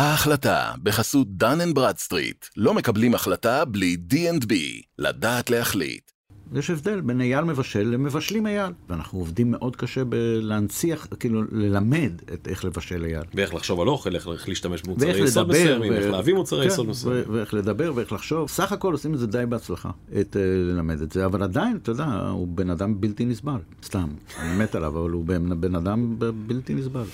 ההחלטה, 0.00 0.72
בחסות 0.82 1.36
דן 1.36 1.60
אנד 1.60 1.74
ברדסטריט, 1.74 2.46
לא 2.56 2.74
מקבלים 2.74 3.14
החלטה 3.14 3.64
בלי 3.64 3.96
D&B, 4.10 4.52
לדעת 4.98 5.50
להחליט. 5.50 6.10
יש 6.54 6.70
הבדל 6.70 7.00
בין 7.00 7.20
אייל 7.20 7.44
מבשל 7.44 7.82
למבשלים 7.82 8.46
אייל. 8.46 8.72
ואנחנו 8.88 9.18
עובדים 9.18 9.50
מאוד 9.50 9.76
קשה 9.76 10.04
בלהנציח, 10.04 11.06
כאילו 11.20 11.42
ללמד 11.52 12.12
את 12.34 12.48
איך 12.48 12.64
לבשל 12.64 13.04
אייל. 13.04 13.22
ואיך 13.34 13.54
לחשוב 13.54 13.80
על 13.80 13.88
אוכל, 13.88 14.14
איך 14.14 14.48
להשתמש 14.48 14.82
במוצרי 14.82 15.24
יסוד, 15.24 15.42
לדבר, 15.46 15.60
מסוימים, 15.60 15.92
ו- 15.92 15.96
איך 15.96 16.10
להביא 16.10 16.34
מוצרי 16.34 16.62
כן, 16.62 16.68
יסוד 16.72 16.88
מסוימים. 16.88 17.24
ו- 17.28 17.32
ואיך 17.32 17.54
לדבר 17.54 17.92
ואיך 17.94 18.12
לחשוב. 18.12 18.48
סך 18.48 18.72
הכל 18.72 18.92
עושים 18.92 19.14
את 19.14 19.18
זה 19.18 19.26
די 19.26 19.44
בהצלחה, 19.48 19.90
את 20.20 20.36
אה, 20.36 20.42
ללמד 20.44 21.02
את 21.02 21.12
זה, 21.12 21.26
אבל 21.26 21.42
עדיין, 21.42 21.76
אתה 21.82 21.90
יודע, 21.90 22.04
הוא 22.30 22.48
בן 22.48 22.70
אדם 22.70 23.00
בלתי 23.00 23.24
נסבל. 23.24 23.60
סתם, 23.84 24.08
אני 24.38 24.56
מת 24.56 24.74
עליו, 24.74 24.98
אבל 24.98 25.10
הוא 25.10 25.24
בן, 25.24 25.60
בן 25.60 25.74
אדם 25.74 26.14
ב- 26.18 26.30
בלתי 26.46 26.74
נסבל. 26.74 27.04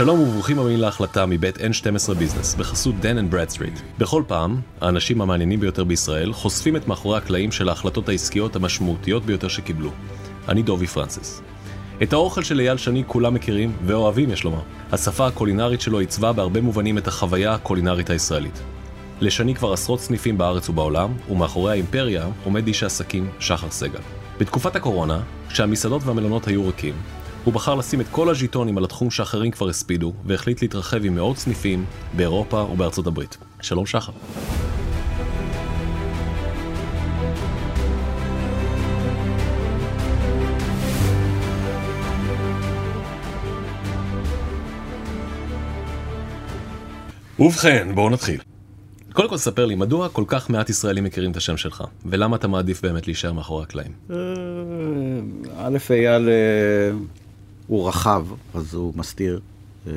שלום 0.00 0.20
וברוכים 0.20 0.58
הבאים 0.58 0.78
להחלטה 0.78 1.26
מבית 1.26 1.56
N12 1.56 2.14
business, 2.14 2.54
בחסות 2.54 2.94
דן 3.00 3.18
אנד 3.18 3.30
ברדסטריט. 3.30 3.80
בכל 3.98 4.22
פעם, 4.26 4.60
האנשים 4.80 5.20
המעניינים 5.20 5.60
ביותר 5.60 5.84
בישראל 5.84 6.32
חושפים 6.32 6.76
את 6.76 6.88
מאחורי 6.88 7.18
הקלעים 7.18 7.52
של 7.52 7.68
ההחלטות 7.68 8.08
העסקיות 8.08 8.56
המשמעותיות 8.56 9.24
ביותר 9.24 9.48
שקיבלו. 9.48 9.90
אני 10.48 10.62
דובי 10.62 10.86
פרנסיס. 10.86 11.42
את 12.02 12.12
האוכל 12.12 12.42
של 12.42 12.60
אייל 12.60 12.76
שני 12.76 13.04
כולם 13.06 13.34
מכירים 13.34 13.72
ואוהבים 13.86 14.30
יש 14.30 14.44
לומר. 14.44 14.60
השפה 14.92 15.26
הקולינרית 15.26 15.80
שלו 15.80 15.98
עיצבה 15.98 16.32
בהרבה 16.32 16.60
מובנים 16.60 16.98
את 16.98 17.08
החוויה 17.08 17.54
הקולינרית 17.54 18.10
הישראלית. 18.10 18.62
לשני 19.20 19.54
כבר 19.54 19.72
עשרות 19.72 20.00
סניפים 20.00 20.38
בארץ 20.38 20.68
ובעולם, 20.68 21.12
ומאחורי 21.30 21.72
האימפריה 21.72 22.26
עומד 22.44 22.66
איש 22.66 22.82
העסקים 22.82 23.30
שחר 23.38 23.70
סגל. 23.70 24.00
בתקופת 24.38 24.76
הקורונה, 24.76 25.20
כשהמסעדות 25.48 26.02
והמלונות 26.04 26.46
היו 26.48 26.66
ריקים, 26.66 26.94
הוא 27.44 27.54
בחר 27.54 27.74
לשים 27.74 28.00
את 28.00 28.06
כל 28.10 28.28
הז'יטונים 28.28 28.78
על 28.78 28.84
התחום 28.84 29.10
שאחרים 29.10 29.50
כבר 29.50 29.68
הספידו, 29.68 30.12
והחליט 30.24 30.62
להתרחב 30.62 31.04
עם 31.04 31.14
מאות 31.14 31.36
סניפים 31.36 31.84
באירופה 32.16 32.60
ובארצות 32.72 33.06
הברית. 33.06 33.36
שלום 33.60 33.86
שחר. 33.86 34.12
ובכן, 47.38 47.94
בואו 47.94 48.10
נתחיל. 48.10 48.49
קודם 49.12 49.28
כל 49.28 49.36
ספר 49.36 49.66
לי, 49.66 49.74
מדוע 49.74 50.08
כל 50.08 50.24
כך 50.26 50.50
מעט 50.50 50.70
ישראלים 50.70 51.04
מכירים 51.04 51.30
את 51.30 51.36
השם 51.36 51.56
שלך? 51.56 51.84
ולמה 52.06 52.36
אתה 52.36 52.48
מעדיף 52.48 52.82
באמת 52.82 53.06
להישאר 53.06 53.32
מאחורי 53.32 53.62
הקלעים? 53.62 53.92
אה, 54.10 54.16
א', 55.56 55.78
אייל 55.90 56.28
אה, 56.28 56.90
הוא 57.66 57.88
רחב, 57.88 58.26
אז 58.54 58.74
הוא 58.74 58.92
מסתיר. 58.96 59.40
אה, 59.86 59.92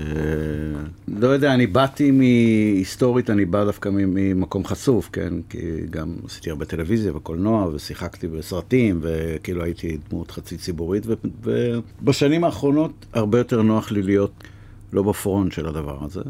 לא 1.08 1.28
יודע, 1.28 1.54
אני 1.54 1.68
באתי 1.68 2.12
מהיסטורית, 2.12 3.30
אני 3.30 3.46
בא 3.46 3.66
דווקא 3.66 3.90
ממקום 3.94 4.66
חשוף, 4.66 5.10
כן? 5.12 5.34
כי 5.50 5.58
גם 5.90 6.16
עשיתי 6.26 6.50
הרבה 6.50 6.66
טלוויזיה 6.66 7.16
וקולנוע, 7.16 7.68
ושיחקתי 7.74 8.28
בסרטים, 8.28 9.00
וכאילו 9.02 9.64
הייתי 9.64 9.98
דמות 10.10 10.32
חצי 10.32 10.58
ציבורית, 10.58 11.04
ובשנים 11.44 12.44
האחרונות 12.44 13.06
הרבה 13.14 13.38
יותר 13.38 13.62
נוח 13.62 13.92
לי 13.92 14.04
להיות 14.04 14.32
לא 14.94 15.04
בפרונט 15.04 15.52
של 15.52 15.68
הדבר 15.68 15.98
הזה, 16.06 16.22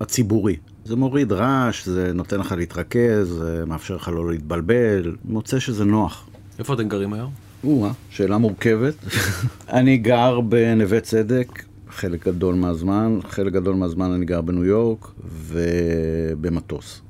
הציבורי. 0.00 0.56
זה 0.90 0.96
מוריד 0.96 1.32
רעש, 1.32 1.86
זה 1.86 2.12
נותן 2.14 2.40
לך 2.40 2.52
להתרכז, 2.52 3.28
זה 3.28 3.64
מאפשר 3.66 3.96
לך 3.96 4.08
לא 4.08 4.30
להתבלבל, 4.30 5.16
מוצא 5.24 5.58
שזה 5.58 5.84
נוח. 5.84 6.28
איפה 6.58 6.74
אתם 6.74 6.88
גרים 6.88 7.12
היום? 7.12 7.32
או-אה, 7.64 7.90
שאלה 8.10 8.38
מורכבת. 8.38 8.94
אני 9.78 9.96
גר 9.96 10.40
בנווה 10.40 11.00
צדק 11.00 11.64
חלק 11.90 12.26
גדול 12.26 12.54
מהזמן, 12.54 13.18
חלק 13.28 13.52
גדול 13.52 13.74
מהזמן 13.74 14.12
אני 14.12 14.24
גר 14.24 14.40
בניו 14.40 14.64
יורק 14.64 15.10
ובמטוס. 15.24 17.00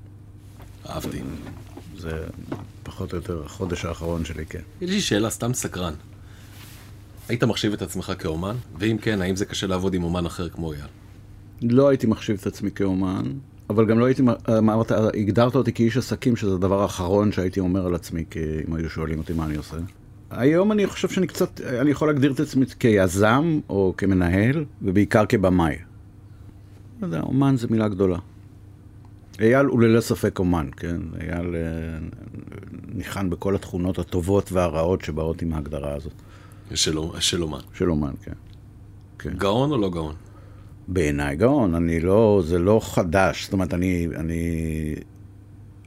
אהבתי. 0.88 1.18
זה 1.98 2.10
פחות 2.82 3.12
או 3.12 3.18
יותר 3.18 3.42
החודש 3.44 3.84
האחרון 3.84 4.24
שלי, 4.24 4.46
כן. 4.46 4.62
יש 4.80 4.90
לי 4.90 5.00
שאלה 5.00 5.30
סתם 5.30 5.54
סקרן. 5.54 5.94
היית 7.28 7.44
מחשיב 7.44 7.72
את 7.72 7.82
עצמך 7.82 8.12
כאומן? 8.18 8.56
ואם 8.78 8.98
כן, 9.02 9.22
האם 9.22 9.36
זה 9.36 9.44
קשה 9.44 9.66
לעבוד 9.66 9.94
עם 9.94 10.04
אומן 10.04 10.26
אחר 10.26 10.48
כמו 10.48 10.72
אייל? 10.72 10.84
לא 11.62 11.88
הייתי 11.88 12.06
מחשיב 12.06 12.36
את 12.40 12.46
עצמי 12.46 12.70
כאומן, 12.70 13.32
אבל 13.70 13.86
גם 13.86 13.98
לא 13.98 14.04
הייתי, 14.04 14.22
אמרת, 14.58 14.92
הגדרת 14.92 15.54
אותי 15.54 15.72
כאיש 15.72 15.96
עסקים, 15.96 16.36
שזה 16.36 16.54
הדבר 16.54 16.82
האחרון 16.82 17.32
שהייתי 17.32 17.60
אומר 17.60 17.86
על 17.86 17.94
עצמי, 17.94 18.24
כי 18.30 18.40
אם 18.68 18.74
היו 18.74 18.90
שואלים 18.90 19.18
אותי 19.18 19.32
מה 19.32 19.44
אני 19.44 19.56
עושה. 19.56 19.76
היום 20.30 20.72
אני 20.72 20.86
חושב 20.86 21.08
שאני 21.08 21.26
קצת, 21.26 21.60
אני 21.60 21.90
יכול 21.90 22.08
להגדיר 22.08 22.32
את 22.32 22.40
עצמי 22.40 22.66
כיזם 22.78 23.60
או 23.68 23.94
כמנהל, 23.96 24.64
ובעיקר 24.82 25.26
כבמאי. 25.26 25.76
לא 27.00 27.06
יודע, 27.06 27.20
אומן 27.20 27.56
זה 27.56 27.66
מילה 27.70 27.88
גדולה. 27.88 28.18
אייל 29.40 29.66
הוא 29.66 29.80
ללא 29.80 30.00
ספק 30.00 30.38
אומן, 30.38 30.68
כן? 30.76 31.00
אייל 31.20 31.56
אה, 31.56 31.60
ניחן 32.94 33.30
בכל 33.30 33.54
התכונות 33.54 33.98
הטובות 33.98 34.52
והרעות 34.52 35.04
שבאות 35.04 35.42
עם 35.42 35.52
ההגדרה 35.52 35.94
הזאת. 35.94 36.12
של, 36.74 36.98
של 37.20 37.42
אומן. 37.42 37.58
של 37.74 37.90
אומן, 37.90 38.12
כן. 38.22 38.32
כן. 39.18 39.30
גאון 39.36 39.70
או 39.70 39.76
לא 39.76 39.90
גאון? 39.90 40.14
בעיניי 40.92 41.36
גאון, 41.36 41.74
אני 41.74 42.00
לא, 42.00 42.42
זה 42.44 42.58
לא 42.58 42.80
חדש, 42.82 43.44
זאת 43.44 43.52
אומרת, 43.52 43.74
אני, 43.74 44.08
אני 44.16 44.94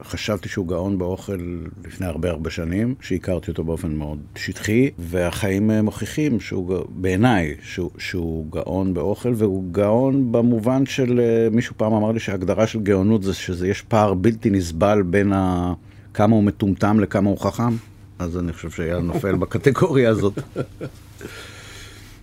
חשבתי 0.02 0.48
שהוא 0.48 0.68
גאון 0.68 0.98
באוכל 0.98 1.38
לפני 1.84 2.06
הרבה 2.06 2.30
הרבה 2.30 2.50
שנים, 2.50 2.94
שהכרתי 3.00 3.50
אותו 3.50 3.64
באופן 3.64 3.94
מאוד 3.94 4.18
שטחי, 4.36 4.90
והחיים 4.98 5.70
אה, 5.70 5.82
מוכיחים 5.82 6.40
שהוא, 6.40 6.84
בעיניי, 6.88 7.54
שהוא, 7.62 7.90
שהוא 7.98 8.46
גאון 8.50 8.94
באוכל, 8.94 9.32
והוא 9.36 9.64
גאון 9.72 10.32
במובן 10.32 10.86
של, 10.86 11.20
אה, 11.20 11.48
מישהו 11.50 11.74
פעם 11.76 11.92
אמר 11.92 12.12
לי 12.12 12.20
שההגדרה 12.20 12.66
של 12.66 12.80
גאונות 12.80 13.22
זה 13.22 13.34
שזה 13.34 13.68
יש 13.68 13.82
פער 13.82 14.14
בלתי 14.14 14.50
נסבל 14.50 15.02
בין 15.02 15.32
ה... 15.32 15.72
כמה 16.14 16.36
הוא 16.36 16.44
מטומטם 16.44 17.00
לכמה 17.00 17.30
הוא 17.30 17.38
חכם, 17.38 17.76
אז 18.18 18.38
אני 18.38 18.52
חושב 18.52 18.70
שאייל 18.70 18.98
נופל 18.98 19.34
בקטגוריה 19.34 20.10
הזאת. 20.10 20.38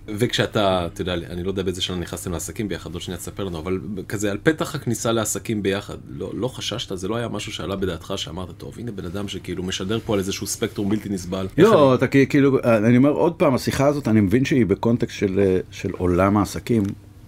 וכשאתה, 0.08 0.86
אתה 0.86 1.00
יודע, 1.02 1.14
אני 1.14 1.42
לא 1.42 1.50
יודע 1.50 1.62
באיזה 1.62 1.82
שנה 1.82 1.96
נכנסתם 1.96 2.32
לעסקים 2.32 2.68
ביחד, 2.68 2.92
עוד 2.92 3.02
שנייה 3.02 3.18
תספר 3.18 3.44
לנו, 3.44 3.58
אבל 3.58 3.78
כזה 4.08 4.30
על 4.30 4.38
פתח 4.42 4.74
הכניסה 4.74 5.12
לעסקים 5.12 5.62
ביחד, 5.62 5.96
לא, 6.08 6.30
לא 6.34 6.48
חששת? 6.48 6.96
זה 6.98 7.08
לא 7.08 7.16
היה 7.16 7.28
משהו 7.28 7.52
שעלה 7.52 7.76
בדעתך 7.76 8.12
שאמרת, 8.16 8.50
טוב, 8.58 8.74
הנה 8.78 8.90
בן 8.92 9.04
אדם 9.04 9.28
שכאילו 9.28 9.62
משדר 9.62 9.98
פה 10.06 10.12
על 10.12 10.18
איזשהו 10.18 10.46
ספקטרום 10.46 10.88
בלתי 10.88 11.08
נסבל. 11.08 11.46
לא, 11.58 11.94
אתה 11.94 12.06
כ- 12.08 12.16
כאילו, 12.28 12.58
אני 12.64 12.96
אומר 12.96 13.10
עוד 13.10 13.32
פעם, 13.34 13.54
השיחה 13.54 13.86
הזאת, 13.86 14.08
אני 14.08 14.20
מבין 14.20 14.44
שהיא 14.44 14.66
בקונטקסט 14.66 15.16
של, 15.18 15.58
של 15.70 15.90
עולם 15.98 16.36
העסקים. 16.36 16.82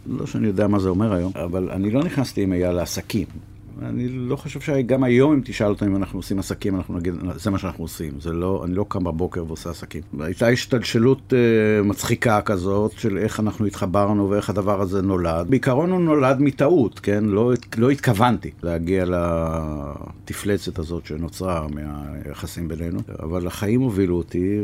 לא 0.07 0.27
שאני 0.27 0.47
יודע 0.47 0.67
מה 0.67 0.79
זה 0.79 0.89
אומר 0.89 1.13
היום, 1.13 1.33
אבל 1.45 1.71
אני 1.71 1.91
לא 1.91 2.03
נכנסתי 2.05 2.43
עם 2.43 2.53
אייל 2.53 2.71
לעסקים. 2.73 3.27
אני 3.83 4.09
לא 4.09 4.37
חושב 4.37 4.61
שגם 4.61 5.05
היום 5.05 5.33
אם 5.33 5.41
תשאל 5.45 5.67
אותם 5.67 5.87
אם 5.87 5.97
אנחנו 5.97 6.19
עושים 6.19 6.39
עסקים, 6.39 6.77
אנחנו 6.77 6.97
נגיד, 6.99 7.15
זה 7.37 7.51
מה 7.51 7.59
שאנחנו 7.59 7.85
עושים. 7.85 8.21
זה 8.21 8.33
לא, 8.33 8.63
אני 8.65 8.75
לא 8.75 8.85
קם 8.89 9.05
בבוקר 9.05 9.45
ועושה 9.47 9.71
עסקים. 9.71 10.03
הייתה 10.21 10.49
השתלשלות 10.49 11.33
אה, 11.33 11.83
מצחיקה 11.83 12.41
כזאת 12.41 12.93
של 12.93 13.19
איך 13.19 13.41
אנחנו 13.41 13.67
התחברנו 13.67 14.31
ואיך 14.31 14.51
הדבר 14.51 14.81
הזה 14.81 15.03
נולד. 15.03 15.47
בעיקרון 15.51 15.91
הוא 15.91 16.01
נולד 16.01 16.41
מטעות, 16.41 16.99
כן? 16.99 17.25
לא, 17.25 17.53
לא 17.77 17.91
התכוונתי 17.91 18.51
להגיע 18.63 19.05
לתפלצת 20.25 20.79
הזאת 20.79 21.07
שנוצרה 21.07 21.67
מהיחסים 21.69 22.69
בינינו, 22.69 23.01
אבל 23.23 23.47
החיים 23.47 23.81
הובילו 23.81 24.17
אותי 24.17 24.61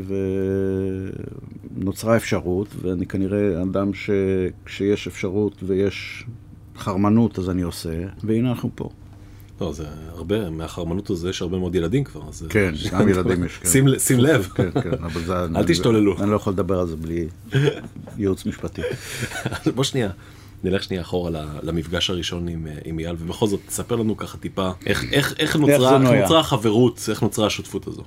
ונוצרה 1.77 2.17
אפשרות, 2.17 2.69
ואני 2.83 3.07
כנראה 3.07 3.63
אדם 3.63 3.91
שכשיש 3.95 5.07
אפשרות 5.07 5.63
ויש 5.63 6.25
חרמנות 6.77 7.39
אז 7.39 7.51
אני 7.51 7.63
עושה, 7.63 8.07
והנה 8.25 8.51
אנחנו 8.51 8.71
פה. 8.75 8.89
לא, 9.61 9.73
זה 9.73 9.85
הרבה, 10.09 10.51
מהחרמנות 10.51 11.11
הזו 11.11 11.29
יש 11.29 11.43
הרבה 11.43 11.59
מאוד 11.59 11.75
ילדים 11.75 12.05
כבר. 12.05 12.21
אז- 12.29 12.47
כן, 12.49 12.75
גם 12.93 13.09
ילדים 13.09 13.45
יש, 13.45 13.57
כן. 13.57 13.69
שים, 13.69 13.99
שים 13.99 14.21
לב. 14.21 14.49
כן, 14.55 14.71
כן, 14.83 15.05
אבל 15.05 15.25
זה... 15.25 15.35
אל 15.57 15.65
תשתוללו. 15.67 16.19
אני 16.23 16.31
לא 16.31 16.37
יכול 16.37 16.53
לדבר 16.53 16.81
על 16.81 16.87
זה 16.87 16.97
בלי 16.97 17.27
ייעוץ 18.19 18.47
משפטי. 18.47 18.83
בוא 19.75 19.85
שנייה, 19.85 20.11
נלך 20.65 20.83
שנייה 20.83 21.03
אחורה 21.03 21.31
למפגש 21.63 22.11
הראשון 22.11 22.49
עם, 22.49 22.67
אה, 22.67 22.73
עם 22.85 22.99
אייל, 22.99 23.17
ובכל 23.19 23.47
זאת, 23.47 23.61
תספר 23.67 23.97
לנו 23.97 24.17
ככה 24.17 24.39
טיפה, 24.39 24.71
איך, 24.87 25.05
איך, 25.13 25.35
איך, 25.39 25.57
נוצרה, 25.57 25.95
איך 25.95 26.03
נויה? 26.03 26.23
נוצרה 26.23 26.41
החברות, 26.41 27.01
איך 27.11 27.23
נוצרה 27.23 27.47
השותפות 27.47 27.87
הזו. 27.87 28.03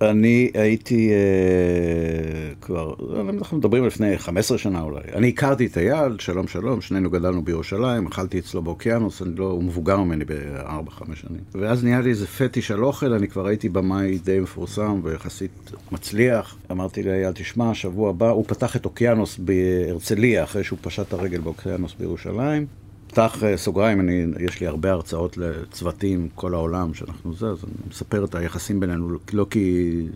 אני 0.00 0.50
הייתי 0.54 1.10
אה, 1.12 2.54
כבר, 2.60 2.94
אנחנו 3.30 3.56
מדברים 3.56 3.86
לפני 3.86 4.18
15 4.18 4.58
שנה 4.58 4.80
אולי. 4.80 5.00
אני 5.14 5.28
הכרתי 5.28 5.66
את 5.66 5.78
אייל, 5.78 6.16
שלום 6.18 6.48
שלום, 6.48 6.80
שנינו 6.80 7.10
גדלנו 7.10 7.42
בירושלים, 7.42 8.06
אכלתי 8.06 8.38
אצלו 8.38 8.62
באוקיינוס, 8.62 9.22
אני 9.22 9.30
לא, 9.36 9.44
הוא 9.44 9.64
מבוגר 9.64 9.96
ממני 9.96 10.24
ב-4-5 10.24 11.04
שנים. 11.14 11.40
ואז 11.54 11.84
נהיה 11.84 12.00
לי 12.00 12.10
איזה 12.10 12.26
פטיש 12.26 12.70
על 12.70 12.84
אוכל, 12.84 13.12
אני 13.12 13.28
כבר 13.28 13.46
הייתי 13.46 13.68
במאי 13.68 14.18
די 14.18 14.40
מפורסם 14.40 15.00
ויחסית 15.02 15.70
מצליח. 15.92 16.56
אמרתי 16.70 17.02
לאייל, 17.02 17.32
תשמע, 17.32 17.74
שבוע 17.74 18.10
הבא, 18.10 18.30
הוא 18.30 18.44
פתח 18.48 18.76
את 18.76 18.84
אוקיינוס 18.84 19.38
בהרצליה, 19.38 20.44
אחרי 20.44 20.64
שהוא 20.64 20.78
פשט 20.82 21.08
את 21.08 21.12
הרגל 21.12 21.40
באוקיינוס 21.40 21.94
בירושלים. 22.00 22.79
פתח 23.10 23.44
אה, 23.44 23.56
סוגריים, 23.56 24.00
אני, 24.00 24.24
יש 24.40 24.60
לי 24.60 24.66
הרבה 24.66 24.92
הרצאות 24.92 25.36
לצוותים, 25.36 26.28
כל 26.34 26.54
העולם 26.54 26.94
שאנחנו 26.94 27.34
זה, 27.34 27.46
אז 27.46 27.64
אני 27.64 27.72
מספר 27.90 28.24
את 28.24 28.34
היחסים 28.34 28.80
בינינו, 28.80 29.18
לא 29.32 29.46
כי, 29.50 30.06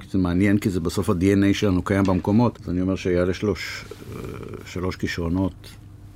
כי 0.00 0.08
זה 0.10 0.18
מעניין, 0.18 0.58
כי 0.58 0.70
זה 0.70 0.80
בסוף 0.80 1.10
ה-DNA 1.10 1.54
שלנו 1.54 1.82
קיים 1.82 2.04
במקומות, 2.04 2.58
אז 2.62 2.70
אני 2.70 2.80
אומר 2.80 2.96
שיעלה 2.96 3.34
שלוש, 3.34 3.84
אה, 4.16 4.22
שלוש 4.66 4.96
כישרונות, 4.96 5.52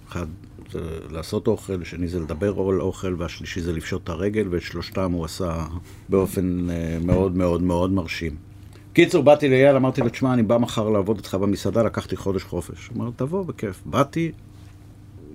אחד 0.09 0.27
זה 0.73 0.81
לעשות 1.11 1.47
אוכל, 1.47 1.85
שני 1.85 2.09
זה 2.09 2.21
לדבר 2.21 2.69
על 2.69 2.81
אוכל, 2.81 3.15
והשלישי 3.19 3.61
זה 3.61 3.73
לפשוט 3.73 4.05
את 4.05 4.09
הרגל, 4.09 4.49
ואת 4.51 4.63
שלושתם 4.63 5.13
הוא 5.13 5.25
עשה 5.25 5.67
באופן 6.09 6.71
אה, 6.71 6.99
מאוד 7.05 7.37
מאוד 7.37 7.63
מאוד 7.63 7.93
מרשים. 7.93 8.37
קיצור, 8.93 9.23
באתי 9.23 9.49
לאייל, 9.49 9.77
אמרתי 9.77 10.01
לו, 10.01 10.09
תשמע, 10.09 10.35
אני 10.35 10.43
בא 10.43 10.59
מחר 10.59 10.89
לעבוד 10.89 11.17
איתך 11.17 11.35
במסעדה, 11.35 11.83
לקחתי 11.83 12.17
חודש 12.17 12.43
חופש. 12.43 12.89
הוא 12.89 13.03
אמר, 13.03 13.11
תבוא, 13.17 13.45
בכיף. 13.45 13.83
באתי, 13.87 14.33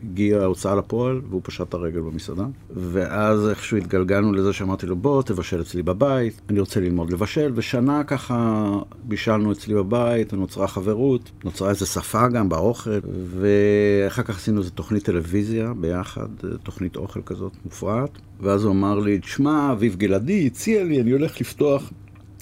הגיעה 0.03 0.41
ההוצאה 0.41 0.75
לפועל, 0.75 1.21
והוא 1.29 1.41
פשט 1.43 1.61
את 1.61 1.73
הרגל 1.73 1.99
במסעדה. 1.99 2.45
ואז 2.75 3.49
איכשהו 3.49 3.77
התגלגלנו 3.77 4.33
לזה 4.33 4.53
שאמרתי 4.53 4.85
לו, 4.85 4.95
בוא, 4.95 5.23
תבשל 5.23 5.61
אצלי 5.61 5.83
בבית, 5.83 6.41
אני 6.49 6.59
רוצה 6.59 6.79
ללמוד 6.79 7.13
לבשל, 7.13 7.51
ושנה 7.55 8.03
ככה 8.03 8.69
בישלנו 9.03 9.51
אצלי 9.51 9.75
בבית, 9.75 10.33
ונוצרה 10.33 10.67
חברות, 10.67 11.31
נוצרה 11.43 11.69
איזו 11.69 11.85
שפה 11.85 12.27
גם 12.27 12.49
באוכל, 12.49 12.99
ואחר 13.39 14.23
כך 14.23 14.37
עשינו 14.37 14.59
איזו 14.59 14.69
תוכנית 14.69 15.03
טלוויזיה 15.03 15.73
ביחד, 15.73 16.27
תוכנית 16.63 16.95
אוכל 16.95 17.21
כזאת 17.25 17.53
מופרעת, 17.65 18.09
ואז 18.41 18.63
הוא 18.63 18.71
אמר 18.71 18.99
לי, 18.99 19.19
תשמע, 19.19 19.71
אביב 19.71 19.95
גלעדי 19.95 20.47
הציע 20.47 20.83
לי, 20.83 21.01
אני 21.01 21.11
הולך 21.11 21.41
לפתוח 21.41 21.91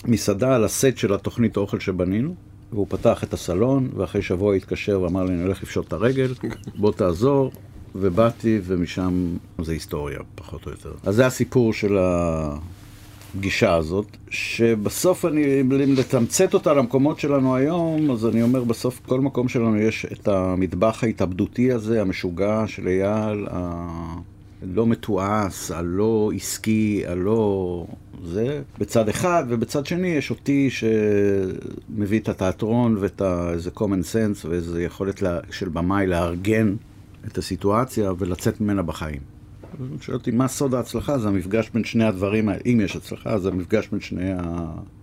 מסעדה 0.05 0.55
על 0.55 0.63
הסט 0.63 0.97
של 0.97 1.13
התוכנית 1.13 1.57
האוכל 1.57 1.79
שבנינו. 1.79 2.35
והוא 2.73 2.85
פתח 2.89 3.23
את 3.23 3.33
הסלון, 3.33 3.89
ואחרי 3.95 4.21
שבוע 4.21 4.55
התקשר 4.55 5.01
ואמר 5.01 5.23
לי, 5.23 5.33
אני 5.33 5.43
הולך 5.43 5.63
לפשוט 5.63 5.87
את 5.87 5.93
הרגל, 5.93 6.33
בוא 6.75 6.91
תעזור. 6.91 7.51
ובאתי, 7.95 8.59
ומשם 8.63 9.35
זה 9.61 9.71
היסטוריה, 9.71 10.19
פחות 10.35 10.65
או 10.65 10.71
יותר. 10.71 10.91
אז 11.03 11.15
זה 11.15 11.25
הסיפור 11.25 11.73
של 11.73 11.97
הפגישה 11.99 13.75
הזאת, 13.75 14.17
שבסוף 14.29 15.25
אני, 15.25 15.61
אם 15.61 15.71
לתמצת 15.71 16.53
אותה 16.53 16.73
למקומות 16.73 17.19
שלנו 17.19 17.55
היום, 17.55 18.11
אז 18.11 18.25
אני 18.25 18.41
אומר, 18.41 18.63
בסוף 18.63 19.01
כל 19.05 19.21
מקום 19.21 19.47
שלנו 19.47 19.77
יש 19.77 20.05
את 20.05 20.27
המטבח 20.27 21.03
ההתאבדותי 21.03 21.71
הזה, 21.71 22.01
המשוגע 22.01 22.63
של 22.67 22.87
אייל, 22.87 23.47
הלא 24.61 24.87
מתועש, 24.87 25.71
הלא 25.71 26.31
עסקי, 26.35 27.03
הלא... 27.07 27.85
זה 28.23 28.61
בצד 28.79 29.09
אחד, 29.09 29.43
ובצד 29.47 29.85
שני 29.85 30.07
יש 30.07 30.29
אותי 30.29 30.69
שמביא 30.69 32.19
את 32.19 32.29
התיאטרון 32.29 32.97
ואת 32.99 33.21
איזה 33.53 33.69
common 33.75 34.13
sense 34.13 34.47
ואיזה 34.49 34.83
יכולת 34.83 35.21
לה, 35.21 35.39
של 35.51 35.69
במאי 35.69 36.07
לארגן 36.07 36.75
את 37.27 37.37
הסיטואציה 37.37 38.11
ולצאת 38.17 38.61
ממנה 38.61 38.81
בחיים. 38.81 39.19
שואל 40.01 40.17
אותי, 40.17 40.31
מה 40.31 40.47
סוד 40.47 40.73
ההצלחה? 40.73 41.17
זה 41.17 41.27
המפגש 41.27 41.69
בין 41.73 41.83
שני 41.83 42.03
הדברים 42.03 42.49
האלה. 42.49 42.61
אם 42.65 42.81
יש 42.83 42.95
הצלחה, 42.95 43.39
זה 43.39 43.49
המפגש 43.49 43.87
בין 43.87 43.99
שני 43.99 44.31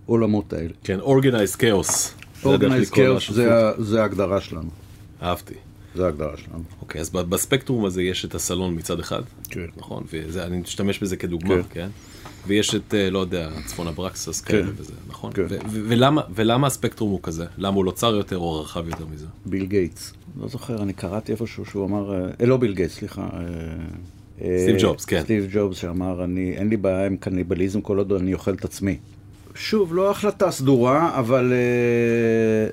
העולמות 0.05 0.53
האלה. 0.53 0.73
כן, 0.83 0.99
Organized 0.99 1.59
Chaos. 1.59 1.91
Organized 2.43 2.93
Chaos 2.93 3.33
זה, 3.33 3.71
זה 3.77 4.01
ההגדרה 4.01 4.41
שלנו. 4.41 4.69
אהבתי. 5.21 5.55
זה 5.95 6.05
ההגדרה 6.05 6.37
שלנו. 6.37 6.63
אוקיי, 6.81 7.01
אז 7.01 7.09
בספקטרום 7.09 7.85
הזה 7.85 8.03
יש 8.03 8.25
את 8.25 8.35
הסלון 8.35 8.75
מצד 8.75 8.99
אחד. 8.99 9.21
כן. 9.49 9.65
נכון, 9.77 10.03
ואני 10.09 10.57
משתמש 10.57 10.99
בזה 10.99 11.17
כדוגמה, 11.17 11.55
כן. 11.55 11.61
כן? 11.69 11.87
ויש 12.47 12.75
את, 12.75 12.93
אה, 12.93 13.09
לא 13.09 13.19
יודע, 13.19 13.49
צפון 13.65 13.87
אברקסס 13.87 14.41
כאלה 14.41 14.65
כן. 14.65 14.71
וזה, 14.77 14.93
נכון? 15.07 15.33
כן. 15.33 15.45
ולמה, 15.69 16.21
ולמה 16.35 16.67
הספקטרום 16.67 17.11
הוא 17.11 17.19
כזה? 17.23 17.45
למה 17.57 17.75
הוא 17.75 17.85
לא 17.85 17.91
צר 17.91 18.15
יותר 18.15 18.37
או 18.37 18.61
רחב 18.61 18.87
יותר 18.87 19.05
מזה? 19.13 19.25
ביל 19.45 19.65
גייטס. 19.65 20.13
לא 20.41 20.47
זוכר, 20.47 20.83
אני 20.83 20.93
קראתי 20.93 21.31
איפשהו 21.31 21.65
שהוא 21.65 21.85
אמר, 21.85 22.13
אה, 22.41 22.45
לא 22.45 22.57
ביל 22.57 22.73
גייטס, 22.73 22.95
סליחה. 22.95 23.21
אה, 23.21 23.39
אה, 24.41 24.57
סטיב 24.63 24.75
ג'ובס, 24.79 25.05
כן. 25.05 25.21
סטיב 25.23 25.47
ג'ובס 25.53 25.77
שאמר, 25.77 26.23
אני, 26.23 26.53
אין 26.57 26.69
לי 26.69 26.77
בעיה 26.77 27.05
עם 27.05 27.17
קניבליזם 27.17 27.81
כל 27.81 27.97
עוד 27.97 28.11
אני 28.11 28.33
אוכל 28.33 28.53
את 28.53 28.65
עצמי. 28.65 28.97
שוב, 29.55 29.95
לא 29.95 30.11
החלטה 30.11 30.51
סדורה, 30.51 31.19
אבל 31.19 31.53
אה, 31.53 32.69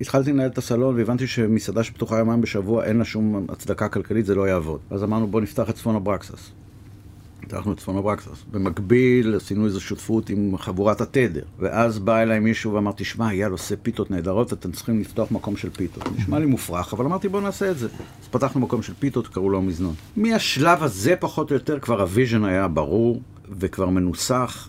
התחלתי 0.00 0.32
לנהל 0.32 0.48
את 0.48 0.58
הסלון 0.58 0.96
והבנתי 0.96 1.26
שמסעדה 1.26 1.84
שפתוחה 1.84 2.18
יומיים 2.18 2.40
בשבוע 2.40 2.84
אין 2.84 2.98
לה 2.98 3.04
שום 3.04 3.46
הצדקה 3.48 3.88
כלכלית, 3.88 4.26
זה 4.26 4.34
לא 4.34 4.48
יעבוד. 4.48 4.80
אז 4.90 5.04
אמרנו, 5.04 5.26
בוא 5.26 5.40
נפתח 5.40 5.70
את 5.70 5.74
צפון 5.74 5.96
אברקסס. 5.96 6.50
פתחנו 7.40 7.72
את 7.72 7.78
צפון 7.78 7.96
אברקסס. 7.96 8.44
במקביל 8.50 9.34
עשינו 9.36 9.64
איזו 9.64 9.80
שותפות 9.80 10.30
עם 10.30 10.56
חבורת 10.58 11.00
התדר. 11.00 11.42
ואז 11.58 11.98
בא 11.98 12.22
אליי 12.22 12.38
מישהו 12.38 12.72
ואמר, 12.72 12.92
תשמע, 12.96 13.30
אייל 13.30 13.52
עושה 13.52 13.76
פיתות 13.76 14.10
נהדרות, 14.10 14.52
אתם 14.52 14.72
צריכים 14.72 15.00
לפתוח 15.00 15.30
מקום 15.30 15.56
של 15.56 15.70
פיתות. 15.70 16.04
נשמע 16.16 16.38
לי 16.38 16.46
מופרך, 16.46 16.92
אבל 16.92 17.04
אמרתי, 17.04 17.28
בוא 17.28 17.40
נעשה 17.40 17.70
את 17.70 17.78
זה. 17.78 17.86
אז 18.22 18.28
פתחנו 18.30 18.60
מקום 18.60 18.82
של 18.82 18.92
פיתות, 18.98 19.28
קראו 19.28 19.50
לו 19.50 19.62
מזנון. 19.62 19.94
מהשלב 20.16 20.82
הזה, 20.82 21.14
פחות 21.20 21.50
או 21.50 21.54
יותר, 21.56 21.78
כבר 21.78 22.00
ה 22.00 22.06
vision 22.06 22.44
היה 22.44 22.68
ברור 22.68 23.22
וכבר 23.58 23.88
מנוסח. 23.88 24.68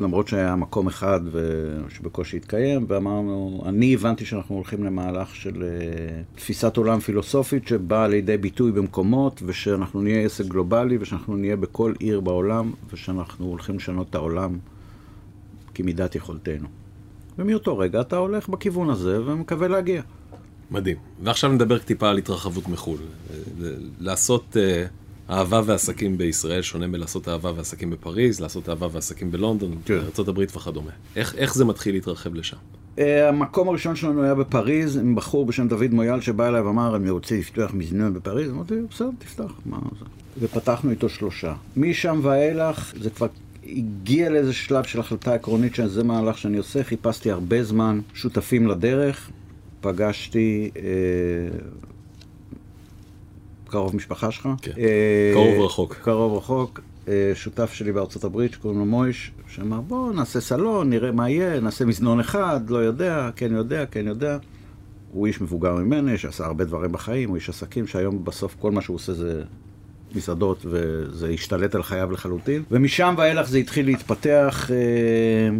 למרות 0.00 0.28
שהיה 0.28 0.56
מקום 0.56 0.86
אחד 0.86 1.20
ו... 1.24 1.66
שבקושי 1.88 2.36
התקיים, 2.36 2.86
ואמרנו, 2.88 3.62
אני 3.66 3.94
הבנתי 3.94 4.24
שאנחנו 4.24 4.54
הולכים 4.54 4.84
למהלך 4.84 5.34
של 5.34 5.52
אה, 5.52 6.36
תפיסת 6.38 6.76
עולם 6.76 7.00
פילוסופית 7.00 7.68
שבאה 7.68 8.08
לידי 8.08 8.36
ביטוי 8.36 8.72
במקומות, 8.72 9.42
ושאנחנו 9.46 10.02
נהיה 10.02 10.20
עסק 10.20 10.44
גלובלי, 10.44 10.98
ושאנחנו 11.00 11.36
נהיה 11.36 11.56
בכל 11.56 11.92
עיר 11.98 12.20
בעולם, 12.20 12.72
ושאנחנו 12.92 13.46
הולכים 13.46 13.76
לשנות 13.76 14.10
את 14.10 14.14
העולם 14.14 14.58
כמידת 15.74 16.14
יכולתנו. 16.14 16.68
ומאותו 17.38 17.78
רגע 17.78 18.00
אתה 18.00 18.16
הולך 18.16 18.48
בכיוון 18.48 18.90
הזה 18.90 19.22
ומקווה 19.22 19.68
להגיע. 19.68 20.02
מדהים. 20.70 20.96
ועכשיו 21.22 21.52
נדבר 21.52 21.78
טיפה 21.78 22.10
על 22.10 22.18
התרחבות 22.18 22.68
מחו"ל. 22.68 22.98
אה, 23.30 23.70
לעשות 24.00 24.56
אה, 24.56 24.86
אהבה 25.30 25.60
ועסקים 25.64 26.18
בישראל 26.18 26.62
שונה 26.62 26.86
מלעשות 26.86 27.28
אהבה 27.28 27.52
ועסקים 27.56 27.90
בפריז, 27.90 28.40
לעשות 28.40 28.68
אהבה 28.68 28.88
ועסקים 28.92 29.30
בלונדון, 29.30 29.74
כן. 29.84 29.98
בארה"ב 30.16 30.56
וכדומה. 30.56 30.90
איך, 31.16 31.34
איך 31.34 31.54
זה 31.54 31.64
מתחיל 31.64 31.94
להתרחב 31.94 32.34
לשם? 32.34 32.56
אה, 32.98 33.28
המקום 33.28 33.68
הראשון 33.68 33.96
שלנו 33.96 34.22
היה 34.22 34.34
בפריז, 34.34 34.96
עם 34.96 35.14
בחור 35.14 35.46
בשם 35.46 35.68
דוד 35.68 35.90
מויאל 35.92 36.20
שבא 36.20 36.48
אליי 36.48 36.60
ואמר, 36.60 36.96
אני 36.96 37.10
רוצה 37.10 37.36
לפתוח 37.36 37.74
מזנון 37.74 38.14
בפריז. 38.14 38.50
אמרתי, 38.50 38.74
בסדר, 38.90 39.10
תפתח, 39.18 39.52
מה 39.66 39.78
זה? 39.98 40.04
ופתחנו 40.40 40.90
איתו 40.90 41.08
שלושה. 41.08 41.54
משם 41.76 42.20
ואילך, 42.22 42.94
זה 43.00 43.10
כבר 43.10 43.26
הגיע 43.66 44.30
לאיזה 44.30 44.52
שלב 44.52 44.84
של 44.84 45.00
החלטה 45.00 45.34
עקרונית 45.34 45.74
שזה 45.74 46.04
מהלך 46.04 46.38
שאני 46.38 46.56
עושה, 46.56 46.84
חיפשתי 46.84 47.30
הרבה 47.30 47.64
זמן 47.64 48.00
שותפים 48.14 48.66
לדרך, 48.66 49.30
פגשתי 49.80 50.70
אה, 50.76 50.82
קרוב 53.68 53.96
משפחה 53.96 54.30
שלך. 54.30 54.48
כן. 54.62 54.72
אה, 54.78 55.30
קרוב 55.34 55.64
רחוק. 55.64 55.94
קרוב 55.94 56.38
רחוק. 56.38 56.80
אה, 57.08 57.32
שותף 57.34 57.72
שלי 57.72 57.92
בארצות 57.92 58.24
הברית 58.24 58.52
שקוראים 58.52 58.78
לו 58.78 58.84
מויש, 58.86 59.30
שאמר 59.48 59.80
בוא 59.80 60.12
נעשה 60.12 60.40
סלון, 60.40 60.90
נראה 60.90 61.12
מה 61.12 61.30
יהיה, 61.30 61.60
נעשה 61.60 61.84
מזנון 61.84 62.20
אחד, 62.20 62.70
לא 62.70 62.78
יודע, 62.78 63.30
כן 63.36 63.52
יודע, 63.52 63.86
כן 63.86 64.06
יודע. 64.06 64.38
הוא 65.12 65.26
איש 65.26 65.40
מבוגר 65.40 65.74
ממני, 65.74 66.18
שעשה 66.18 66.44
הרבה 66.44 66.64
דברים 66.64 66.92
בחיים, 66.92 67.28
הוא 67.28 67.36
איש 67.36 67.48
עסקים, 67.48 67.86
שהיום 67.86 68.24
בסוף 68.24 68.56
כל 68.58 68.70
מה 68.70 68.80
שהוא 68.80 68.94
עושה 68.94 69.12
זה 69.12 69.42
מסעדות, 70.14 70.66
וזה 70.70 71.28
השתלט 71.28 71.74
על 71.74 71.82
חייו 71.82 72.10
לחלוטין. 72.10 72.62
ומשם 72.70 73.14
ואילך 73.18 73.48
זה 73.48 73.58
התחיל 73.58 73.86
להתפתח 73.86 74.70
אה, 74.70 75.56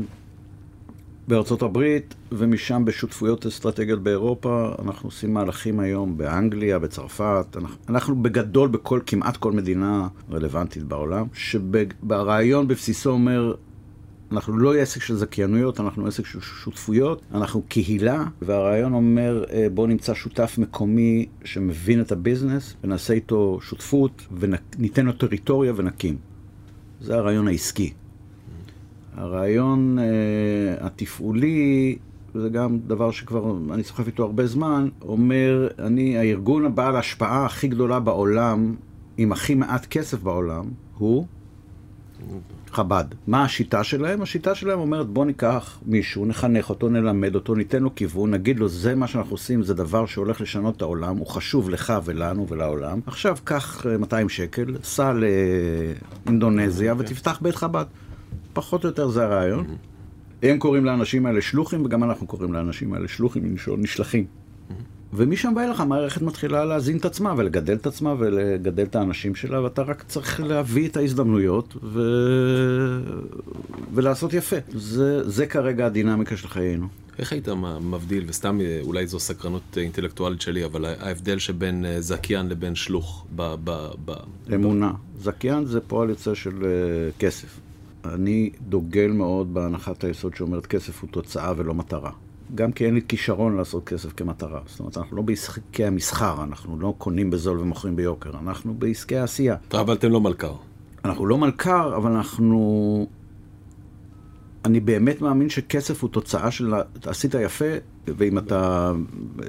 בארצות 1.29 1.63
הברית, 1.63 2.15
ומשם 2.33 2.83
בשותפויות 2.85 3.47
אסטרטגיות 3.47 4.03
באירופה. 4.03 4.73
אנחנו 4.85 5.07
עושים 5.07 5.35
מהלכים 5.35 5.81
היום 5.81 6.17
באנגליה, 6.17 6.79
בצרפת. 6.79 7.47
אנחנו, 7.57 7.77
אנחנו 7.89 8.23
בגדול 8.23 8.69
בכל, 8.69 9.01
כמעט 9.07 9.37
כל 9.37 9.53
מדינה 9.53 10.09
רלוונטית 10.31 10.83
בעולם, 10.83 11.27
שברעיון 11.33 12.69
בבסיסו 12.69 13.11
אומר, 13.11 13.55
אנחנו 14.33 14.59
לא 14.59 14.75
עסק 14.75 15.03
של 15.03 15.15
זכיינויות, 15.17 15.81
אנחנו 15.81 16.07
עסק 16.07 16.27
של 16.27 16.41
שותפויות, 16.41 17.23
אנחנו 17.35 17.63
קהילה, 17.69 18.25
והרעיון 18.43 18.93
אומר 18.93 19.45
בואו 19.75 19.87
נמצא 19.87 20.15
שותף 20.15 20.55
מקומי 20.59 21.27
שמבין 21.45 22.01
את 22.01 22.13
הביזנס, 22.13 22.75
ונעשה 22.85 23.15
איתו 23.15 23.59
שותפות, 23.63 24.23
וניתן 24.39 25.07
לו 25.07 25.13
טריטוריה 25.13 25.73
ונקים. 25.77 26.17
זה 27.01 27.15
הרעיון 27.17 27.49
העסקי. 27.49 27.93
הרעיון 29.17 29.99
uh, 29.99 30.85
התפעולי, 30.85 31.99
זה 32.35 32.49
גם 32.49 32.79
דבר 32.87 33.11
שכבר 33.11 33.57
אני 33.71 33.85
סוחף 33.85 34.07
איתו 34.07 34.23
הרבה 34.23 34.47
זמן, 34.47 34.89
אומר, 35.03 35.69
אני 35.79 36.19
הארגון 36.19 36.65
הבעל 36.65 36.97
ההשפעה 36.97 37.47
הכי 37.47 37.69
גדולה 37.69 38.01
בעולם, 38.01 38.75
עם 39.17 39.33
הכי 39.33 39.55
מעט 39.55 39.87
כסף 39.87 40.23
בעולם, 40.23 40.65
הוא 40.99 41.27
חב"ד. 42.71 43.05
מה 43.27 43.45
השיטה 43.45 43.85
שלהם? 43.85 44.23
השיטה 44.23 44.55
שלהם 44.55 44.79
אומרת, 44.79 45.07
בוא 45.07 45.25
ניקח 45.25 45.79
מישהו, 45.87 46.27
נחנך 46.27 46.71
אותו, 46.71 46.89
נלמד 46.89 47.35
אותו, 47.35 47.55
ניתן 47.55 47.83
לו 47.83 47.95
כיוון, 47.95 48.31
נגיד 48.31 48.59
לו, 48.59 48.69
זה 48.69 48.95
מה 48.95 49.07
שאנחנו 49.07 49.33
עושים, 49.33 49.63
זה 49.63 49.75
דבר 49.75 50.07
שהולך 50.07 50.41
לשנות 50.41 50.77
את 50.77 50.83
העולם, 50.83 51.17
הוא 51.17 51.27
חשוב 51.27 51.71
לך 51.71 51.93
ולנו 52.05 52.49
ולעולם. 52.49 53.01
עכשיו, 53.07 53.37
קח 53.45 53.87
200 53.99 54.29
שקל, 54.29 54.77
סע 54.83 55.13
לאינדונזיה 56.27 56.95
ותפתח 56.99 57.39
בית 57.43 57.55
חב"ד. 57.55 57.85
פחות 58.57 58.85
או 58.85 58.89
יותר 58.89 59.09
זה 59.09 59.25
הרעיון. 59.25 59.67
הם 60.43 60.59
קוראים 60.59 60.85
לאנשים 60.85 61.27
האלה 61.27 61.43
שלוחים, 61.43 61.85
וגם 61.85 62.05
אנחנו 62.05 62.27
קוראים 62.27 62.53
לאנשים 62.53 62.95
האלה 62.95 63.09
שלוחים, 63.09 63.51
מלשון 63.51 63.81
נשלחים. 63.81 64.25
ומשם 65.13 65.53
ואילך 65.57 65.81
המערכת 65.81 66.23
מתחילה 66.23 66.65
להזין 66.65 66.97
את 66.97 67.05
עצמה 67.05 67.35
ולגדל 67.37 67.75
את 67.75 67.87
עצמה 67.87 68.15
ולגדל 68.19 68.83
את 68.83 68.97
האנשים 68.97 69.35
שלה, 69.35 69.63
ואתה 69.63 69.83
רק 69.83 70.03
צריך 70.03 70.41
להביא 70.41 70.89
את 70.89 70.97
ההזדמנויות 70.97 71.77
ו... 71.83 72.01
ולעשות 73.95 74.33
יפה. 74.33 74.57
זה, 74.69 75.31
זה 75.31 75.47
כרגע 75.47 75.87
הדינמיקה 75.87 76.37
של 76.37 76.49
חיינו. 76.49 76.87
איך 77.19 77.33
היית 77.33 77.49
מבדיל, 77.81 78.25
וסתם 78.27 78.61
אה, 78.61 78.81
אולי 78.83 79.07
זו 79.07 79.21
סקרנות 79.21 79.63
אה, 79.77 79.83
אינטלקטואלית 79.83 80.41
שלי, 80.41 80.65
אבל 80.65 80.85
ההבדל 80.85 81.39
שבין 81.39 81.85
אה, 81.85 82.01
זכיין 82.01 82.49
לבין 82.49 82.75
שלוך 82.75 83.27
ב... 83.37 83.55
ב, 83.65 83.89
ב 84.05 84.13
אמונה. 84.55 84.93
ב... 84.93 85.23
זכיין 85.23 85.65
זה 85.65 85.81
פועל 85.81 86.11
יוצא 86.11 86.35
של 86.35 86.65
כסף. 87.19 87.61
אני 88.15 88.51
דוגל 88.69 89.13
מאוד 89.13 89.55
בהנחת 89.55 90.05
היסוד 90.05 90.35
שאומרת 90.35 90.67
כסף 90.67 91.03
הוא 91.03 91.11
תוצאה 91.11 91.53
ולא 91.57 91.75
מטרה. 91.75 92.11
גם 92.55 92.73
כי 92.73 92.87
אין 92.87 92.95
לי 92.95 93.01
כישרון 93.09 93.57
לעשות 93.57 93.85
כסף 93.85 94.13
כמטרה. 94.13 94.61
זאת 94.67 94.81
אומרת, 94.81 94.99
אנחנו 94.99 95.17
לא 95.17 95.23
בעסקי 95.23 95.85
המסחר, 95.85 96.43
אנחנו 96.43 96.81
לא 96.81 96.95
קונים 96.99 97.31
בזול 97.31 97.61
ומוכרים 97.61 97.97
ביוקר, 97.97 98.31
אנחנו 98.43 98.75
בעסקי 98.75 99.17
העשייה. 99.17 99.57
אבל 99.73 99.95
אתם 99.95 100.11
לא 100.11 100.21
מלכ"ר. 100.21 100.55
אנחנו 101.05 101.27
לא 101.27 101.39
מלכ"ר, 101.39 101.97
אבל 101.97 102.11
אנחנו... 102.11 103.07
אני 104.65 104.81
באמת 104.81 105.21
מאמין 105.21 105.49
שכסף 105.49 106.03
הוא 106.03 106.11
תוצאה 106.11 106.51
של... 106.51 106.75
עשית 107.07 107.35
יפה, 107.35 107.65
ואם 108.07 108.39
אתה 108.39 108.93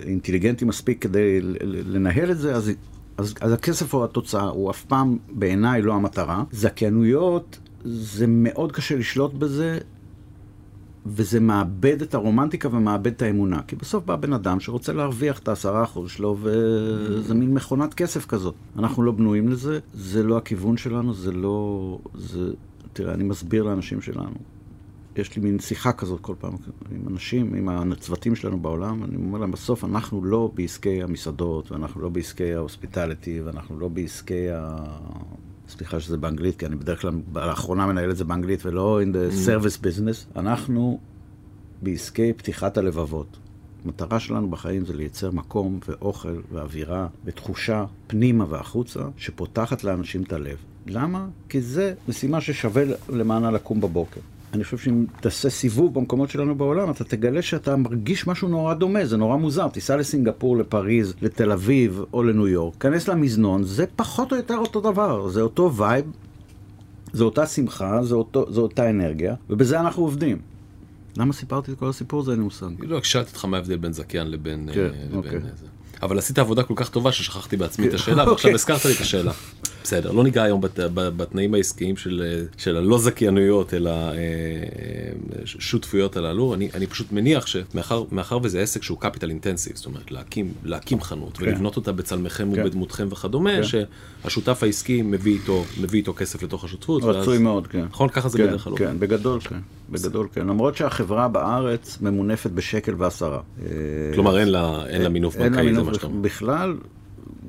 אינטליגנטי 0.04 0.66
מספיק 0.66 1.02
כדי 1.02 1.40
לנהל 1.62 2.32
את 2.32 2.38
זה, 2.38 2.56
אז, 2.56 2.72
אז, 3.18 3.34
אז 3.42 3.52
הכסף 3.52 3.94
הוא 3.94 4.04
התוצאה, 4.04 4.48
הוא 4.48 4.72
אף 4.72 4.86
פעם 4.86 5.18
בעיניי 5.32 5.82
לא 5.82 5.94
המטרה. 5.94 6.44
זכיינויות, 6.52 7.60
זה 7.84 8.26
מאוד 8.28 8.72
קשה 8.72 8.96
לשלוט 8.96 9.34
בזה, 9.34 9.80
וזה 11.06 11.40
מאבד 11.40 12.02
את 12.02 12.14
הרומנטיקה 12.14 12.70
ומאבד 12.72 13.08
את 13.08 13.22
האמונה. 13.22 13.62
כי 13.68 13.76
בסוף 13.76 14.04
בא 14.04 14.16
בן 14.16 14.34
אדם 14.34 14.60
שרוצה 14.60 14.94
להרוויח 14.94 15.40
את 15.40 15.48
העשרה 15.48 15.84
אחוז 15.84 16.12
שלו, 16.12 16.38
וזה 16.42 17.34
מין 17.34 17.54
מכונת 17.54 17.94
כסף 17.94 18.26
כזאת. 18.26 18.56
אנחנו 18.80 19.04
לא 19.04 19.12
בנויים 19.12 19.50
לזה, 19.50 19.80
זה 19.94 20.24
לא 20.24 20.38
הכיוון 20.38 20.78
שלנו, 20.78 21.14
זה 21.14 21.32
לא... 21.32 22.00
זה... 22.16 22.54
תראה, 22.94 23.14
אני 23.14 23.24
מסביר 23.24 23.64
לאנשים 23.64 24.02
שלנו. 24.02 24.36
יש 25.16 25.36
לי 25.36 25.42
מין 25.42 25.60
שיחה 25.60 25.92
כזאת 25.92 26.22
כל 26.22 26.36
פעם 26.40 26.54
עם 26.92 27.08
אנשים, 27.08 27.54
עם 27.54 27.92
הצוותים 27.92 28.36
שלנו 28.36 28.60
בעולם, 28.60 29.04
אני 29.04 29.16
אומר 29.16 29.40
להם, 29.40 29.52
בסוף 29.52 29.84
אנחנו 29.84 30.26
לא 30.26 30.52
בעסקי 30.54 31.04
המסעדות, 31.04 31.72
ואנחנו 31.72 32.02
לא 32.02 32.10
בעסקי 32.10 32.54
ההוספיטליטי, 32.54 33.42
ואנחנו 33.42 33.80
לא 33.80 33.88
בעסקי 33.88 34.50
ה... 34.52 34.76
סליחה 35.70 36.00
שזה 36.00 36.18
באנגלית, 36.18 36.60
כי 36.60 36.66
אני 36.66 36.76
בדרך 36.76 37.02
כלל, 37.02 37.14
לאחרונה 37.36 37.88
מנהל 37.88 38.12
את 38.12 38.18
זה 38.18 38.24
באנגלית 38.24 38.66
ולא 38.66 39.02
in 39.02 39.14
the 39.14 39.48
service 39.48 39.78
business. 39.82 40.40
אנחנו 40.40 41.00
בעסקי 41.82 42.34
פתיחת 42.34 42.78
הלבבות. 42.78 43.38
המטרה 43.86 44.20
שלנו 44.20 44.50
בחיים 44.50 44.86
זה 44.86 44.94
לייצר 44.94 45.32
מקום 45.32 45.80
ואוכל 45.88 46.42
ואווירה 46.52 47.08
ותחושה 47.26 47.86
פנימה 48.08 48.46
והחוצה 48.50 49.00
שפותחת 49.18 49.84
לאנשים 49.84 50.24
את 50.24 50.34
הלב. 50.34 50.58
למה? 50.88 51.28
כי 51.50 51.62
זה 51.62 51.94
משימה 52.08 52.42
ששווה 52.42 52.84
למענה 53.10 53.52
לקום 53.52 53.82
בבוקר. 53.82 54.22
אני 54.58 54.64
חושב 54.64 54.78
שאם 54.78 55.06
תעשה 55.22 55.50
סיבוב 55.50 55.94
במקומות 55.94 56.30
שלנו 56.30 56.56
בעולם, 56.56 56.92
אתה 56.92 57.04
תגלה 57.04 57.42
שאתה 57.42 57.76
מרגיש 57.76 58.28
משהו 58.28 58.48
נורא 58.48 58.74
דומה, 58.74 59.06
זה 59.06 59.18
נורא 59.18 59.38
מוזר. 59.38 59.68
תיסע 59.68 59.98
לסינגפור, 59.98 60.58
לפריז, 60.58 61.14
לתל 61.22 61.52
אביב 61.52 62.02
או 62.14 62.24
לניו 62.24 62.48
יורק, 62.48 62.76
כנס 62.80 63.08
למזנון, 63.08 63.64
זה 63.64 63.86
פחות 63.96 64.32
או 64.32 64.38
יותר 64.38 64.58
אותו 64.58 64.82
דבר, 64.82 65.28
זה 65.30 65.42
אותו 65.42 65.74
vibe, 65.76 66.06
זה 67.14 67.24
אותה 67.24 67.46
שמחה, 67.46 68.04
זה, 68.04 68.16
אותו, 68.16 68.46
זה 68.50 68.62
אותה 68.62 68.90
אנרגיה, 68.90 69.36
ובזה 69.50 69.80
אנחנו 69.80 70.04
עובדים. 70.04 70.38
למה 71.18 71.34
סיפרתי 71.34 71.72
את 71.72 71.80
כל 71.80 71.90
הסיפור 71.90 72.20
הזה? 72.20 72.32
אין 72.32 72.40
לי 72.40 72.44
מושג. 72.44 72.68
לא, 72.80 73.04
שאלתי 73.04 73.30
אותך 73.30 73.46
מה 73.46 73.58
ההבדל 73.58 73.78
בין 73.78 73.94
זכיין 73.94 74.32
לבין... 74.32 74.70
כן, 74.74 74.82
לבין 74.82 75.18
אוקיי. 75.18 75.40
זה. 75.40 75.66
אבל 76.02 76.18
עשית 76.18 76.40
עבודה 76.40 76.64
כל 76.64 76.74
כך 76.78 76.90
טובה 76.90 77.12
ששכחתי 77.12 77.58
בעצמי 77.58 77.88
את 77.88 77.94
השאלה, 77.94 78.18
ועכשיו 78.18 78.34
אוקיי. 78.34 78.54
הזכרת 78.54 78.86
לי 78.86 78.94
את 78.94 79.02
השאלה. 79.02 79.32
בסדר, 79.88 80.12
לא 80.12 80.24
ניגע 80.24 80.44
היום 80.44 80.62
בת, 80.62 80.80
בתנאים 80.94 81.54
העסקיים 81.54 81.98
של, 81.98 82.44
של 82.58 82.78
הלא 82.78 83.00
זכיינויות, 83.00 83.74
אלא 83.74 83.90
אה, 83.90 84.16
שותפויות 85.46 86.18
הללו. 86.18 86.54
אני, 86.54 86.70
אני 86.74 86.88
פשוט 86.88 87.12
מניח 87.12 87.46
שמאחר 87.48 88.38
וזה 88.44 88.62
עסק 88.62 88.84
שהוא 88.84 88.98
capital 89.02 89.24
intensive, 89.24 89.76
זאת 89.76 89.86
אומרת 89.86 90.12
להקים, 90.12 90.54
להקים 90.64 91.02
חנות 91.02 91.38
כן. 91.38 91.44
ולבנות 91.46 91.76
אותה 91.76 91.92
בצלמכם 91.92 92.56
כן. 92.56 92.62
ובדמותכם 92.62 93.08
וכדומה, 93.12 93.52
כן. 93.56 93.86
שהשותף 94.24 94.64
העסקי 94.64 95.02
מביא 95.02 95.34
איתו, 95.34 95.64
מביא 95.82 96.00
איתו 96.00 96.14
כסף 96.14 96.44
לתוך 96.44 96.64
השותפות. 96.64 97.04
רצוי 97.04 97.34
ואז, 97.34 97.42
מאוד, 97.42 97.68
כן. 97.68 97.86
נכון, 97.90 98.10
ככה 98.10 98.30
זה 98.30 98.38
כן, 98.38 98.48
בדרך 98.48 98.64
כלל. 98.64 98.78
כן, 98.78 99.00
בגדול 99.00 99.40
כן. 99.40 99.60
בגדול 99.90 100.28
כן. 100.34 100.48
למרות 100.48 100.76
שהחברה 100.76 101.28
בארץ 101.28 101.98
ממונפת 102.02 102.52
בשקל 102.52 102.94
ועשרה. 102.98 103.40
כלומר 104.14 104.40
אין 104.40 104.48
לה, 104.48 104.86
אין 104.88 105.02
לה 105.02 105.10
מינוף 105.10 105.36
בנקאי, 105.36 105.76
זה 105.76 105.84
מה 105.84 105.94
שאתה 105.94 106.08
אומר. 106.08 106.22
בכלל, 106.22 106.76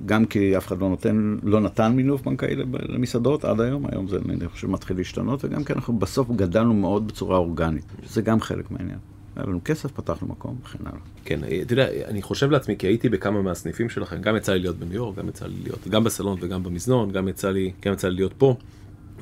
גם 0.06 0.26
כי 0.26 0.56
אף 0.56 0.66
אחד 0.66 0.80
לא 0.80 0.88
נותן, 0.88 1.36
לא 1.42 1.60
נתן 1.60 1.92
מינוף 1.92 2.22
בנקאי 2.22 2.56
למסעדות 2.88 3.44
עד 3.44 3.60
היום, 3.60 3.86
היום 3.92 4.08
זה 4.08 4.18
אני 4.28 4.48
חושב 4.48 4.70
מתחיל 4.70 4.96
להשתנות, 4.96 5.44
וגם 5.44 5.64
כי 5.64 5.72
אנחנו 5.72 5.98
בסוף 5.98 6.30
גדלנו 6.36 6.74
מאוד 6.74 7.08
בצורה 7.08 7.36
אורגנית, 7.36 7.84
זה 8.06 8.22
גם 8.22 8.40
חלק 8.40 8.70
מהעניין. 8.70 8.98
היה 9.36 9.46
לנו 9.46 9.60
כסף, 9.64 9.92
פתחנו 9.92 10.28
מקום 10.28 10.56
וכן 10.64 10.78
הלאה. 10.86 11.00
כן, 11.24 11.40
אתה 11.62 11.72
יודע, 11.72 11.88
אני 12.06 12.22
חושב 12.22 12.50
לעצמי, 12.50 12.76
כי 12.78 12.86
הייתי 12.86 13.08
בכמה 13.08 13.42
מהסניפים 13.42 13.88
שלכם, 13.88 14.20
גם 14.20 14.36
יצא 14.36 14.52
לי 14.52 14.58
להיות 14.58 14.76
בניו 14.76 14.94
יורק, 14.94 15.16
גם 15.16 15.28
יצא 15.28 15.46
לי 15.46 15.54
להיות 15.62 15.88
גם 15.88 16.04
בסלון 16.04 16.38
וגם 16.40 16.62
במזנון, 16.62 17.10
גם 17.10 17.28
יצא 17.28 17.50
לי, 17.50 17.72
גם 17.82 17.92
יצא 17.92 18.08
לי 18.08 18.14
להיות 18.14 18.32
פה. 18.38 18.56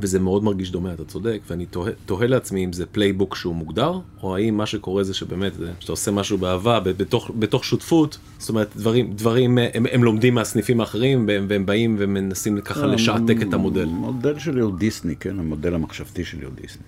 וזה 0.01 0.19
מאוד 0.19 0.45
מרגיש 0.45 0.71
דומה, 0.71 0.93
אתה 0.93 1.05
צודק, 1.05 1.41
ואני 1.51 1.67
תוהה, 2.07 2.27
לעצמי 2.27 2.65
אם 2.65 2.73
זה 2.73 2.87
playbook 2.87 3.37
שהוא 3.37 3.55
מוגדר, 3.55 4.01
או 4.23 4.37
האם 4.37 4.57
מה 4.57 4.67
שקורה 4.67 5.05
זה 5.05 5.15
שבאמת, 5.15 5.55
זה, 5.55 5.73
שאתה 5.81 5.93
עושה 5.93 6.11
משהו 6.11 6.39
באהבה, 6.39 6.81
בתוך, 6.81 7.31
בתוך 7.39 7.65
שותפות, 7.65 8.19
זאת 8.39 8.49
אומרת, 8.49 8.77
דברים, 8.77 9.13
דברים 9.15 9.59
הם, 9.59 9.87
הם 9.93 10.05
לומדים 10.05 10.35
מהסניפים 10.35 10.81
האחרים, 10.81 11.25
והם, 11.29 11.47
והם 11.49 11.67
באים 11.67 11.97
ומנסים 11.99 12.61
ככה 12.61 12.81
אה, 12.81 12.87
לשעתק 12.87 13.37
את 13.43 13.55
המודל. 13.55 13.83
המודל 13.89 14.39
שלי 14.39 14.61
הוא 14.61 14.79
דיסני, 14.79 15.17
כן? 15.17 15.39
המודל 15.39 15.75
המחשבתי 15.75 16.25
שלי 16.25 16.45
הוא 16.45 16.53
דיסני. 16.63 16.83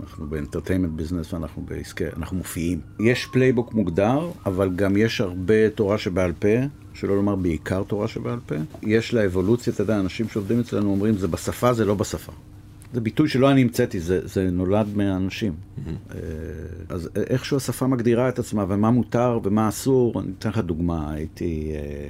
אנחנו 0.00 0.26
ב 0.26 0.31
entertainment 0.31 0.92
business 0.92 1.32
ואנחנו 1.32 1.62
בעסקי, 1.62 2.04
אנחנו 2.16 2.36
מופיעים. 2.36 2.80
יש 3.00 3.26
playbook 3.26 3.74
מוגדר, 3.74 4.30
אבל 4.46 4.70
גם 4.76 4.96
יש 4.96 5.20
הרבה 5.20 5.70
תורה 5.70 5.98
שבעל 5.98 6.32
פה, 6.32 6.48
שלא 6.96 7.16
לומר 7.16 7.34
בעיקר 7.34 7.82
תורה 7.82 8.08
שבעל 8.08 8.38
פה. 8.46 8.54
יש 8.82 9.14
לה 9.14 9.26
אבולוציה, 9.26 9.72
אתה 9.72 9.82
יודע, 9.82 10.00
אנשים 10.00 10.28
שעובדים 10.28 10.60
אצלנו 10.60 10.90
אומרים, 10.90 11.14
זה 11.14 11.28
בשפה, 11.28 11.72
זה 11.72 11.84
לא 11.84 11.94
בשפה. 11.94 12.32
זה 12.92 13.00
ביטוי 13.00 13.28
שלא 13.28 13.50
אני 13.50 13.62
המצאתי, 13.62 14.00
זה, 14.00 14.20
זה 14.26 14.50
נולד 14.50 14.86
מהאנשים. 14.96 15.52
Mm-hmm. 15.52 16.14
אז 16.88 17.08
איכשהו 17.16 17.56
השפה 17.56 17.86
מגדירה 17.86 18.28
את 18.28 18.38
עצמה, 18.38 18.64
ומה 18.68 18.90
מותר 18.90 19.38
ומה 19.44 19.68
אסור. 19.68 20.20
אני 20.20 20.32
אתן 20.38 20.48
לך 20.48 20.58
דוגמה, 20.58 21.12
הייתי... 21.12 21.72
אה, 21.74 22.08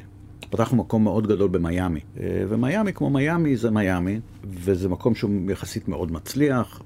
פתחנו 0.51 0.77
מקום 0.77 1.05
מאוד 1.05 1.27
גדול 1.27 1.49
במיאמי. 1.49 2.01
אה, 2.21 2.45
ומיאמי, 2.49 2.93
כמו 2.93 3.11
מיאמי, 3.11 3.57
זה 3.57 3.71
מיאמי, 3.71 4.21
וזה 4.45 4.89
מקום 4.89 5.15
שהוא 5.15 5.51
יחסית 5.51 5.89
מאוד 5.89 6.13
מצליח, 6.13 6.83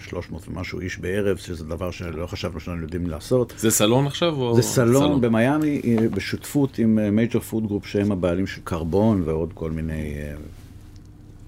300 0.00 0.48
ומשהו 0.48 0.80
איש 0.80 0.98
בערב, 0.98 1.36
שזה 1.36 1.64
דבר 1.64 1.90
שלא 1.90 2.26
חשבנו 2.26 2.60
שאנחנו 2.60 2.82
יודעים 2.82 3.06
לעשות. 3.06 3.52
זה 3.56 3.70
סלון 3.70 4.06
עכשיו? 4.06 4.34
או... 4.34 4.56
זה 4.56 4.62
סלון, 4.62 5.02
סלון 5.02 5.20
במיאמי, 5.20 5.80
אה, 5.84 6.08
בשותפות 6.08 6.78
עם 6.78 7.16
Major 7.16 7.40
Food 7.40 7.66
Group, 7.66 7.86
שהם 7.86 8.12
הבעלים 8.12 8.46
של 8.46 8.60
קרבון 8.64 9.22
ועוד 9.24 9.50
כל 9.54 9.70
מיני 9.70 10.14
אה, 10.14 10.34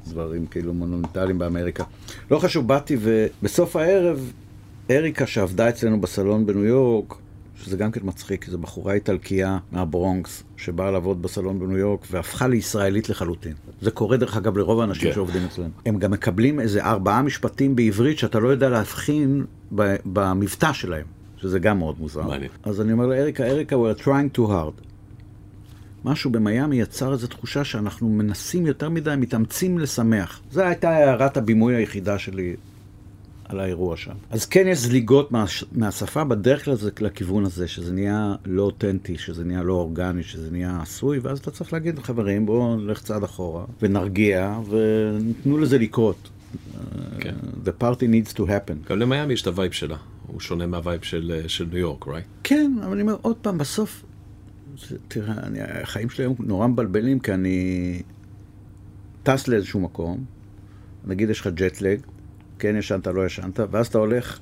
דברים 0.08 0.46
כאילו 0.46 0.74
מונומנטליים 0.74 1.38
באמריקה. 1.38 1.84
לא 2.30 2.38
חשוב, 2.38 2.68
באתי 2.68 2.96
ובסוף 3.00 3.76
הערב, 3.76 4.32
אריקה 4.90 5.26
שעבדה 5.26 5.68
אצלנו 5.68 6.00
בסלון 6.00 6.46
בניו 6.46 6.64
יורק, 6.64 7.14
שזה 7.62 7.76
גם 7.76 7.90
כן 7.90 8.00
מצחיק, 8.04 8.46
זו 8.48 8.58
בחורה 8.58 8.92
איטלקייה 8.92 9.58
מהברונקס, 9.72 10.42
שבאה 10.56 10.90
לעבוד 10.90 11.22
בסלון 11.22 11.58
בניו 11.58 11.78
יורק 11.78 12.06
והפכה 12.10 12.48
לישראלית 12.48 13.08
לחלוטין. 13.08 13.52
זה 13.80 13.90
קורה 13.90 14.16
דרך 14.16 14.36
אגב 14.36 14.56
לרוב 14.56 14.80
האנשים 14.80 15.08
כן. 15.08 15.14
שעובדים 15.14 15.44
אצלנו. 15.44 15.70
הם 15.86 15.98
גם 15.98 16.10
מקבלים 16.10 16.60
איזה 16.60 16.84
ארבעה 16.84 17.22
משפטים 17.22 17.76
בעברית 17.76 18.18
שאתה 18.18 18.38
לא 18.38 18.48
יודע 18.48 18.68
להבחין 18.68 19.44
במבטא 20.04 20.72
שלהם, 20.72 21.06
שזה 21.36 21.58
גם 21.58 21.78
מאוד 21.78 21.96
מוזר. 21.98 22.22
מעניין. 22.22 22.50
אז 22.62 22.80
אני 22.80 22.92
אומר 22.92 23.06
לאריקה, 23.06 23.44
אריקה, 23.46 23.76
we're 23.76 24.02
trying 24.02 24.38
too 24.38 24.48
hard. 24.48 24.86
משהו 26.04 26.30
במיאמי 26.30 26.80
יצר 26.80 27.12
איזו 27.12 27.26
תחושה 27.26 27.64
שאנחנו 27.64 28.08
מנסים 28.08 28.66
יותר 28.66 28.88
מדי, 28.88 29.14
מתאמצים 29.18 29.78
לשמח. 29.78 30.40
זו 30.50 30.62
הייתה 30.62 30.90
הערת 30.90 31.36
הבימוי 31.36 31.74
היחידה 31.74 32.18
שלי 32.18 32.56
על 33.48 33.60
האירוע 33.60 33.96
שם. 33.96 34.14
אז 34.30 34.46
כן 34.46 34.66
יש 34.66 34.78
זליגות 34.78 35.32
מה, 35.32 35.44
מהשפה 35.72 36.24
בדרך 36.24 36.64
כלל 36.64 36.74
זה 36.74 36.90
לכיוון 37.00 37.44
הזה, 37.44 37.68
שזה 37.68 37.92
נהיה 37.92 38.34
לא 38.44 38.62
אותנטי, 38.62 39.18
שזה 39.18 39.44
נהיה 39.44 39.62
לא 39.62 39.72
אורגני, 39.72 40.22
שזה 40.22 40.50
נהיה 40.50 40.78
עשוי, 40.82 41.18
ואז 41.18 41.38
אתה 41.38 41.50
צריך 41.50 41.72
להגיד, 41.72 41.98
חברים, 41.98 42.46
בואו 42.46 42.76
נלך 42.76 43.02
צעד 43.02 43.24
אחורה, 43.24 43.64
ונרגיע, 43.82 44.58
ותנו 44.70 45.58
לזה 45.58 45.78
לקרות. 45.78 46.28
כן. 47.20 47.34
The 47.64 47.82
party 47.82 48.02
needs 48.02 48.36
to 48.36 48.40
happen. 48.40 48.88
גם 48.88 48.98
למיאמי 48.98 49.32
יש 49.32 49.42
את 49.42 49.46
ה 49.46 49.51
vibe 49.51 49.72
שלה, 49.72 49.96
הוא 50.26 50.40
שונה 50.40 50.66
מה 50.66 50.78
vibe 50.78 51.02
של, 51.02 51.40
של 51.46 51.66
ניו 51.70 51.78
יורק, 51.78 52.04
right? 52.04 52.26
כן, 52.44 52.72
אבל 52.84 52.92
אני 52.92 53.02
אומר 53.02 53.16
עוד 53.22 53.36
פעם, 53.36 53.58
בסוף, 53.58 54.04
תראה, 55.08 55.34
אני, 55.42 55.58
החיים 55.62 56.10
שלי 56.10 56.24
היום 56.24 56.34
נורא 56.38 56.66
מבלבלים, 56.66 57.18
כי 57.18 57.34
אני 57.34 58.02
טס 59.22 59.48
לאיזשהו 59.48 59.80
מקום, 59.80 60.24
נגיד 61.06 61.30
יש 61.30 61.40
לך 61.40 61.46
jet 61.46 61.69
lag, 61.69 62.00
כן 62.58 62.76
ישנת, 62.76 63.06
לא 63.06 63.26
ישנת, 63.26 63.60
ואז 63.70 63.86
אתה 63.86 63.98
הולך 63.98 64.38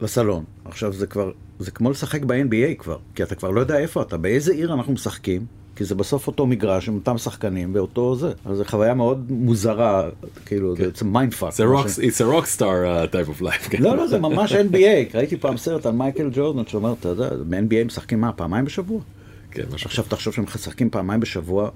לסלון. 0.00 0.44
עכשיו 0.64 0.92
זה 0.92 1.06
כבר, 1.06 1.30
זה 1.58 1.70
כמו 1.70 1.90
לשחק 1.90 2.22
ב-NBA 2.24 2.74
כבר, 2.78 2.98
כי 3.14 3.22
אתה 3.22 3.34
כבר 3.34 3.50
לא 3.50 3.60
יודע 3.60 3.78
איפה 3.78 4.02
אתה, 4.02 4.16
באיזה 4.16 4.52
עיר 4.52 4.74
אנחנו 4.74 4.92
משחקים, 4.92 5.46
כי 5.76 5.84
זה 5.84 5.94
בסוף 5.94 6.26
אותו 6.26 6.46
מגרש 6.46 6.88
עם 6.88 6.94
אותם 6.94 7.18
שחקנים 7.18 7.70
ואותו 7.74 8.16
זה. 8.16 8.32
אז 8.44 8.56
זו 8.56 8.64
חוויה 8.64 8.94
מאוד 8.94 9.32
מוזרה, 9.32 10.08
כאילו, 10.46 10.74
כן. 10.78 10.88
זה 10.94 11.04
mind 11.04 11.34
fuck. 11.34 11.52
It's 11.52 11.56
a 12.20 12.24
rock- 12.24 12.58
star 12.58 12.60
uh, 12.60 13.12
type 13.12 13.38
of 13.38 13.42
life. 13.42 13.70
כן. 13.70 13.82
לא, 13.82 13.96
לא, 13.96 14.06
זה 14.06 14.18
ממש 14.18 14.52
NBA. 14.52 15.14
ראיתי 15.16 15.36
פעם 15.36 15.56
סרט 15.56 15.86
על 15.86 15.92
מייקל 15.92 16.30
ג'ורדן 16.32 16.66
שאומר, 16.66 16.94
אתה 17.00 17.08
יודע, 17.08 17.28
ב-NBA 17.48 17.84
משחקים 17.86 18.20
מה, 18.20 18.32
פעמיים 18.32 18.64
בשבוע? 18.64 19.00
כן, 19.50 19.62
משהו 19.72 19.86
עכשיו 19.88 20.04
תחשוב 20.08 20.34
שהם 20.34 20.44
משחקים 20.44 20.90
פעמיים 20.90 21.20
בשבוע 21.20 21.70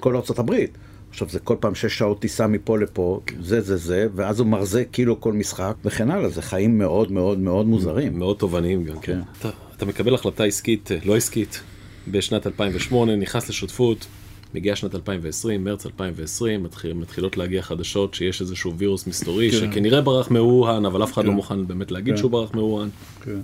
כל 0.00 0.16
ארצות 0.16 0.38
הברית. 0.38 0.70
עכשיו 1.10 1.28
זה 1.28 1.38
כל 1.38 1.56
פעם 1.60 1.74
שש 1.74 1.98
שעות 1.98 2.20
טיסה 2.20 2.46
מפה 2.46 2.78
לפה, 2.78 3.20
זה 3.40 3.60
זה 3.60 3.76
זה, 3.76 4.06
ואז 4.14 4.40
הוא 4.40 4.46
מרזה 4.46 4.84
כאילו 4.84 5.20
כל 5.20 5.32
משחק 5.32 5.74
וכן 5.84 6.10
הלאה, 6.10 6.28
זה 6.28 6.42
חיים 6.42 6.78
מאוד 6.78 7.12
מאוד 7.12 7.38
מאוד 7.38 7.66
מוזרים. 7.66 8.18
מאוד 8.18 8.36
תובעניים 8.36 8.84
גם, 8.84 8.98
כן. 9.00 9.00
כן. 9.12 9.20
אתה, 9.38 9.50
אתה 9.76 9.86
מקבל 9.86 10.14
החלטה 10.14 10.44
עסקית, 10.44 10.92
אה, 10.92 10.98
לא 11.04 11.16
עסקית, 11.16 11.60
בשנת 12.08 12.46
2008, 12.46 13.16
נכנס 13.16 13.48
לשותפות, 13.48 14.06
מגיעה 14.54 14.76
שנת 14.76 14.94
2020, 14.94 15.64
מרץ 15.64 15.86
2020, 15.86 16.62
מתחיל, 16.62 16.92
מתחילות 16.92 17.36
להגיע 17.36 17.62
חדשות 17.62 18.14
שיש 18.14 18.40
איזשהו 18.40 18.74
וירוס 18.76 19.06
מסתורי, 19.06 19.50
כן. 19.50 19.56
שכנראה 19.56 20.00
ברח 20.00 20.30
מאוהן, 20.30 20.84
אבל 20.84 21.04
אף 21.04 21.12
אחד 21.12 21.24
לא 21.24 21.30
כן. 21.30 21.36
מוכן 21.36 21.66
באמת 21.66 21.90
להגיד 21.90 22.14
כן. 22.14 22.18
שהוא 22.18 22.30
ברח 22.30 22.54
מאוהן, 22.54 22.88
כן. 23.22 23.40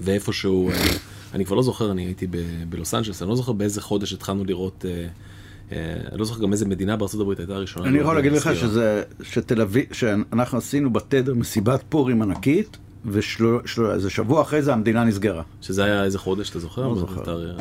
ואיפשהו, 0.00 0.70
אה, 0.70 0.74
אני 1.34 1.44
כבר 1.44 1.56
לא 1.56 1.62
זוכר, 1.62 1.90
אני 1.90 2.04
הייתי 2.04 2.26
ב- 2.26 2.36
בלוס 2.68 2.94
אנג'לס, 2.94 3.22
אני 3.22 3.30
לא 3.30 3.36
זוכר 3.36 3.52
באיזה 3.52 3.80
חודש 3.80 4.12
התחלנו 4.12 4.44
לראות, 4.44 4.84
אה, 4.88 5.06
אני 5.72 6.18
לא 6.18 6.24
זוכר 6.24 6.42
גם 6.42 6.52
איזה 6.52 6.66
מדינה 6.66 6.96
בארצות 6.96 7.20
הברית 7.20 7.38
הייתה 7.38 7.54
הראשונה. 7.54 7.88
אני 7.88 7.98
יכול 7.98 8.14
להגיד 8.14 8.32
לך. 8.32 8.50
שזה, 8.54 9.02
שתל 9.22 9.60
אביב, 9.60 9.84
שאנחנו 9.92 10.58
עשינו 10.58 10.92
בתדר 10.92 11.34
מסיבת 11.34 11.84
פורים 11.88 12.22
ענקית, 12.22 12.76
ואיזה 13.04 14.10
שבוע 14.10 14.42
אחרי 14.42 14.62
זה 14.62 14.72
המדינה 14.72 15.04
נסגרה. 15.04 15.42
שזה 15.60 15.84
היה 15.84 16.04
איזה 16.04 16.18
חודש, 16.18 16.50
אתה 16.50 16.58
זוכר? 16.58 16.88
לא 16.88 16.94
זוכר. 16.94 17.46
אה, 17.46 17.52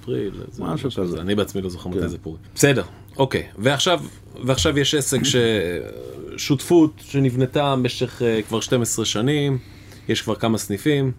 אפריל. 0.00 0.30
משהו 0.58 0.90
כזה. 0.90 1.20
אני 1.20 1.34
בעצמי 1.34 1.62
לא 1.62 1.68
זוכר 1.68 1.90
מתי 1.90 2.00
כן. 2.00 2.08
זה 2.08 2.18
פורים. 2.18 2.40
בסדר, 2.54 2.82
אוקיי. 3.16 3.46
ועכשיו, 3.58 4.00
ועכשיו 4.44 4.78
יש 4.78 4.94
עסק 4.94 5.22
ש... 5.22 5.36
שותפות 6.36 6.92
שנבנתה 6.98 7.76
במשך 7.76 8.22
אה, 8.22 8.40
כבר 8.48 8.60
12 8.60 9.04
שנים, 9.04 9.58
יש 10.08 10.22
כבר 10.22 10.34
כמה 10.34 10.58
סניפים, 10.58 11.12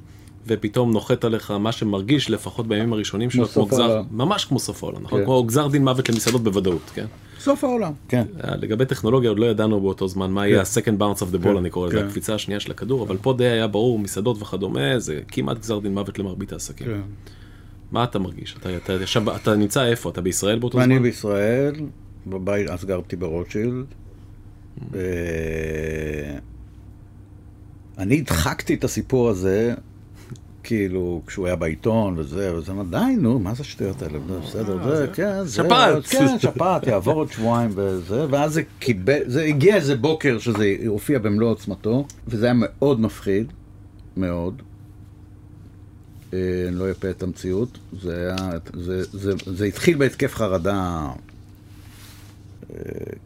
ופתאום 0.48 0.92
נוחת 0.92 1.24
עליך 1.24 1.51
מה 1.51 1.72
שמרגיש, 1.72 2.30
לפחות 2.30 2.68
בימים 2.68 2.94
הראשונים 2.94 3.30
שלו, 3.30 3.48
כמו 3.48 3.66
גזר, 3.66 3.84
העולם. 3.84 4.06
ממש 4.12 4.46
כמו 4.46 4.60
סוף 4.60 4.84
העולם, 4.84 5.04
נכון? 5.04 5.20
כן. 5.20 5.25
כמו 5.25 5.44
גזר 5.44 5.68
דין 5.68 5.84
מוות 5.84 6.10
למסעדות 6.10 6.44
בוודאות, 6.44 6.92
כן? 6.94 7.06
סוף 7.39 7.63
העולם. 7.63 7.94
כן. 8.08 8.24
אה, 8.44 8.56
לגבי 8.56 8.86
טכנולוגיה 8.86 9.30
עוד 9.30 9.39
לא 9.39 9.46
ידענו 9.46 9.82
באותו 9.82 10.08
זמן 10.08 10.32
מה 10.32 10.48
יהיה 10.48 10.62
ה-second 10.62 11.01
bounce 11.01 11.22
of 11.22 11.34
the 11.34 11.44
ball 11.44 11.44
כן, 11.44 11.58
אני 11.58 11.70
קורא 11.70 11.88
לזה, 11.88 11.98
כן. 11.98 12.06
הקפיצה 12.06 12.36
השנייה 12.36 12.60
של 12.60 12.72
הכדור, 12.72 13.04
אבל 13.04 13.18
פה 13.22 13.34
די 13.34 13.46
היה 13.46 13.68
ברור, 13.68 14.00
מסעדות 14.00 14.42
וכדומה, 14.42 15.00
זה 15.00 15.22
כמעט 15.27 15.60
גזר 15.60 15.80
דין 15.80 15.94
מוות 15.94 16.20
למרבית 16.20 16.54
העסקים. 16.54 16.88
כן. 16.88 17.01
מה 17.92 18.04
אתה 18.04 18.20
מרגיש? 18.20 18.56
אתה, 18.60 18.77
אתה, 18.77 18.96
אתה 19.36 19.56
נמצא 19.56 19.86
איפה? 19.86 20.10
אתה 20.10 20.22
בישראל 20.22 20.60
באותו 20.60 20.77
זמן? 20.84 21.01
בישראל, 21.01 21.75
בבית, 22.27 22.70
אז 22.70 22.86
גרתי 22.86 23.16
ברוטשילד. 23.16 23.86
אה, 24.96 26.38
אני 27.98 28.18
הדחקתי 28.18 28.74
את 28.74 28.84
הסיפור 28.84 29.30
הזה, 29.30 29.74
כאילו, 30.68 31.22
כשהוא 31.28 31.48
היה 31.48 31.56
בעיתון 31.56 32.16
וזה, 32.18 32.56
וזה 32.56 32.72
אמר, 32.72 32.84
די, 32.84 33.16
נו, 33.18 33.40
מה 33.40 33.54
זה 33.54 33.62
השטויות 33.62 34.02
האלה? 34.02 34.20
בסדר, 34.20 34.96
זה, 34.96 35.08
כן, 35.14 35.44
זה, 35.44 35.56
שפעת. 35.56 36.06
כן, 36.06 36.40
שפעת, 36.40 36.88
יעבור 36.88 37.14
עוד 37.14 37.32
שבועיים 37.32 37.72
וזה, 37.76 38.26
ואז 38.30 38.54
זה 38.54 38.62
קיבל, 38.80 39.20
זה 39.26 39.44
הגיע 39.44 39.76
איזה 39.76 39.96
בוקר 39.96 40.40
שזה 40.40 40.76
הופיע 40.88 41.20
במלוא 41.20 41.50
עוצמתו, 41.50 42.06
וזה 42.28 42.46
היה 42.46 42.56
מאוד 42.58 43.02
מפחיד, 43.02 43.52
מאוד. 44.18 44.62
אה, 46.34 46.40
אני 46.68 46.76
לא 46.76 46.92
אפה 46.92 47.10
את 47.10 47.24
המציאות, 47.24 47.78
זה 48.02 48.16
היה, 48.38 48.50
זה, 48.74 49.04
זה, 49.04 49.34
זה 49.46 49.66
התחיל 49.66 49.98
בהתקף 49.98 50.36
חרדה, 50.36 50.74
אה, 50.74 51.14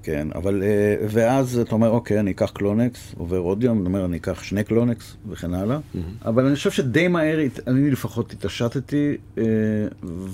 כן, 0.04 0.28
אבל, 0.36 0.64
אה, 0.64 0.96
ואז 1.10 1.60
אתה 1.60 1.72
אומר, 1.72 1.90
אוקיי, 1.90 2.20
אני 2.20 2.32
אקח 2.32 2.52
קלונקס, 2.52 3.16
עובר 3.18 3.38
עוד 3.38 3.64
יום, 3.64 3.78
אני 3.80 3.86
אומר, 3.86 4.06
אני 4.06 4.18
אקח 4.18 4.44
שני 4.44 4.64
קלונקס 4.64 5.16
וכן 5.30 5.54
הלאה, 5.54 5.78
אבל 6.26 6.46
אני 6.46 6.56
חושב 6.56 6.72
שדי 6.72 7.08
מהר, 7.08 7.40
אני 7.68 7.92
לפחות 7.92 8.34
התעשתתי, 8.34 9.18
אה, 9.38 9.44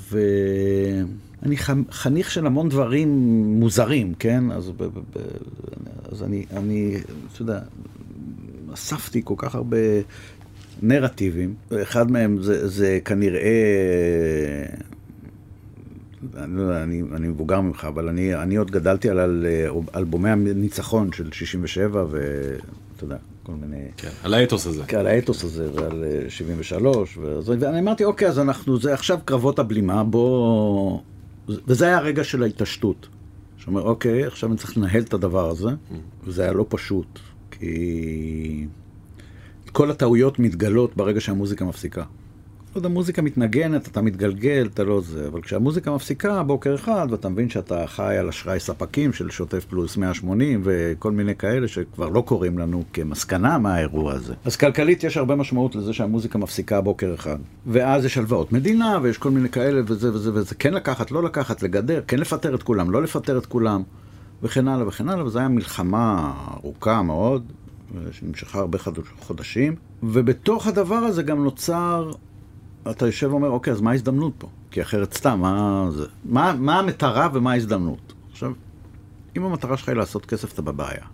ואני 0.10 1.58
חניך 1.92 2.32
של 2.32 2.46
המון 2.46 2.70
דברים 2.70 3.10
מוזרים, 3.60 4.14
כן? 4.20 4.52
אז, 4.52 4.70
ב, 4.70 4.84
ב, 4.84 5.00
ב, 5.00 5.20
אז 6.12 6.24
אני, 6.24 6.46
אני, 6.58 6.98
אתה 7.34 7.42
יודע, 7.42 7.60
אספתי 8.74 9.22
כל 9.24 9.36
כך 9.38 9.56
הרבה 9.56 9.78
נרטיבים, 10.82 11.54
אחד 11.82 12.12
מהם 12.12 12.42
זה, 12.42 12.68
זה 12.68 13.00
כנראה, 13.06 13.52
אני 16.38 16.58
לא 16.58 16.84
אני, 16.84 17.04
אני 17.16 17.28
מבוגר 17.28 17.62
ממך, 17.62 17.86
אבל 17.86 18.08
אני, 18.08 18.36
אני 18.36 18.56
עוד 18.56 18.72
גדלתי 18.72 19.10
על, 19.10 19.20
על 19.20 19.46
אלבומי 19.96 20.30
הניצחון 20.30 21.12
של 21.12 21.32
67, 21.32 22.06
ואתה 22.10 23.04
יודע, 23.04 23.18
כל 23.44 23.52
מיני... 23.52 23.84
כן, 23.98 24.10
על 24.24 24.34
האתוס 24.34 24.68
הזה. 24.68 24.84
על 24.98 25.08
האתוס 25.08 25.44
הזה 25.44 25.70
ועל 25.74 26.04
אה, 26.04 26.30
73, 26.30 27.18
וזה, 27.18 27.56
ואני 27.60 27.80
אמרתי, 27.80 28.04
אוקיי, 28.04 28.28
אז 28.28 28.40
אנחנו, 28.40 28.80
זה 28.80 28.94
עכשיו 28.94 29.20
קרבות 29.26 29.60
הבלימה, 29.60 30.04
בוא... 30.04 31.00
וזה 31.48 31.86
היה 31.86 31.98
הרגע 31.98 32.24
של 32.24 32.44
ההתעשתות. 32.44 33.08
שאומר, 33.58 33.82
אוקיי, 33.82 34.26
עכשיו 34.26 34.50
אני 34.50 34.58
צריך 34.58 34.78
לנהל 34.78 35.02
את 35.02 35.14
הדבר 35.14 35.50
הזה, 35.50 35.70
וזה 36.24 36.44
היה 36.44 36.54
לא 36.54 36.66
פשוט, 36.70 37.20
כי 37.52 38.68
כל 39.72 39.92
הטעויות 39.92 40.40
מתגלות 40.40 40.98
ברגע 40.98 41.22
שהמוזיקה 41.22 41.66
מפסיקה. 41.66 42.04
עוד 42.78 42.86
המוזיקה 42.86 43.22
מתנגנת, 43.22 43.88
אתה 43.88 44.02
מתגלגל, 44.02 44.70
אתה 44.74 44.84
לא 44.84 45.02
זה, 45.02 45.28
אבל 45.28 45.42
כשהמוזיקה 45.42 45.92
מפסיקה 45.92 46.44
בוקר 46.44 46.76
אחד, 46.76 47.08
ואתה 47.10 47.30
מבין 47.30 47.50
שאתה 47.50 47.88
חי 47.88 48.18
על 48.18 48.30
אשראי 48.30 48.60
ספקים 48.60 49.14
של 49.14 49.30
שוטף 49.30 49.66
פלוס 49.66 49.98
180 49.98 50.62
וכל 50.64 51.12
מיני 51.12 51.36
כאלה 51.36 51.68
שכבר 51.68 52.10
לא 52.10 52.22
קוראים 52.22 52.60
לנו 52.60 52.84
כמסקנה 52.94 53.58
מהאירוע 53.58 54.14
הזה. 54.14 54.34
אז 54.46 54.56
כלכלית 54.56 55.04
יש 55.04 55.18
הרבה 55.18 55.36
משמעות 55.36 55.76
לזה 55.76 55.94
שהמוזיקה 55.94 56.38
מפסיקה 56.38 56.82
בוקר 56.82 57.14
אחד. 57.14 57.38
ואז 57.68 58.06
יש 58.06 58.18
הלוואות 58.18 58.52
מדינה, 58.52 59.00
ויש 59.02 59.18
כל 59.18 59.32
מיני 59.32 59.50
כאלה, 59.50 59.82
וזה 59.86 60.14
וזה 60.14 60.34
וזה, 60.34 60.56
כן 60.56 60.74
לקחת, 60.74 61.12
לא 61.12 61.24
לקחת, 61.24 61.64
לגדר, 61.64 62.02
כן 62.08 62.20
לפטר 62.20 62.56
את 62.56 62.64
כולם, 62.64 62.92
לא 62.92 63.04
לפטר 63.04 63.38
את 63.38 63.46
כולם, 63.46 63.84
וכן 64.44 64.68
הלאה 64.68 64.88
וכן 64.88 65.10
הלאה, 65.10 65.26
וזו 65.26 65.40
הייתה 65.40 65.54
מלחמה 65.54 66.34
ארוכה 66.54 67.02
מאוד, 67.02 67.52
שנמשכה 68.12 68.60
הרבה 68.60 68.78
חודשים, 69.20 69.76
ובתוך 70.04 70.68
הדבר 70.68 70.96
הזה 70.96 71.24
גם 71.24 71.44
נוצר 71.44 72.12
אתה 72.92 73.06
יושב 73.06 73.28
ואומר, 73.32 73.50
אוקיי, 73.50 73.74
אז 73.74 73.82
מה 73.82 73.92
ההזדמנות 73.92 74.34
פה? 74.38 74.48
כי 74.72 74.82
אחרת 74.82 75.14
סתם, 75.14 75.40
מה 75.40 75.88
זה? 75.92 76.06
מה, 76.26 76.56
מה 76.60 76.80
המטרה 76.80 77.30
ומה 77.34 77.52
ההזדמנות? 77.52 78.14
עכשיו, 78.32 78.52
אם 79.38 79.44
המטרה 79.44 79.78
שלך 79.78 79.90
היא 79.90 79.98
לעשות 79.98 80.26
כסף, 80.26 80.54
אתה 80.54 80.62
בבעיה. 80.62 81.06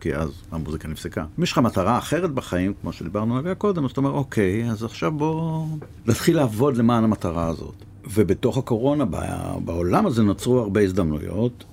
כי 0.00 0.14
אז 0.14 0.30
המוזיקה 0.50 0.88
נפסקה. 0.88 1.24
אם 1.38 1.42
יש 1.42 1.52
לך 1.52 1.58
מטרה 1.58 1.98
אחרת 1.98 2.30
בחיים, 2.30 2.72
כמו 2.80 2.92
שדיברנו 2.92 3.38
עליה 3.38 3.54
קודם, 3.54 3.84
אז 3.84 3.90
אתה 3.90 4.00
אומר, 4.00 4.10
אוקיי, 4.10 4.70
אז 4.70 4.84
עכשיו 4.84 5.12
בוא 5.12 5.66
נתחיל 6.06 6.36
לעבוד 6.36 6.76
למען 6.76 7.04
המטרה 7.04 7.46
הזאת. 7.46 7.74
ובתוך 8.10 8.58
הקורונה, 8.58 9.04
בעולם 9.64 10.06
הזה 10.06 10.22
נוצרו 10.22 10.58
הרבה 10.58 10.80
הזדמנויות. 10.80 11.64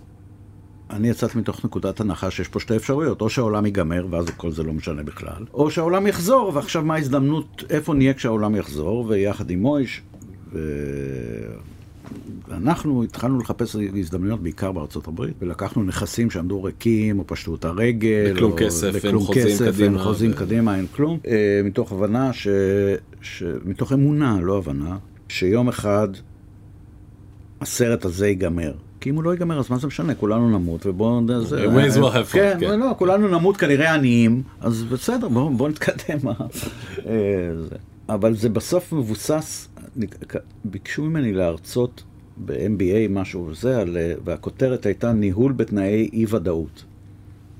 אני 0.89 1.10
יצאתי 1.10 1.38
מתוך 1.38 1.65
נקודת 1.65 1.99
הנחה 1.99 2.32
שיש 2.32 2.47
פה 2.47 2.60
שתי 2.60 2.75
אפשרויות, 2.75 3.21
או 3.21 3.30
שהעולם 3.30 3.65
ייגמר 3.65 4.08
ואז 4.10 4.25
כל 4.38 4.52
זה 4.52 4.63
לא 4.63 4.73
משנה 4.73 5.04
בכלל, 5.04 5.45
או 5.54 5.71
שהעולם 5.71 6.08
יחזור, 6.08 6.52
ועכשיו 6.56 6.84
מה 6.84 6.95
ההזדמנות, 6.95 7.63
איפה 7.69 7.93
נהיה 7.93 8.13
כשהעולם 8.13 8.56
יחזור, 8.56 9.06
ויחד 9.08 9.49
עם 9.49 9.60
מויש, 9.60 10.02
ו... 10.54 10.60
ואנחנו 12.47 13.04
התחלנו 13.04 13.39
לחפש 13.39 13.75
הזדמנויות 13.99 14.43
בעיקר 14.43 14.71
בארצות 14.71 15.08
הברית, 15.08 15.34
ולקחנו 15.41 15.84
נכסים 15.84 16.30
שעמדו 16.30 16.63
ריקים, 16.63 17.19
או 17.19 17.28
פשטו 17.28 17.56
את 17.56 17.65
הרגל, 17.65 18.34
בכלום 18.34 18.52
או 18.52 18.58
כסף, 18.58 18.84
אין 18.84 18.93
בכלום 18.93 19.23
חוזים 19.23 19.45
כסף, 19.45 19.65
קדימה, 19.65 19.86
אין 19.86 19.97
חוזים 19.97 20.32
ו- 20.32 20.36
קדימה, 20.36 20.75
אין 20.75 20.88
כלום, 20.88 21.19
אה, 21.28 21.62
מתוך 21.63 21.91
הבנה, 21.91 22.34
ש... 22.34 22.47
ש... 23.21 23.43
מתוך 23.65 23.93
אמונה, 23.93 24.39
לא 24.41 24.58
הבנה, 24.58 24.97
שיום 25.28 25.67
אחד 25.67 26.08
הסרט 27.62 28.06
הזה 28.06 28.28
ייגמר. 28.28 28.73
כי 29.00 29.10
אם 29.10 29.16
הוא 29.16 29.24
לא 29.24 29.30
ייגמר, 29.30 29.60
אז 29.60 29.70
מה 29.70 29.78
זה 29.78 29.88
משנה? 29.88 30.16
כולנו 30.16 30.50
נמות, 30.50 30.86
ובואו... 30.86 31.22
as 31.28 31.96
well 31.96 32.14
have 32.14 32.32
fun, 32.32 32.34
כן, 32.34 32.58
כן. 32.60 32.80
לא, 32.80 32.92
כולנו 32.98 33.28
נמות 33.28 33.58
כנראה 33.58 33.94
עניים, 33.94 34.44
אז 34.62 34.84
בסדר, 34.84 35.30
בואו 35.30 35.50
בוא 35.50 35.70
נתקדם. 35.70 36.28
אה, 36.28 36.34
זה. 37.70 37.76
אבל 38.10 38.36
זה 38.36 38.50
בסוף 38.50 38.94
מבוסס, 38.94 39.68
ביקשו 40.66 41.04
ממני 41.04 41.34
להרצות 41.34 42.04
ב-MBA 42.46 43.10
משהו 43.10 43.48
וזה, 43.48 43.80
אה, 43.80 43.84
והכותרת 44.24 44.86
הייתה 44.86 45.14
ניהול 45.14 45.52
בתנאי 45.52 46.10
אי-ודאות. 46.14 46.84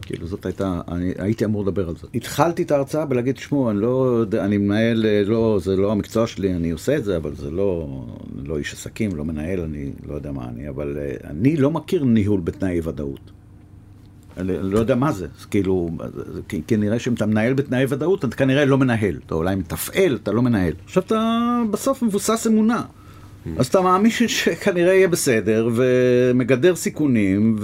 כאילו 0.02 0.28
זאת 0.28 0.46
הייתה, 0.46 0.82
אני 0.88 1.12
הייתי 1.18 1.46
אמור 1.46 1.64
לדבר 1.64 1.90
על 1.90 1.96
זה. 1.96 2.08
התחלתי 2.14 2.64
את 2.64 2.72
ההרצאה 2.72 3.06
בלהגיד, 3.06 3.36
תשמעו, 3.36 3.72
אני 3.72 3.80
לא 3.80 4.18
יודע, 4.20 4.46
אני 4.46 4.58
מנהל, 4.58 5.06
אה, 5.06 5.22
לא, 5.26 5.60
זה 5.64 5.76
לא 5.76 5.92
המקצוע 5.92 6.28
שלי, 6.28 6.54
אני 6.54 6.72
עושה 6.72 6.98
את 6.98 7.04
זה, 7.04 7.18
אבל 7.18 7.36
זה 7.36 7.52
לא, 7.52 8.04
לא 8.46 8.58
איש 8.58 8.74
עסקים, 8.74 9.16
לא 9.16 9.26
מנהל, 9.26 9.60
אני 9.60 9.92
לא 10.08 10.16
יודע 10.16 10.32
מה 10.32 10.50
אני, 10.50 10.70
אבל 10.70 10.98
אה, 11.02 11.30
אני 11.30 11.58
לא 11.58 11.72
מכיר 11.72 12.04
ניהול 12.04 12.40
בתנאי 12.40 12.80
ודאות. 12.84 13.32
אני 14.38 14.54
לא 14.62 14.80
יודע 14.80 14.96
מה 14.96 15.12
זה, 15.12 15.28
אז 15.40 15.46
כאילו, 15.46 15.90
כנראה 16.68 17.00
שאם 17.00 17.14
אתה 17.14 17.26
מנהל 17.26 17.54
בתנאי 17.54 17.86
ודאות, 17.90 18.26
אתה 18.26 18.36
כנראה 18.36 18.66
לא 18.66 18.78
מנהל. 18.78 19.20
אתה 19.26 19.36
אולי 19.36 19.56
מתפעל, 19.56 20.20
אתה 20.24 20.32
לא 20.32 20.42
מנהל. 20.42 20.74
עכשיו 20.86 21.04
אתה 21.04 21.62
בסוף 21.72 22.04
מבוסס 22.04 22.48
אמונה. 22.48 22.84
אז 23.58 23.68
אתה 23.68 23.82
מאמין 23.82 24.12
שכנראה 24.12 24.94
יהיה 24.94 25.08
בסדר, 25.08 25.70
ומגדר 25.76 26.76
סיכונים, 26.76 27.56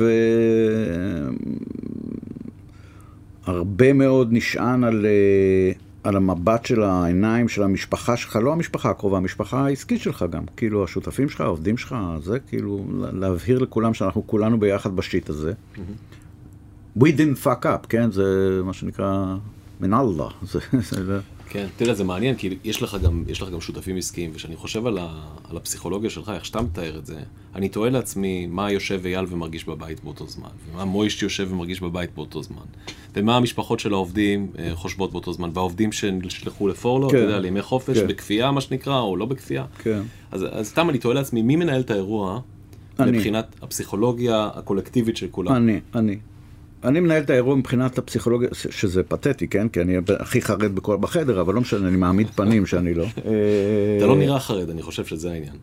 והרבה 3.48 3.94
מאוד 3.94 4.28
נשען 4.32 4.84
על, 4.84 5.06
אה, 5.06 5.72
על 6.04 6.16
המבט 6.16 6.66
של 6.66 6.84
העיניים 6.84 7.48
של 7.50 7.64
המשפחה 7.64 8.18
שלך, 8.18 8.36
לא 8.36 8.52
המשפחה 8.54 8.90
הקרובה, 8.90 9.18
המשפחה 9.18 9.66
העסקית 9.66 10.02
שלך 10.02 10.26
גם. 10.32 10.44
כאילו, 10.58 10.84
השותפים 10.84 11.30
שלך, 11.30 11.42
העובדים 11.42 11.78
שלך, 11.78 11.96
זה 12.24 12.40
כאילו, 12.40 12.86
לה- 13.02 13.12
להבהיר 13.12 13.60
לכולם 13.60 13.94
שאנחנו 13.94 14.28
כולנו 14.28 14.60
ביחד 14.60 14.96
בשיט 14.96 15.30
הזה. 15.30 15.54
We 17.00 17.08
didn't 17.08 17.46
fuck 17.46 17.66
up, 17.66 17.88
כן? 17.90 18.12
זה 18.12 18.24
מה 18.66 18.74
שנקרא, 18.74 19.36
מן 19.82 19.94
אללה. 19.94 20.30
כן, 21.50 21.68
תראה, 21.78 21.94
זה 21.94 22.04
מעניין, 22.04 22.36
כי 22.36 22.58
יש 22.64 22.82
לך 22.82 22.98
גם, 23.04 23.24
יש 23.28 23.42
לך 23.42 23.50
גם 23.50 23.62
שותפים 23.62 23.98
עסקיים, 23.98 24.32
וכשאני 24.34 24.56
חושב 24.56 24.86
על, 24.86 24.98
ה, 24.98 25.08
על 25.50 25.58
הפסיכולוגיה 25.58 26.10
שלך, 26.10 26.32
איך 26.36 26.46
שאתה 26.46 26.62
מתאר 26.62 26.98
את 26.98 27.06
זה, 27.06 27.16
אני 27.56 27.70
תוהה 27.70 27.90
לעצמי 27.90 28.48
מה 28.48 28.72
יושב 28.72 29.02
אייל 29.06 29.26
ומרגיש 29.30 29.66
בבית 29.66 30.04
באותו 30.04 30.28
זמן, 30.28 30.50
ומה 30.72 30.86
מויש 30.86 31.24
יושב 31.24 31.48
ומרגיש 31.52 31.82
בבית 31.82 32.10
באותו 32.16 32.44
זמן, 32.44 32.66
ומה 33.16 33.38
המשפחות 33.38 33.80
של 33.80 33.94
העובדים 33.94 34.48
אה, 34.60 34.72
חושבות 34.76 35.12
באותו 35.12 35.34
זמן, 35.34 35.50
והעובדים 35.54 35.92
שנשלחו 35.92 36.68
לפורלו, 36.68 37.10
כן. 37.10 37.18
אתה 37.18 37.26
יודע, 37.26 37.40
לימי 37.40 37.62
חופש, 37.62 37.98
כן. 37.98 38.08
בכפייה 38.08 38.52
מה 38.52 38.62
שנקרא, 38.62 39.00
או 39.00 39.18
לא 39.18 39.26
בכפייה. 39.26 39.66
כן. 39.84 40.02
אז, 40.32 40.46
אז 40.52 40.68
סתם 40.68 40.90
אני 40.90 40.98
תוהה 40.98 41.16
לעצמי, 41.16 41.42
מי 41.42 41.56
מנהל 41.56 41.82
את 41.82 41.92
האירוע 41.92 42.40
אני. 43.00 43.12
מבחינת 43.12 43.56
הפסיכולוגיה 43.62 44.50
הקולקטיבית 44.54 45.18
של 45.18 45.28
כולם? 45.32 45.56
אני, 45.56 45.80
אני. 45.96 46.18
אני 46.86 47.00
מנהל 47.00 47.24
את 47.24 47.30
האירוע 47.30 47.56
מבחינת 47.56 47.98
הפסיכולוגיה, 47.98 48.50
שזה 48.54 49.04
פתטי, 49.04 49.48
כן? 49.48 49.70
כי 49.70 49.82
אני 49.82 49.94
הכי 50.20 50.42
חרד 50.42 50.76
בכל 50.76 50.98
בחדר, 50.98 51.42
אבל 51.42 51.54
לא 51.54 51.62
משנה, 51.62 51.88
אני 51.88 51.98
מעמיד 51.98 52.28
פנים 52.30 52.66
שאני 52.66 52.94
לא. 52.94 53.06
אתה 53.98 54.06
לא 54.06 54.16
נראה 54.16 54.40
חרד, 54.40 54.70
אני 54.70 54.82
חושב 54.82 55.06
שזה 55.06 55.32
העניין. 55.32 55.56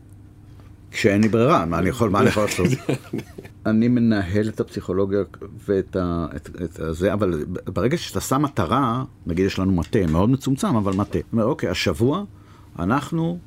כשאין 0.90 1.22
לי 1.22 1.28
ברירה, 1.28 1.66
מה 1.66 1.78
אני 1.78 1.88
יכול, 1.88 2.10
מה 2.10 2.20
אני 2.20 2.28
יכול 2.28 2.42
לעשות? 2.42 2.66
אני 3.66 3.88
מנהל 3.88 4.48
את 4.48 4.60
הפסיכולוגיה 4.60 5.20
ואת 5.68 5.96
ה, 5.96 6.26
את, 6.36 6.48
את 6.64 6.80
זה, 6.90 7.12
אבל 7.12 7.44
ברגע 7.66 7.96
שאתה 7.96 8.20
שם 8.20 8.42
מטרה, 8.42 9.04
נגיד 9.26 9.46
יש 9.46 9.58
לנו 9.58 9.72
מטה 9.72 10.06
מאוד 10.06 10.30
מצומצם, 10.30 10.76
אבל 10.76 10.92
מטה. 10.92 11.18
זאת 11.18 11.32
אומרת, 11.32 11.46
אוקיי, 11.46 11.68
השבוע 11.68 12.24
אנחנו, 12.78 13.38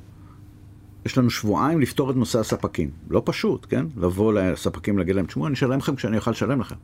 יש 1.06 1.18
לנו 1.18 1.30
שבועיים 1.30 1.80
לפתור 1.80 2.10
את 2.10 2.16
נושא 2.16 2.38
הספקים. 2.38 2.90
לא 3.10 3.22
פשוט, 3.24 3.66
כן? 3.68 3.86
לבוא 3.96 4.32
לספקים, 4.32 4.98
להגיד 4.98 5.16
להם, 5.16 5.26
תשמעו, 5.26 5.46
אני 5.46 5.54
אשלם 5.54 5.78
לכם 5.78 5.96
כשאני 5.96 6.16
אוכל 6.16 6.30
לשלם 6.30 6.60
לכם. 6.60 6.76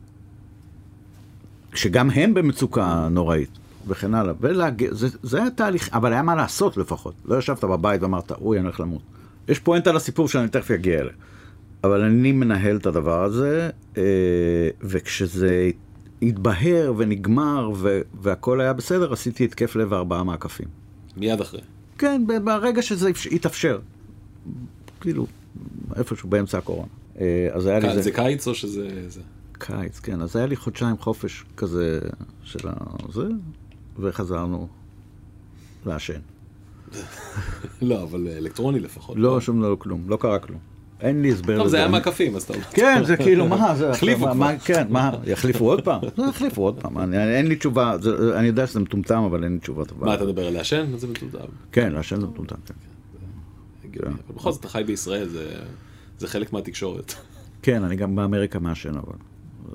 שגם 1.75 2.09
הם 2.09 2.33
במצוקה 2.33 3.07
נוראית, 3.11 3.49
וכן 3.87 4.13
הלאה. 4.13 4.33
ולהגיע, 4.41 4.93
זה, 4.93 5.07
זה 5.23 5.37
היה 5.41 5.49
תהליך, 5.49 5.89
אבל 5.93 6.13
היה 6.13 6.21
מה 6.21 6.35
לעשות 6.35 6.77
לפחות. 6.77 7.13
לא 7.25 7.37
ישבת 7.37 7.63
בבית 7.63 8.01
ואמרת, 8.03 8.31
אוי, 8.31 8.57
אני 8.57 8.65
הולך 8.65 8.79
למות. 8.79 9.01
יש 9.47 9.59
פואנטה 9.59 9.91
לסיפור 9.91 10.27
שאני 10.27 10.47
תכף 10.47 10.71
אגיע 10.71 10.99
אליה. 10.99 11.13
אבל 11.83 12.01
אני 12.01 12.31
מנהל 12.31 12.77
את 12.77 12.85
הדבר 12.85 13.23
הזה, 13.23 13.69
אה, 13.97 14.03
וכשזה 14.81 15.69
התבהר 16.21 16.93
ונגמר 16.97 17.71
והכל 18.21 18.61
היה 18.61 18.73
בסדר, 18.73 19.13
עשיתי 19.13 19.43
התקף 19.45 19.75
לב 19.75 19.91
וארבעה 19.91 20.23
מעקפים. 20.23 20.67
מיד 21.17 21.41
אחרי. 21.41 21.61
כן, 21.97 22.21
ברגע 22.43 22.81
שזה 22.81 23.09
אפ- 23.09 23.27
התאפשר. 23.31 23.79
כאילו, 25.01 25.27
איפשהו 25.95 26.29
באמצע 26.29 26.57
הקורונה. 26.57 26.87
אה, 27.19 27.47
אז 27.51 27.65
היה 27.65 27.79
לי 27.79 27.93
זה 27.95 28.01
זה... 28.01 28.11
קיץ 28.11 28.47
או 28.47 28.55
שזה... 28.55 28.87
זה? 29.67 29.73
קיץ, 29.73 29.99
כן. 29.99 30.21
אז 30.21 30.35
היה 30.35 30.45
לי 30.45 30.55
חודשיים 30.55 30.97
חופש 30.97 31.43
כזה 31.57 31.99
של 32.43 32.67
הזה, 33.09 33.27
וחזרנו 33.99 34.67
לעשן. 35.85 36.19
לא, 37.81 38.03
אבל 38.03 38.27
אלקטרוני 38.37 38.79
לפחות. 38.79 39.17
לא, 39.19 39.41
שום 39.41 39.61
דבר, 39.61 39.75
כלום. 39.79 40.01
לא 40.07 40.15
קרה 40.17 40.39
כלום. 40.39 40.59
אין 41.01 41.21
לי 41.21 41.31
הסבר 41.31 41.57
טוב, 41.57 41.67
זה 41.67 41.77
היה 41.77 41.87
מעקפים, 41.87 42.35
אז 42.35 42.43
אתה... 42.43 42.53
כן, 42.71 43.01
זה 43.05 43.17
כאילו, 43.17 43.47
מה 43.47 43.75
זה? 43.75 43.89
החליפו 43.89 44.27
כבר. 44.33 44.57
כן, 44.65 44.87
מה, 44.89 45.11
יחליפו 45.25 45.65
עוד 45.65 45.81
פעם? 45.83 46.01
לא, 46.17 46.25
יחליפו 46.29 46.61
עוד 46.61 46.79
פעם. 46.81 47.13
אין 47.13 47.47
לי 47.47 47.55
תשובה, 47.55 47.97
זה- 48.01 48.39
אני 48.39 48.47
יודע 48.47 48.67
שזה 48.67 48.79
מטומטם, 48.79 49.23
אבל 49.23 49.43
אין 49.43 49.53
לי 49.53 49.59
תשובה 49.59 49.85
טובה. 49.85 50.05
מה, 50.05 50.13
אתה 50.15 50.25
מדבר 50.25 50.47
על 50.47 50.53
לעשן? 50.53 50.97
זה 50.97 51.07
מטומטם. 51.07 51.37
כן, 51.71 51.91
לעשן 51.91 52.19
זה 52.21 52.27
מטומטם. 52.27 52.55
כן. 52.65 52.73
הגיוני. 53.87 54.09
אבל 54.27 54.35
בכל 54.35 54.51
זאת, 54.51 54.59
אתה 54.59 54.69
חי 54.69 54.83
בישראל, 54.87 55.29
זה- 55.29 55.55
זה 56.19 56.27
חלק 56.27 56.53
מהתקשורת. 56.53 57.13
כן, 57.61 57.83
אני 57.83 57.95
גם 57.95 58.15
באמריקה 58.15 58.59
מעשן, 58.59 58.89
אבל... 58.97 59.15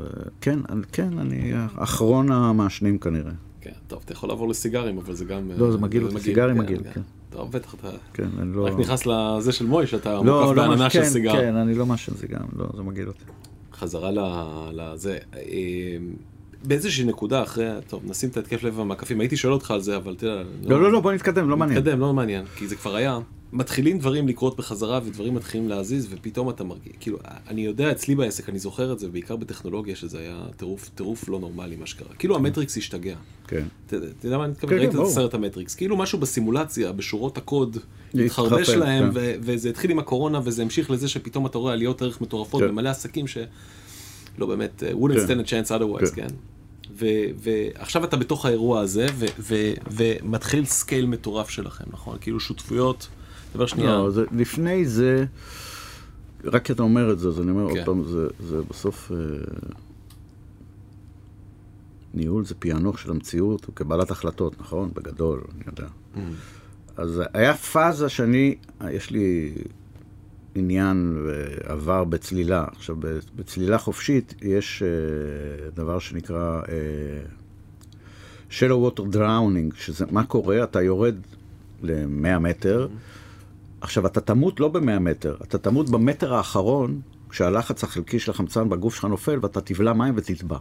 אה, 0.01 0.05
כן, 0.41 0.59
כן, 0.93 1.19
אני 1.19 1.53
אחרון 1.77 2.33
המעשנים 2.33 2.99
כנראה. 2.99 3.33
כן, 3.61 3.71
טוב, 3.87 4.03
אתה 4.05 4.13
יכול 4.13 4.29
לעבור 4.29 4.49
לסיגרים, 4.49 4.99
אבל 4.99 5.15
זה 5.15 5.25
גם... 5.25 5.51
לא, 5.57 5.67
אה, 5.67 5.73
זה 5.73 5.79
מגעיל 5.79 6.05
אותי. 6.05 6.21
סיגרים 6.21 6.59
מגעיל, 6.59 6.83
כן. 6.95 7.01
טוב, 7.31 7.53
בטח 7.53 7.75
אתה... 7.75 7.91
כן, 8.15 8.29
אני 8.39 8.57
לא... 8.57 8.67
רק 8.67 8.79
נכנס 8.79 9.07
לזה 9.07 9.53
של 9.53 9.67
מויש, 9.67 9.95
אתה 9.95 10.15
לא, 10.15 10.25
מוקף 10.25 10.57
לא, 10.57 10.69
בעננה 10.69 10.91
של 10.91 11.03
כן, 11.03 11.09
סיגר. 11.09 11.33
כן, 11.33 11.57
אני 11.57 11.75
לא 11.75 11.87
מעשן 11.87 12.15
סיגרים, 12.15 12.49
לא, 12.57 12.67
זה 12.77 12.83
מגעיל 12.83 13.09
אותי. 13.09 13.25
חזרה 13.73 14.11
לזה. 14.73 15.19
באיזושהי 16.65 17.05
נקודה 17.05 17.43
אחרי, 17.43 17.67
טוב, 17.89 18.03
נשים 18.07 18.29
את 18.29 18.37
ההתקף 18.37 18.63
לב 18.63 18.79
והמעקפים, 18.79 19.21
הייתי 19.21 19.37
שואל 19.37 19.53
אותך 19.53 19.71
על 19.71 19.81
זה, 19.81 19.97
אבל 19.97 20.15
תראה... 20.17 20.43
לא, 20.65 20.83
לא, 20.83 20.93
לא, 20.93 21.01
בוא 21.01 21.13
נתקדם, 21.13 21.51
לא 21.51 21.57
מעניין. 21.57 21.79
נתקדם, 21.79 22.01
לא 22.01 22.15
מעניין, 22.15 22.45
כי 22.57 22.67
זה 22.67 22.77
כבר 22.77 22.97
היה. 22.97 23.19
מתחילים 23.53 23.99
דברים 23.99 24.29
לקרות 24.29 24.57
בחזרה 24.57 25.01
ודברים 25.05 25.35
מתחילים 25.35 25.69
להזיז 25.69 26.09
ופתאום 26.11 26.51
אתה 26.51 26.65
מרגיש, 26.65 26.93
כאילו, 27.01 27.19
אני 27.49 27.61
יודע 27.61 27.91
אצלי 27.91 28.15
בעסק, 28.15 28.49
אני 28.49 28.59
זוכר 28.59 28.93
את 28.93 28.99
זה, 28.99 29.09
בעיקר 29.09 29.37
בטכנולוגיה, 29.37 29.97
שזה 29.97 30.19
היה 30.19 30.47
טירוף, 30.57 30.91
טירוף 30.95 31.29
לא 31.29 31.39
נורמלי 31.39 31.77
מה 31.77 31.87
שקרה. 31.87 32.09
כאילו 32.19 32.37
המטריקס 32.37 32.77
השתגע. 32.77 33.17
כן. 33.47 33.65
אתה 33.87 33.97
יודע 34.25 34.39
מה 34.39 34.45
אני 34.45 34.53
מתכוון? 34.53 34.71
כן, 34.71 34.77
ראית 34.79 34.91
כן, 34.91 34.91
את 34.91 34.97
ברור. 34.97 35.11
הסרט 35.11 35.35
המטריקס, 35.35 35.75
כאילו 35.75 35.97
משהו 35.97 36.19
בסימולציה, 36.19 36.93
בשורות 36.93 37.39
הקוד, 37.39 37.79
התחרבש 38.15 38.69
להם, 38.69 39.13
כן. 39.13 39.39
וזה 39.41 39.69
התחיל 39.69 39.91
עם 39.91 39.99
הקורונה, 39.99 40.41
וזה 40.45 40.63
המשיך 40.63 40.91
לזה 40.91 41.09
שפתאום 41.09 41.47
אתה 41.47 41.59
רואה 41.59 41.73
עליות 41.73 42.03
ערך 42.03 42.21
מטורפות 42.21 42.63
כן. 42.63 42.69
במלא 42.69 42.89
עסקים 42.89 43.27
שלא 44.39 44.47
באמת, 44.47 44.83
uh, 44.83 44.97
wouldn't 44.97 45.27
כן. 45.27 45.41
stand 45.41 45.45
a 45.45 45.49
chance 45.49 45.71
otherwise, 45.71 46.15
כן. 46.15 46.29
כן? 46.29 46.35
ו- 47.01 47.51
ועכשיו 47.77 48.05
אתה 48.05 48.17
בתוך 48.17 48.47
האירוע 48.47 48.81
הזה, 48.81 49.07
ו- 49.15 49.27
ו- 49.39 49.73
ומתחיל 49.91 50.65
scale 50.65 51.07
מטורף 51.07 51.49
שלכם, 51.51 51.85
נכון? 51.91 52.17
כאילו 52.21 52.41
שותפויות, 52.41 53.09
דבר 53.55 53.67
שנייה, 53.67 53.91
לא, 53.91 54.11
זה, 54.11 54.25
לפני 54.33 54.87
זה, 54.87 55.25
רק 56.45 56.65
כי 56.65 56.73
אתה 56.73 56.83
אומר 56.83 57.13
את 57.13 57.19
זה, 57.19 57.29
אז 57.29 57.41
אני 57.41 57.51
אומר 57.51 57.71
כן. 57.71 57.77
עוד 57.77 57.87
פעם, 57.87 58.05
זה, 58.05 58.27
זה 58.41 58.61
בסוף... 58.71 59.13
אה, 59.13 59.17
ניהול 62.15 62.45
זה 62.45 62.55
פענוח 62.55 62.99
של 62.99 63.11
המציאות, 63.11 63.65
הוא 63.65 63.75
קבלת 63.75 64.11
החלטות, 64.11 64.61
נכון? 64.61 64.91
בגדול, 64.95 65.41
אני 65.55 65.65
יודע. 65.67 65.87
Mm. 66.15 66.19
אז 66.97 67.23
היה 67.33 67.55
פאזה 67.55 68.09
שאני, 68.09 68.55
יש 68.91 69.11
לי 69.11 69.53
עניין 70.59 71.27
ועבר 71.27 72.05
בצלילה. 72.05 72.65
עכשיו, 72.77 72.97
בצלילה 73.37 73.79
חופשית 73.79 74.35
יש 74.43 74.83
אה, 74.83 75.71
דבר 75.71 75.99
שנקרא 75.99 76.61
אה, 76.69 77.21
shallow 78.51 78.91
water 78.91 79.15
drowning, 79.15 79.77
שזה 79.77 80.05
מה 80.11 80.25
קורה? 80.25 80.65
אתה 80.65 80.83
יורד 80.83 81.15
ל-100 81.83 82.39
מטר, 82.39 82.89
עכשיו, 83.81 84.07
אתה 84.07 84.21
תמות 84.21 84.61
לא 84.61 84.69
ב-100 84.69 84.99
מטר, 84.99 85.37
אתה 85.43 85.59
תמות 85.59 85.91
במטר 85.91 86.35
האחרון, 86.35 87.01
כשהלחץ 87.29 87.85
החלקי 87.85 88.19
של 88.19 88.31
החמצן 88.31 88.69
בגוף 88.69 88.95
שלך 88.95 89.05
נופל, 89.05 89.39
ואתה 89.43 89.61
תבלע 89.61 89.93
מים 89.93 90.15
ותטבע. 90.17 90.59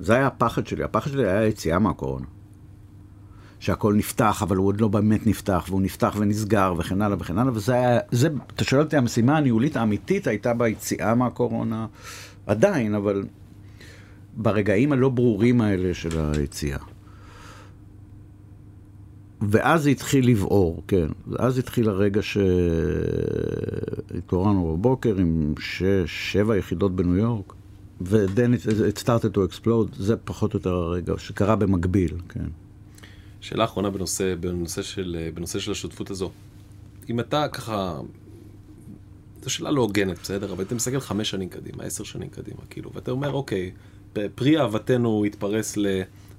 זה 0.00 0.14
היה 0.14 0.26
הפחד 0.26 0.66
שלי. 0.66 0.84
הפחד 0.84 1.10
שלי 1.10 1.28
היה 1.28 1.46
יציאה 1.46 1.78
מהקורונה. 1.78 2.26
שהכל 3.60 3.94
נפתח, 3.94 4.42
אבל 4.42 4.56
הוא 4.56 4.66
עוד 4.66 4.80
לא 4.80 4.88
באמת 4.88 5.26
נפתח, 5.26 5.64
והוא 5.68 5.82
נפתח 5.82 6.16
ונסגר, 6.18 6.74
וכן 6.78 7.02
הלאה 7.02 7.16
וכן 7.20 7.38
הלאה, 7.38 7.52
וזה 7.54 7.74
היה, 7.74 7.98
זה, 8.10 8.28
אתה 8.54 8.64
שואל 8.64 8.82
אותי, 8.82 8.96
המשימה 8.96 9.36
הניהולית 9.36 9.76
האמיתית 9.76 10.26
הייתה 10.26 10.54
ביציאה 10.54 11.14
מהקורונה, 11.14 11.86
עדיין, 12.46 12.94
אבל 12.94 13.24
ברגעים 14.36 14.92
הלא 14.92 15.08
ברורים 15.08 15.60
האלה 15.60 15.94
של 15.94 16.20
היציאה. 16.20 16.78
ואז 19.40 19.86
התחיל 19.86 20.28
לבעור, 20.28 20.82
כן. 20.88 21.06
ואז 21.28 21.58
התחיל 21.58 21.88
הרגע 21.88 22.20
שהתעוררנו 24.12 24.76
בבוקר 24.76 25.16
עם 25.16 25.54
שש, 25.58 26.32
שבע 26.32 26.56
יחידות 26.56 26.96
בניו 26.96 27.16
יורק, 27.16 27.52
ו-then 28.00 28.54
it, 28.54 28.66
it 28.68 28.98
started 29.02 29.34
to 29.34 29.38
explode, 29.38 29.96
זה 29.96 30.16
פחות 30.16 30.54
או 30.54 30.58
יותר 30.58 30.74
הרגע 30.74 31.14
שקרה 31.18 31.56
במקביל, 31.56 32.14
כן. 32.28 32.46
שאלה 33.40 33.64
אחרונה 33.64 33.90
בנושא, 33.90 34.34
בנושא, 34.40 34.82
של, 34.82 35.28
בנושא 35.34 35.58
של 35.58 35.72
השותפות 35.72 36.10
הזו. 36.10 36.30
אם 37.10 37.20
אתה 37.20 37.48
ככה, 37.48 38.00
זו 39.42 39.50
שאלה 39.50 39.70
לא 39.70 39.80
הוגנת, 39.80 40.18
בסדר? 40.22 40.52
אבל 40.52 40.64
אתה 40.64 40.74
מסתכל 40.74 41.00
חמש 41.00 41.30
שנים 41.30 41.48
קדימה, 41.48 41.84
עשר 41.84 42.04
שנים 42.04 42.28
קדימה, 42.28 42.60
כאילו, 42.70 42.90
ואתה 42.94 43.10
אומר, 43.10 43.32
אוקיי, 43.32 43.70
פרי 44.34 44.60
אהבתנו 44.60 45.24
התפרס 45.24 45.76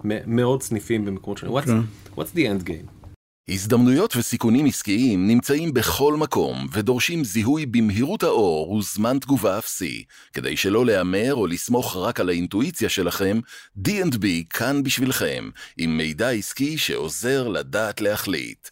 למאות 0.04 0.64
סניפים 0.64 1.06
במקומות 1.06 1.38
שונים. 1.38 1.58
What's, 1.58 1.66
כן. 1.66 1.80
what's 2.16 2.36
the 2.36 2.40
end 2.40 2.68
game? 2.68 3.01
הזדמנויות 3.50 4.16
וסיכונים 4.16 4.66
עסקיים 4.66 5.28
נמצאים 5.28 5.74
בכל 5.74 6.16
מקום 6.18 6.68
ודורשים 6.72 7.24
זיהוי 7.24 7.66
במהירות 7.66 8.24
האור 8.24 8.72
וזמן 8.72 9.20
תגובה 9.20 9.58
אפסי. 9.58 10.04
כדי 10.34 10.58
שלא 10.58 10.86
להמר 10.86 11.36
או 11.36 11.48
לסמוך 11.48 11.98
רק 11.98 12.20
על 12.20 12.30
האינטואיציה 12.30 12.90
שלכם, 12.90 13.40
D&B 13.88 14.26
כאן 14.50 14.84
בשבילכם, 14.84 15.50
עם 15.78 15.98
מידע 15.98 16.30
עסקי 16.30 16.78
שעוזר 16.78 17.48
לדעת 17.48 18.02
להחליט. 18.02 18.68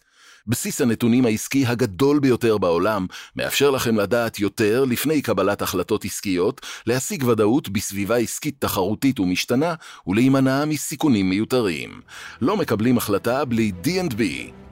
בסיס 0.50 0.80
הנתונים 0.80 1.26
העסקי 1.26 1.66
הגדול 1.66 2.18
ביותר 2.18 2.58
בעולם, 2.58 3.06
מאפשר 3.36 3.70
לכם 3.70 3.96
לדעת 3.96 4.38
יותר 4.38 4.84
לפני 4.84 5.22
קבלת 5.22 5.62
החלטות 5.62 6.04
עסקיות, 6.04 6.60
להשיג 6.86 7.24
ודאות 7.24 7.68
בסביבה 7.68 8.16
עסקית 8.16 8.54
תחרותית 8.58 9.20
ומשתנה, 9.20 9.74
ולהימנע 10.06 10.64
מסיכונים 10.64 11.30
מיותרים. 11.30 12.00
לא 12.40 12.56
מקבלים 12.56 12.98
החלטה 12.98 13.44
בלי 13.44 13.72
D&B, 13.84 14.22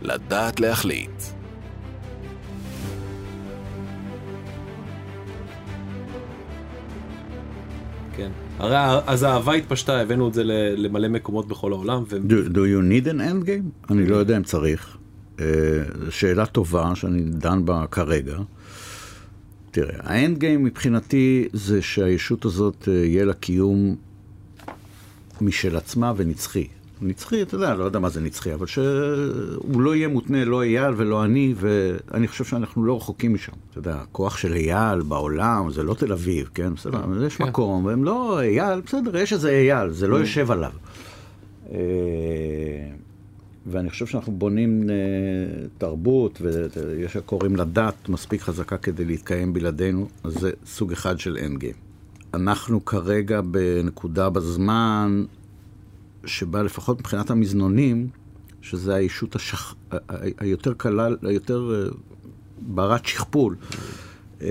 לדעת 0.03 0.61
להחליט. 0.61 1.23
כן. 8.17 8.31
הרי 8.59 9.03
אז 9.07 9.23
האהבה 9.23 9.53
התפשטה, 9.53 10.01
הבאנו 10.01 10.29
את 10.29 10.35
זה 10.35 10.43
למלא 10.77 11.09
מקומות 11.09 11.49
בכל 11.49 11.73
העולם. 11.73 12.05
ו... 12.09 12.17
Do, 12.17 12.49
do 12.53 12.57
you 12.57 12.93
need 12.93 13.07
an 13.07 13.21
end 13.21 13.47
game? 13.47 13.93
אני 13.93 14.07
לא 14.07 14.17
יודע 14.17 14.37
אם 14.37 14.43
צריך. 14.43 14.98
אה, 15.41 15.47
שאלה 16.11 16.47
טובה 16.47 16.95
שאני 16.95 17.23
דן 17.23 17.65
בה 17.65 17.85
כרגע. 17.91 18.39
תראה, 19.71 19.95
האנד 20.03 20.39
גיים 20.39 20.65
מבחינתי 20.65 21.49
זה 21.53 21.83
שהישות 21.83 22.45
הזאת 22.45 22.89
אה, 22.89 22.95
יהיה 22.95 23.25
לה 23.25 23.35
קיום 23.35 23.97
משל 25.41 25.77
עצמה 25.77 26.13
ונצחי. 26.17 26.67
נצחי, 27.03 27.43
אתה 27.43 27.55
יודע, 27.55 27.75
לא 27.75 27.85
יודע 27.85 27.99
מה 27.99 28.09
זה 28.09 28.21
נצחי, 28.21 28.55
אבל 28.55 28.67
שהוא 28.67 29.81
לא 29.81 29.97
יהיה 29.97 30.09
מותנה, 30.09 30.45
לא 30.45 30.63
אייל 30.63 30.95
ולא 30.97 31.25
אני, 31.25 31.55
ואני 31.57 32.29
חושב 32.29 32.45
שאנחנו 32.45 32.85
לא 32.85 32.97
רחוקים 32.97 33.35
משם. 33.35 33.53
אתה 33.71 33.79
יודע, 33.79 33.95
הכוח 33.95 34.37
של 34.37 34.55
אייל 34.55 35.03
בעולם 35.03 35.71
זה 35.71 35.83
לא 35.83 35.95
תל 35.95 36.13
אביב, 36.13 36.51
כן? 36.55 36.75
בסדר, 36.75 37.05
mm, 37.05 37.27
יש 37.27 37.37
כן. 37.37 37.45
מקום, 37.45 37.85
והם 37.85 38.05
לא 38.05 38.41
אייל, 38.41 38.81
בסדר, 38.81 39.17
יש 39.17 39.33
איזה 39.33 39.51
אייל, 39.51 39.91
זה 39.91 40.07
לא 40.07 40.17
mm. 40.17 40.21
יושב 40.21 40.51
עליו. 40.51 40.73
ואני 43.71 43.91
חושב 43.91 44.07
שאנחנו 44.07 44.33
בונים 44.33 44.91
אה, 44.91 44.95
תרבות, 45.79 46.39
ויש 46.43 47.17
הקוראים 47.17 47.57
לדת 47.57 48.09
מספיק 48.09 48.43
חזקה 48.43 48.77
כדי 48.77 49.05
להתקיים 49.05 49.53
בלעדינו, 49.53 50.09
אז 50.25 50.35
זה 50.35 50.51
סוג 50.67 50.93
אחד 50.93 51.19
של 51.19 51.39
אנד 51.45 51.59
גיים. 51.59 51.75
אנחנו 52.35 52.85
כרגע 52.85 53.41
בנקודה 53.41 54.31
בזמן 54.31 55.25
שבה 56.25 56.63
לפחות 56.63 56.99
מבחינת 57.01 57.31
המזנונים, 57.31 58.09
שזה 58.63 58.95
הישות 58.95 59.37
השח... 59.37 59.75
היותר 60.39 60.75
קלה, 60.75 61.09
היותר 61.23 61.73
אה, 61.75 61.91
ברת 62.61 63.07
שכפול. 63.07 63.57
אה, 64.43 64.49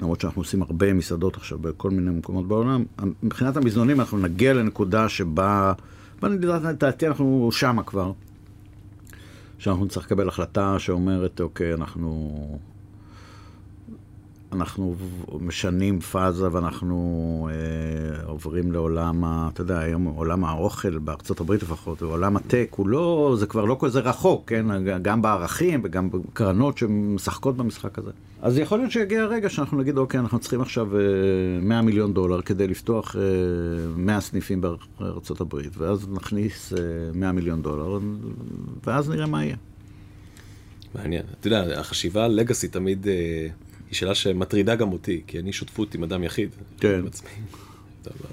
למרות 0.00 0.20
שאנחנו 0.20 0.40
עושים 0.42 0.62
הרבה 0.62 0.92
מסעדות 0.92 1.36
עכשיו 1.36 1.58
בכל 1.58 1.90
מיני 1.90 2.10
מקומות 2.10 2.48
בעולם, 2.48 2.84
מבחינת 3.22 3.56
המזנונים 3.56 4.00
אנחנו 4.00 4.18
נגיע 4.18 4.54
לנקודה 4.54 5.08
שבה... 5.08 5.72
לדעתי 6.22 7.06
אנחנו 7.06 7.48
שמה 7.52 7.82
כבר. 7.82 8.12
שאנחנו 9.58 9.84
נצטרך 9.84 10.04
לקבל 10.06 10.28
החלטה 10.28 10.78
שאומרת, 10.78 11.40
אוקיי, 11.40 11.74
אנחנו... 11.74 12.58
אנחנו 14.52 14.94
משנים 15.40 16.00
פאזה 16.00 16.52
ואנחנו 16.52 17.48
אה, 17.50 18.22
עוברים 18.24 18.72
לעולם, 18.72 19.24
ה, 19.24 19.48
אתה 19.52 19.60
יודע, 19.60 19.78
היום 19.78 20.04
עולם 20.04 20.44
האוכל 20.44 20.98
בארצות 20.98 21.40
הברית 21.40 21.62
לפחות, 21.62 22.02
עולם 22.02 22.36
הטק, 22.36 22.68
הוא 22.76 22.88
לא, 22.88 23.34
זה 23.38 23.46
כבר 23.46 23.64
לא 23.64 23.76
כזה 23.80 24.00
רחוק, 24.00 24.48
כן? 24.48 24.84
גם 25.02 25.22
בערכים 25.22 25.80
וגם 25.84 26.10
בקרנות 26.10 26.78
שמשחקות 26.78 27.56
במשחק 27.56 27.98
הזה. 27.98 28.10
אז 28.42 28.58
יכול 28.58 28.78
להיות 28.78 28.90
שיגיע 28.90 29.22
הרגע 29.22 29.48
שאנחנו 29.48 29.78
נגיד, 29.78 29.98
אוקיי, 29.98 30.20
אנחנו 30.20 30.38
צריכים 30.38 30.60
עכשיו 30.60 30.88
100 31.62 31.76
אה, 31.76 31.82
מיליון 31.82 32.14
דולר 32.14 32.42
כדי 32.42 32.68
לפתוח 32.68 33.16
100 33.96 34.14
אה, 34.14 34.20
סניפים 34.20 34.60
בארצות 35.00 35.40
הברית, 35.40 35.76
ואז 35.76 36.08
נכניס 36.08 36.72
100 37.14 37.28
אה, 37.28 37.32
מיליון 37.32 37.62
דולר, 37.62 37.98
ואז 38.86 39.10
נראה 39.10 39.26
מה 39.26 39.44
יהיה. 39.44 39.56
מעניין. 40.94 41.22
אתה 41.40 41.46
יודע, 41.46 41.80
החשיבה 41.80 42.24
על 42.24 42.30
לגאסי 42.32 42.68
תמיד... 42.68 43.06
היא 43.90 43.96
שאלה 43.96 44.14
שמטרידה 44.14 44.74
גם 44.74 44.92
אותי, 44.92 45.22
כי 45.26 45.38
אני 45.38 45.52
שותפות 45.52 45.94
עם 45.94 46.02
אדם 46.02 46.24
יחיד. 46.24 46.50
כן. 46.80 47.00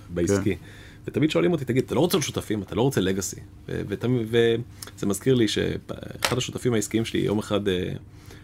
בעסקי. 0.10 0.56
כן. 0.56 0.62
ותמיד 1.08 1.32
שואלים 1.32 1.52
אותי, 1.52 1.66
תגיד, 1.66 1.84
אתה 1.84 1.96
לא 1.96 2.00
רוצה 2.00 2.22
שותפים, 2.22 2.62
אתה 2.62 2.76
לא 2.76 2.82
רוצה 2.82 3.02
לגאסי. 3.02 3.40
וזה 3.68 5.06
מזכיר 5.06 5.36
לי 5.36 5.48
שאחד 5.48 6.38
השותפים 6.38 6.74
העסקיים 6.74 7.06
שלי 7.06 7.20
יום 7.20 7.40
אחד 7.40 7.68
אה, 7.68 7.94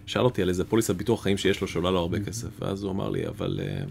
שאל 0.06 0.22
אותי 0.22 0.42
על 0.42 0.50
איזה 0.50 0.64
פוליסת 0.64 0.96
ביטוח 0.96 1.24
חיים 1.24 1.38
שיש 1.38 1.62
לו 1.62 1.68
שעולה 1.68 1.92
לו 1.92 2.00
הרבה 2.00 2.18
mm-hmm. 2.18 2.26
כסף, 2.26 2.48
ואז 2.60 2.84
הוא 2.84 2.92
אמר 2.92 3.10
לי, 3.10 3.28
אבל 3.28 3.60
אה, 3.64 3.84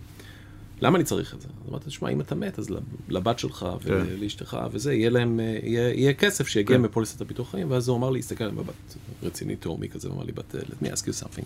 למה 0.80 0.96
אני 0.96 1.04
צריך 1.04 1.34
את 1.34 1.40
זה? 1.40 1.48
אז 1.64 1.70
אמרתי, 1.70 1.86
תשמע, 1.86 2.08
אם 2.08 2.20
אתה 2.20 2.34
מת, 2.34 2.58
אז 2.58 2.68
לבת 3.08 3.38
שלך 3.38 3.66
כן. 3.80 3.92
ולאשתך 3.92 4.58
וזה, 4.72 4.94
יהיה 4.94 5.10
להם, 5.10 5.40
אה, 5.40 5.58
יהיה 5.94 6.12
כסף 6.12 6.48
שיגיע 6.48 6.76
כן. 6.76 6.82
מפוליסת 6.82 7.20
הביטוח 7.20 7.50
חיים, 7.50 7.70
ואז 7.70 7.88
הוא 7.88 7.96
אמר 7.96 8.10
לי, 8.10 8.18
הסתכל 8.18 8.44
עליהם 8.44 8.58
בבת 8.58 8.96
רציני 9.22 9.56
תאומי 9.56 9.88
כזה, 9.88 10.08
הוא 10.08 10.16
אמר 10.16 10.24
לי, 10.24 10.32
but 10.32 10.54
let 10.54 10.86
me 10.86 10.88
ask 10.88 11.02
you 11.02 11.24
something. 11.24 11.44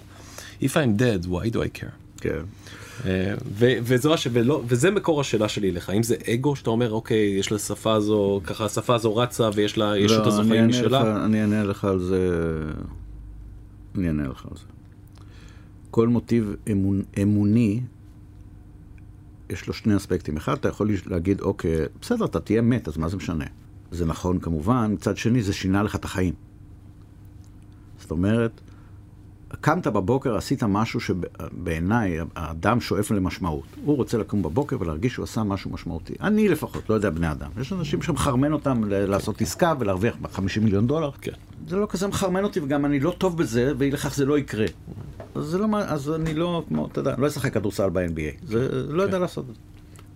If 0.62 0.70
I'm 0.70 1.00
dead, 1.00 1.26
why 1.26 1.54
do 1.54 1.56
I 1.56 1.80
care? 1.80 2.04
כן. 2.16 2.42
אה, 3.06 3.34
וזו 3.60 4.14
הש... 4.14 4.28
ולא, 4.32 4.62
וזה 4.66 4.90
מקור 4.90 5.20
השאלה 5.20 5.48
שלי 5.48 5.70
אליך, 5.70 5.90
האם 5.90 6.02
זה 6.02 6.16
אגו 6.34 6.56
שאתה 6.56 6.70
אומר, 6.70 6.92
אוקיי, 6.92 7.36
יש 7.38 7.52
לשפה 7.52 7.92
הזו, 7.94 8.40
ככה 8.44 8.64
השפה 8.64 8.94
הזו 8.94 9.16
רצה 9.16 9.50
ויש 9.54 9.78
לה 9.78 9.98
ישות 9.98 10.26
לא, 10.26 10.32
הזו 10.32 10.42
חיים 10.48 10.68
משלה? 10.68 11.24
אני 11.24 11.40
אענה 11.40 11.64
לך 11.64 11.84
על 11.84 11.98
זה, 11.98 12.30
אני 13.94 14.08
אענה 14.08 14.28
לך 14.28 14.46
על 14.50 14.56
זה. 14.56 14.64
כל 15.90 16.08
מוטיב 16.08 16.54
אמונ, 16.72 17.02
אמוני, 17.22 17.80
יש 19.54 19.66
לו 19.66 19.74
שני 19.74 19.96
אספקטים. 19.96 20.36
אחד, 20.36 20.52
אתה 20.52 20.68
יכול 20.68 20.90
להגיד, 21.06 21.40
אוקיי, 21.40 21.76
בסדר, 22.00 22.24
אתה 22.24 22.40
תהיה 22.40 22.62
מת, 22.62 22.88
אז 22.88 22.96
מה 22.96 23.08
זה 23.08 23.16
משנה? 23.16 23.44
זה 23.90 24.06
נכון 24.06 24.38
כמובן, 24.40 24.92
מצד 24.92 25.16
שני 25.16 25.42
זה 25.42 25.52
שינה 25.52 25.82
לך 25.82 25.96
את 25.96 26.04
החיים. 26.04 26.34
זאת 27.98 28.10
אומרת, 28.10 28.60
קמת 29.60 29.86
בבוקר, 29.86 30.36
עשית 30.36 30.62
משהו 30.62 31.00
שבעיניי 31.00 32.18
האדם 32.36 32.80
שואף 32.80 33.10
למשמעות. 33.10 33.64
הוא 33.84 33.96
רוצה 33.96 34.18
לקום 34.18 34.42
בבוקר 34.42 34.76
ולהרגיש 34.80 35.12
שהוא 35.12 35.24
עשה 35.24 35.42
משהו 35.42 35.70
משמעותי. 35.70 36.14
אני 36.20 36.48
לפחות, 36.48 36.90
לא 36.90 36.94
יודע 36.94 37.10
בני 37.10 37.30
אדם. 37.30 37.50
יש 37.60 37.72
אנשים 37.72 38.02
שמחרמן 38.02 38.52
אותם 38.52 38.82
לעשות 38.88 39.40
עסקה 39.40 39.74
ולהרוויח 39.78 40.14
50 40.32 40.64
מיליון 40.64 40.86
דולר. 40.86 41.10
כן. 41.20 41.32
זה 41.68 41.76
לא 41.76 41.86
כזה 41.90 42.06
מחרמן 42.06 42.44
אותי, 42.44 42.60
וגם 42.60 42.84
אני 42.84 43.00
לא 43.00 43.14
טוב 43.18 43.38
בזה, 43.38 43.72
ואי 43.78 43.90
לכך 43.90 44.14
זה 44.14 44.24
לא 44.24 44.38
יקרה. 44.38 44.66
אז, 45.34 45.44
זה 45.44 45.58
לא, 45.58 45.66
אז 45.78 46.10
אני 46.10 46.34
לא, 46.34 46.64
כמו, 46.68 46.86
אתה 46.86 47.00
יודע, 47.00 47.14
לא 47.18 47.26
אשחק 47.26 47.54
כדורסל 47.54 47.90
ב-NBA. 47.90 48.46
זה 48.46 48.82
לא 48.92 49.02
יודע 49.02 49.16
כן. 49.16 49.20
לעשות 49.20 49.50
את 49.50 49.54
זה. 49.54 49.60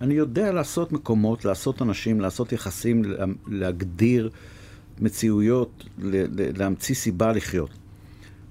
אני 0.01 0.15
יודע 0.15 0.53
לעשות 0.53 0.93
מקומות, 0.93 1.45
לעשות 1.45 1.83
אנשים, 1.83 2.21
לעשות 2.21 2.53
יחסים, 2.53 3.03
להגדיר 3.47 4.31
מציאויות, 5.01 5.85
להמציא 6.57 6.95
סיבה 6.95 7.33
לחיות. 7.33 7.71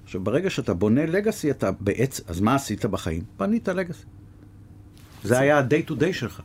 עכשיו, 0.04 0.20
ברגע 0.20 0.50
שאתה 0.50 0.74
בונה 0.74 1.06
לגאסי, 1.06 1.50
אתה 1.50 1.70
בעצם, 1.80 2.22
אז 2.26 2.40
מה 2.40 2.54
עשית 2.54 2.84
בחיים? 2.84 3.22
בנית 3.38 3.68
לגאסי. 3.68 4.04
זה 5.24 5.38
היה 5.38 5.58
ה-day 5.58 5.90
to 5.90 5.92
day 5.92 6.12
שלך. 6.12 6.42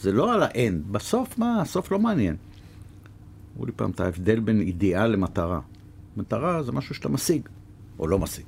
זה 0.00 0.12
לא 0.12 0.34
על 0.34 0.42
האנד. 0.42 0.92
בסוף, 0.92 1.38
מה? 1.38 1.60
הסוף 1.60 1.92
לא 1.92 1.98
מעניין. 1.98 2.36
אמרו 3.54 3.66
לי 3.66 3.72
פעם 3.72 3.90
את 3.90 4.00
ההבדל 4.00 4.40
בין 4.40 4.60
אידיאל 4.60 5.06
למטרה. 5.06 5.60
מטרה 6.16 6.62
זה 6.62 6.72
משהו 6.72 6.94
שאתה 6.94 7.08
משיג, 7.08 7.48
או 7.98 8.06
לא 8.06 8.18
משיג. 8.18 8.44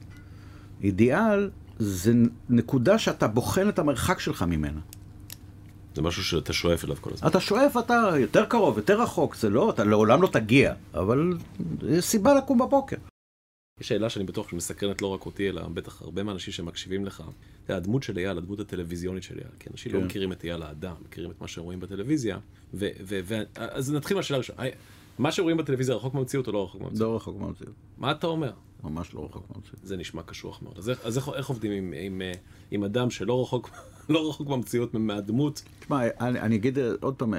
אידיאל 0.85 1.51
זה 1.79 2.13
נקודה 2.49 2.99
שאתה 2.99 3.29
בוחן 3.29 3.69
את 3.69 3.79
המרחק 3.79 4.21
שלך 4.21 4.43
ממנה. 4.43 4.81
זה 5.95 6.03
משהו 6.03 6.25
שאתה 6.25 6.53
שואף 6.53 6.85
אליו 6.85 6.97
כל 7.01 7.11
הזמן. 7.13 7.29
אתה 7.29 7.41
שואף, 7.41 7.77
אתה 7.77 8.11
יותר 8.19 8.45
קרוב, 8.45 8.77
יותר 8.77 9.03
רחוק, 9.03 9.37
זה 9.37 9.51
לא, 9.51 9.71
אתה 9.71 9.85
לעולם 9.85 10.23
לא 10.23 10.29
תגיע, 10.33 10.75
אבל 10.95 11.33
יש 11.89 12.05
סיבה 12.05 12.35
לקום 12.35 12.59
בבוקר. 12.59 12.97
יש 13.81 13.89
שאלה 13.89 14.11
שאני 14.11 14.25
בטוח 14.25 14.51
שמסקרנת 14.51 15.03
לא 15.03 15.07
רק 15.07 15.27
אותי, 15.27 15.49
אלא 15.49 15.69
בטח 15.69 16.03
הרבה 16.03 16.23
מהאנשים 16.23 16.53
שמקשיבים 16.53 17.07
לך. 17.07 17.23
זה 17.69 17.77
הדמות 17.77 18.03
של 18.03 18.19
אייל, 18.19 18.39
הדמות 18.39 18.61
הטלוויזיונית 18.61 19.23
של 19.23 19.39
אייל. 19.39 19.51
כי 19.59 19.71
אנשים 19.73 19.93
לא 19.93 19.97
כן. 19.97 20.03
לא 20.03 20.09
מכירים 20.09 20.33
את 20.33 20.45
אייל 20.45 20.63
האדם, 20.63 20.95
מכירים 21.05 21.31
את 21.31 21.41
מה 21.41 21.49
שרואים 21.49 21.81
בטלוויזיה. 21.81 22.39
ו- 22.75 22.89
ו- 23.05 23.21
ו- 23.25 23.43
אז 23.57 23.93
נתחיל 23.93 24.17
מהשאלה 24.17 24.37
הראשונה. 24.37 24.63
מה 25.19 25.33
שרואים 25.33 25.57
בטלוויזיה 25.57 25.95
רחוק 25.95 26.15
מהמציאות 26.15 26.47
או 26.47 26.53
לא 26.53 26.65
רחוק 26.65 26.81
מהמציאות? 26.81 27.01
לא 27.11 27.17
רחוק 27.17 27.41
מהמציאות. 27.41 27.75
מה 27.99 28.11
אתה 28.11 28.27
אומר? 28.27 28.53
ממש 28.85 29.15
לא 29.15 29.25
רחוק 29.25 29.45
מהמציאות. 29.51 29.79
זה 29.83 29.97
נשמע 29.97 30.23
קשוח 30.23 30.63
מאוד. 30.63 30.79
אז, 30.79 30.93
אז 31.05 31.17
איך, 31.17 31.29
איך 31.35 31.49
עובדים 31.49 31.73
עם, 31.73 31.95
עם, 31.97 32.23
עם 32.71 32.85
אדם 32.85 33.11
שלא 33.11 33.43
רחוק, 33.43 33.71
לא 34.09 34.29
רחוק 34.29 34.49
מהמציאות, 34.49 34.95
מהדמות? 34.95 35.63
תשמע, 35.81 36.01
אני, 36.21 36.41
אני 36.41 36.57
אגיד 36.57 36.79
עוד 37.01 37.15
פעם, 37.15 37.35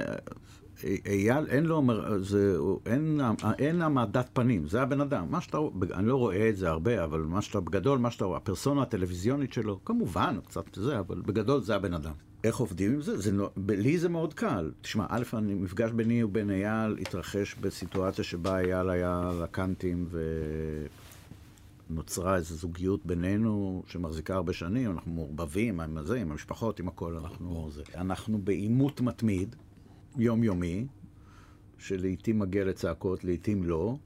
אייל, 1.06 1.46
אין 1.48 1.64
לו, 1.64 1.82
זה, 2.20 2.58
אין, 2.86 3.20
אין 3.58 3.82
העמדת 3.82 4.28
פנים, 4.32 4.68
זה 4.68 4.82
הבן 4.82 5.00
אדם. 5.00 5.26
מה 5.30 5.40
שאתה, 5.40 5.58
אני 5.94 6.06
לא 6.06 6.16
רואה 6.16 6.48
את 6.48 6.56
זה 6.56 6.68
הרבה, 6.68 7.04
אבל 7.04 7.20
מה 7.20 7.42
שאתה, 7.42 7.60
בגדול, 7.60 7.98
מה 7.98 8.10
שאתה 8.10 8.24
הפרסונה 8.36 8.82
הטלוויזיונית 8.82 9.52
שלו, 9.52 9.84
כמובן, 9.84 10.38
קצת 10.46 10.74
זה, 10.74 10.98
אבל 10.98 11.22
בגדול 11.26 11.62
זה 11.62 11.74
הבן 11.74 11.94
אדם. 11.94 12.12
איך 12.44 12.56
עובדים 12.56 12.92
עם 12.92 13.00
זה? 13.00 13.18
זה 13.18 13.32
לא, 13.32 13.50
לי 13.68 13.98
זה 13.98 14.08
מאוד 14.08 14.34
קל. 14.34 14.70
תשמע, 14.80 15.06
א', 15.08 15.22
המפגש 15.32 15.90
ביני 15.90 16.22
ובין 16.22 16.50
אייל 16.50 16.96
התרחש 17.00 17.54
בסיטואציה 17.60 18.24
שבה 18.24 18.58
אייל 18.58 18.90
היה 18.90 19.30
לקנטים 19.42 20.08
ונוצרה 21.90 22.36
איזו 22.36 22.54
זוגיות 22.54 23.06
בינינו 23.06 23.82
שמחזיקה 23.86 24.34
הרבה 24.34 24.52
שנים, 24.52 24.90
אנחנו 24.90 25.12
מעורבבים 25.12 25.80
עם 25.80 25.98
זה, 26.02 26.20
עם 26.20 26.30
המשפחות, 26.30 26.80
עם 26.80 26.88
הכל, 26.88 27.16
אנחנו 27.16 27.70
זה. 27.70 27.82
אנחנו 27.94 28.38
בעימות 28.38 29.00
מתמיד, 29.00 29.56
יומיומי, 30.16 30.86
שלעיתים 31.78 32.38
מגיע 32.38 32.64
לצעקות, 32.64 33.24
לעיתים 33.24 33.64
לא. 33.64 33.96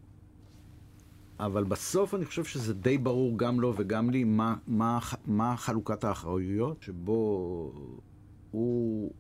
אבל 1.39 1.65
בסוף 1.65 2.15
אני 2.15 2.25
חושב 2.25 2.45
שזה 2.45 2.75
די 2.75 2.99
ברור 2.99 3.39
גם 3.39 3.61
לו 3.61 3.75
וגם 3.77 4.11
לי 4.11 4.25
מה, 4.25 4.57
מה, 4.67 4.99
מה 5.27 5.57
חלוקת 5.57 6.05
האחריויות, 6.05 6.83
שבו 6.83 7.73
הוא 8.51 9.13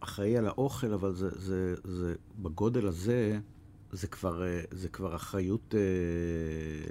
אחראי 0.00 0.36
על 0.36 0.46
האוכל, 0.46 0.92
אבל 0.92 1.14
זה, 1.14 1.28
זה, 1.30 1.74
זה, 1.84 2.14
בגודל 2.38 2.86
הזה, 2.86 3.40
זה 3.92 4.06
כבר, 4.06 4.42
זה 4.70 4.88
כבר 4.88 5.16
אחריות... 5.16 5.74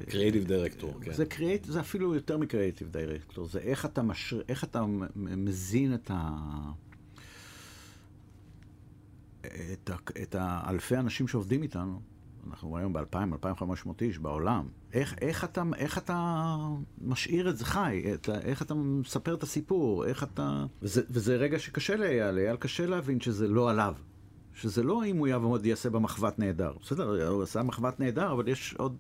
קריאיטיב 0.09 0.47
דירקטור, 0.47 0.93
כן. 1.01 1.13
זה, 1.13 1.25
קריאט, 1.25 1.63
זה 1.65 1.79
אפילו 1.79 2.15
יותר 2.15 2.38
מקריאיטיב 2.38 2.89
דירקטור, 2.91 3.47
זה 3.47 3.59
איך 3.59 3.85
אתה, 3.85 4.01
משר, 4.01 4.41
איך 4.49 4.63
אתה 4.63 4.85
מזין 5.15 5.93
את 5.93 6.12
ה... 6.13 6.29
את, 9.41 9.89
ה, 9.89 9.95
את 10.21 10.35
האלפי 10.39 10.97
אנשים 10.97 11.27
שעובדים 11.27 11.63
איתנו, 11.63 12.01
אנחנו 12.47 12.77
היום 12.77 12.93
ב-2,000, 12.93 13.17
2,500 13.33 14.01
איש 14.01 14.19
בעולם, 14.19 14.67
איך, 14.93 15.15
איך, 15.21 15.43
אתה, 15.43 15.63
איך 15.77 15.97
אתה 15.97 16.45
משאיר 17.01 17.49
את 17.49 17.57
זה 17.57 17.65
חי, 17.65 18.03
את, 18.13 18.29
איך 18.29 18.62
אתה 18.62 18.73
מספר 18.73 19.33
את 19.33 19.43
הסיפור, 19.43 20.05
איך 20.05 20.23
אתה... 20.23 20.65
וזה, 20.81 21.01
וזה 21.09 21.35
רגע 21.35 21.59
שקשה 21.59 21.95
לאייל, 21.95 22.31
לאייל 22.31 22.55
קשה 22.55 22.85
להבין 22.85 23.19
שזה 23.19 23.47
לא 23.47 23.69
עליו. 23.69 23.95
שזה 24.62 24.84
לא 24.84 25.06
אם 25.06 25.17
הוא 25.17 25.28
יעבוד 25.28 25.65
יעשה 25.65 25.89
במחבת 25.89 26.39
נהדר. 26.39 26.72
בסדר, 26.82 27.28
הוא 27.30 27.43
עשה 27.43 27.63
מחבת 27.63 28.00
נהדר, 28.00 28.32
אבל 28.32 28.48
יש 28.48 28.76
עוד 28.78 28.95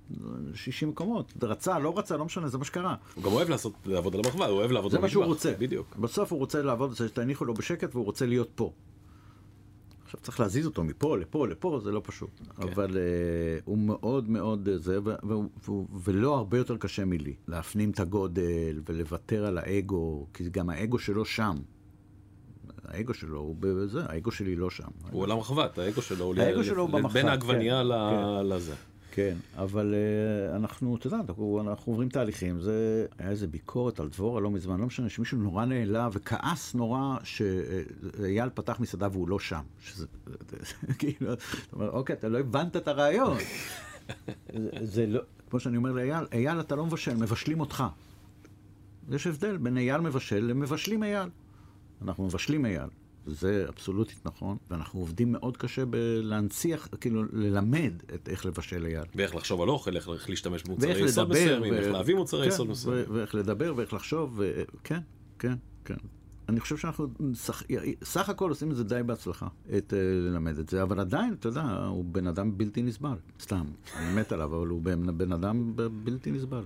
60 0.53 0.89
מקומות. 0.89 1.33
רצה, 1.41 1.79
לא 1.79 1.97
רצה, 1.97 2.17
לא 2.17 2.25
משנה, 2.25 2.47
זה 2.47 2.57
מה 2.57 2.65
שקרה. 2.65 2.95
הוא 3.15 3.23
גם 3.23 3.31
אוהב 3.31 3.49
לעשות, 3.49 3.73
לעבוד 3.85 4.15
על 4.15 4.21
המחבת, 4.25 4.47
הוא 4.47 4.57
אוהב 4.57 4.71
לעבוד 4.71 4.91
במטבח. 4.91 4.97
זה 4.97 5.01
מה 5.01 5.09
שהוא 5.09 5.25
רוצה. 5.25 5.53
בדיוק. 5.59 5.95
בסוף 5.95 6.31
הוא 6.31 6.39
רוצה 6.39 6.61
לעבוד, 6.61 6.95
שתניחו 6.95 7.45
לו 7.45 7.53
בשקט 7.53 7.95
והוא 7.95 8.05
רוצה 8.05 8.25
להיות 8.25 8.49
פה. 8.55 8.71
עכשיו 10.05 10.19
צריך 10.19 10.39
להזיז 10.39 10.65
אותו 10.65 10.83
מפה 10.83 11.17
לפה 11.17 11.47
לפה, 11.47 11.79
זה 11.83 11.91
לא 11.91 12.01
פשוט. 12.05 12.29
כן. 12.39 12.63
אבל 12.63 12.89
uh, 12.89 13.61
הוא 13.65 13.77
מאוד 13.77 14.29
מאוד 14.29 14.69
זה, 14.75 14.99
ו- 15.03 15.27
ו- 15.69 15.71
ולא 16.03 16.37
הרבה 16.37 16.57
יותר 16.57 16.77
קשה 16.77 17.05
מלי. 17.05 17.35
להפנים 17.47 17.91
את 17.91 17.99
הגודל 17.99 18.81
ולוותר 18.89 19.45
על 19.45 19.57
האגו, 19.57 20.27
כי 20.33 20.49
גם 20.49 20.69
האגו 20.69 20.99
שלו 20.99 21.25
שם. 21.25 21.55
האגו 22.89 23.13
שלו 23.13 23.39
הוא 23.39 23.55
בזה, 23.59 24.01
האגו 24.05 24.31
שלי 24.31 24.55
לא 24.55 24.69
שם. 24.69 24.87
הוא 25.11 25.21
עולם 25.21 25.37
רחבת, 25.37 25.77
האגו 25.77 26.01
שלו 26.01 26.25
הוא 26.25 26.35
האגו 26.37 26.63
שלו 26.63 26.87
במחבת. 26.87 27.13
בין 27.13 27.27
העגבנייה 27.27 27.81
כן, 27.81 28.47
לזה. 28.47 28.73
כן, 29.11 29.37
אבל 29.57 29.93
uh, 29.93 30.55
אנחנו, 30.55 30.95
אתה 30.95 31.07
יודע, 31.07 31.17
אנחנו, 31.17 31.61
אנחנו 31.61 31.93
עוברים 31.93 32.09
תהליכים. 32.09 32.61
זה, 32.61 33.05
היה 33.19 33.29
איזה 33.29 33.47
ביקורת 33.47 33.99
על 33.99 34.09
דבורה 34.09 34.41
לא 34.41 34.51
מזמן, 34.51 34.79
לא 34.79 34.85
משנה, 34.85 35.09
שמישהו 35.09 35.37
נורא 35.37 35.65
נעלב 35.65 36.11
וכעס 36.15 36.75
נורא 36.75 37.17
שאייל 37.23 38.49
פתח 38.53 38.79
מסעדה 38.79 39.07
והוא 39.11 39.29
לא 39.29 39.39
שם. 39.39 39.61
שזה, 39.79 40.05
כאילו, 40.99 41.33
אתה 41.33 41.43
אומר, 41.73 41.89
אוקיי, 41.89 42.15
אתה 42.15 42.29
לא 42.29 42.39
הבנת 42.39 42.75
את 42.75 42.87
הרעיון. 42.87 43.37
זה, 44.53 44.59
זה 44.81 45.05
לא, 45.05 45.21
כמו 45.49 45.59
שאני 45.59 45.77
אומר 45.77 45.91
לאייל, 45.91 46.25
אייל, 46.31 46.59
אתה 46.59 46.75
לא 46.75 46.85
מבשל, 46.85 47.15
מבשלים 47.15 47.59
אותך. 47.59 47.83
יש 49.09 49.27
הבדל 49.27 49.57
בין 49.57 49.77
אייל 49.77 50.01
מבשל 50.01 50.39
למבשלים 50.39 51.03
אייל. 51.03 51.29
אנחנו 52.01 52.25
מבשלים 52.25 52.65
אייל. 52.65 52.89
זה 53.25 53.65
אבסולוטית 53.69 54.25
נכון, 54.25 54.57
ואנחנו 54.69 54.99
עובדים 54.99 55.31
מאוד 55.31 55.57
קשה 55.57 55.85
בלהנציח, 55.85 56.87
כאילו 57.01 57.23
ללמד 57.33 57.93
את 58.15 58.29
איך 58.29 58.45
לבשל 58.45 58.83
ליד. 58.83 59.05
ואיך 59.15 59.35
לחשוב 59.35 59.61
על 59.61 59.69
אוכל, 59.69 59.95
איך 59.95 60.29
להשתמש 60.29 60.63
במוצרי 60.63 61.05
יסוד 61.05 61.29
מסוימים, 61.29 61.73
איך 61.73 61.87
להביא 61.87 62.15
מוצרי 62.15 62.43
כן, 62.43 62.53
יסוד 62.53 62.69
מסוימים. 62.69 63.05
ואיך 63.09 63.35
לדבר 63.35 63.73
ואיך 63.75 63.93
לחשוב, 63.93 64.41
וכן, 64.41 64.99
כן, 65.39 65.53
כן. 65.85 65.95
אני 66.49 66.59
חושב 66.59 66.77
שאנחנו 66.77 67.07
סך, 67.33 67.63
סך 68.03 68.29
הכל 68.29 68.49
עושים 68.49 68.71
את 68.71 68.75
זה 68.75 68.83
די 68.83 69.01
בהצלחה, 69.05 69.47
את 69.77 69.93
ללמד 69.97 70.57
את 70.57 70.69
זה, 70.69 70.83
אבל 70.83 70.99
עדיין, 70.99 71.33
אתה 71.33 71.47
יודע, 71.47 71.61
הוא 71.61 72.05
בן 72.05 72.27
אדם 72.27 72.57
בלתי 72.57 72.81
נסבל. 72.81 73.17
סתם, 73.41 73.65
אני 73.95 74.13
מת 74.13 74.31
עליו, 74.31 74.55
אבל 74.55 74.67
הוא 74.67 74.81
בן, 74.81 75.17
בן 75.17 75.31
אדם 75.31 75.73
בלתי 76.03 76.31
נסבל. 76.31 76.63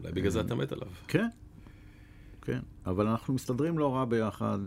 אולי 0.00 0.12
בגלל 0.12 0.30
זה 0.30 0.40
אתה 0.40 0.54
מת 0.54 0.72
עליו. 0.72 0.88
כן, 1.08 1.28
כן, 2.48 2.60
אבל 2.86 3.06
אנחנו 3.06 3.34
מסתדרים 3.34 3.78
לא 3.78 3.94
רע 3.94 4.04
ביחד. 4.04 4.58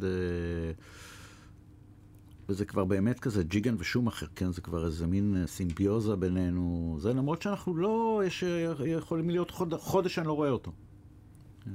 וזה 2.49 2.65
כבר 2.65 2.85
באמת 2.85 3.19
כזה 3.19 3.43
ג'יגן 3.43 3.75
ושום 3.79 4.07
אחר, 4.07 4.25
כן? 4.35 4.51
זה 4.51 4.61
כבר 4.61 4.85
איזה 4.85 5.07
מין 5.07 5.43
סימביוזה 5.47 6.15
בינינו. 6.15 6.97
זה 6.99 7.13
למרות 7.13 7.41
שאנחנו 7.41 7.77
לא, 7.77 8.21
יש, 8.27 8.43
יכולים 8.85 9.29
להיות 9.29 9.51
חוד, 9.51 9.73
חודש 9.73 10.15
שאני 10.15 10.27
לא 10.27 10.33
רואה 10.33 10.49
אותו. 10.49 10.71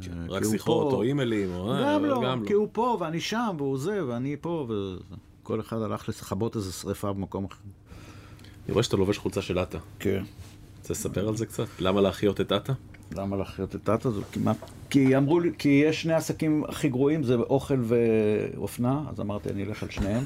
כן, 0.00 0.12
רק 0.28 0.44
שיחות 0.50 0.92
או 0.92 1.02
אימיילים, 1.02 1.54
או... 1.54 1.74
גם 1.84 2.04
לא, 2.04 2.22
גם 2.24 2.44
כי 2.46 2.52
לא. 2.52 2.58
הוא 2.58 2.68
פה 2.72 2.96
ואני 3.00 3.20
שם 3.20 3.54
והוא 3.58 3.78
זה 3.78 4.06
ואני 4.06 4.36
פה, 4.40 4.68
וכל 5.42 5.60
אחד 5.60 5.82
הלך 5.82 6.08
לכבות 6.08 6.56
איזה 6.56 6.72
שריפה 6.72 7.12
במקום 7.12 7.44
אחר. 7.44 7.60
אני 8.66 8.72
רואה 8.72 8.82
שאתה 8.82 8.96
לובש 8.96 9.18
חולצה 9.18 9.42
של 9.42 9.58
עטה. 9.58 9.78
כן. 9.98 10.24
רוצה 10.78 10.92
לספר 10.92 11.28
על 11.28 11.36
זה 11.36 11.46
קצת? 11.46 11.66
למה 11.78 12.00
להחיות 12.00 12.40
את 12.40 12.52
עטה? 12.52 12.72
למה 13.12 13.36
להחיות 13.36 13.74
את 13.74 13.88
עטה? 13.88 14.10
זה 14.10 14.20
כמעט... 14.32 14.56
כי 14.90 15.16
אמרו 15.16 15.40
לי, 15.40 15.50
כי 15.58 15.82
יש 15.86 16.02
שני 16.02 16.14
עסקים 16.14 16.64
הכי 16.68 16.88
גרועים, 16.88 17.22
זה 17.22 17.34
אוכל 17.34 17.80
ואופנה, 17.82 19.04
אז 19.10 19.20
אמרתי, 19.20 19.50
אני 19.50 19.64
אלך 19.64 19.82
על 19.82 19.90
שניהם. 19.90 20.24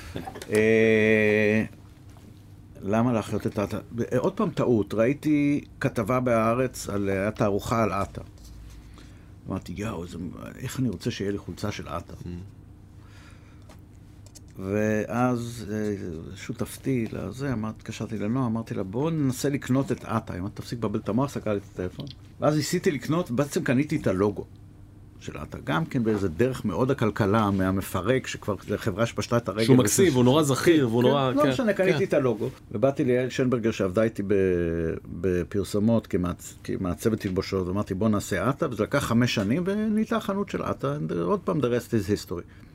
אה, 0.52 1.64
למה 2.82 3.12
להחיות 3.12 3.46
את 3.46 3.58
עטה? 3.58 3.78
עוד 4.18 4.32
פעם 4.32 4.50
טעות, 4.50 4.94
ראיתי 4.94 5.64
כתבה 5.80 6.20
בהארץ 6.20 6.88
על 6.88 7.10
התערוכה 7.10 7.82
על 7.82 7.92
עטה. 7.92 8.20
אמרתי, 9.48 9.72
יואו, 9.76 10.04
איך 10.58 10.80
אני 10.80 10.88
רוצה 10.88 11.10
שיהיה 11.10 11.30
לי 11.30 11.38
חולצה 11.38 11.72
של 11.72 11.88
עטה. 11.88 12.14
ואז 14.58 15.66
אה, 15.72 15.94
שותפתי 16.36 17.06
לזה, 17.12 17.54
התקשרתי 17.64 18.18
לנועה, 18.18 18.46
אמרתי 18.46 18.74
לה, 18.74 18.82
בואו 18.82 19.10
ננסה 19.10 19.48
לקנות 19.48 19.92
את 19.92 20.04
עטה, 20.04 20.38
אם 20.38 20.46
את 20.46 20.50
תפסיק 20.54 20.78
לבלבל 20.78 20.98
את 20.98 21.08
המוח, 21.08 21.30
סגרה 21.30 21.54
לי 21.54 21.60
את 21.60 21.64
הטלפון. 21.74 22.06
ואז 22.40 22.56
ניסיתי 22.56 22.90
לקנות, 22.90 23.30
בעצם 23.30 23.64
קניתי 23.64 23.96
את 23.96 24.06
הלוגו 24.06 24.44
של 25.20 25.36
עטה, 25.36 25.58
גם 25.64 25.84
כן 25.84 26.04
באיזה 26.04 26.28
דרך 26.28 26.64
מאוד 26.64 26.90
הכלכלה, 26.90 27.50
מהמפרק, 27.50 28.26
שכבר 28.26 28.56
חברה 28.76 29.06
שפשטה 29.06 29.36
את 29.36 29.48
הרגל. 29.48 29.64
שהוא 29.64 29.76
מקסיב, 29.76 30.14
הוא 30.14 30.24
נורא 30.24 30.42
זכיר, 30.42 30.88
והוא 30.88 31.02
כן, 31.02 31.08
נורא... 31.08 31.30
לא 31.30 31.46
משנה, 31.48 31.72
קניתי 31.72 32.04
את 32.04 32.14
הלוגו. 32.14 32.48
ובאתי 32.72 33.04
ליעל 33.04 33.30
שנברגר 33.30 33.70
שעבדה 33.70 34.02
איתי 34.02 34.22
בפרסומות 35.06 36.08
כמעצבת 36.64 37.20
תלבושות, 37.20 37.66
ואמרתי, 37.66 37.94
בואו 37.94 38.10
נעשה 38.10 38.48
עטה, 38.48 38.66
וזה 38.70 38.82
לקח 38.82 38.98
חמש 38.98 39.34
שנים, 39.34 39.62
ונהייתה 39.66 40.20
חנות 40.20 40.48
של 40.48 40.62
עטה, 40.62 40.96
עוד 41.22 41.40
פעם, 41.40 41.58
the 41.60 41.64
rest 41.64 41.90
is 41.90 42.28
history. 42.28 42.67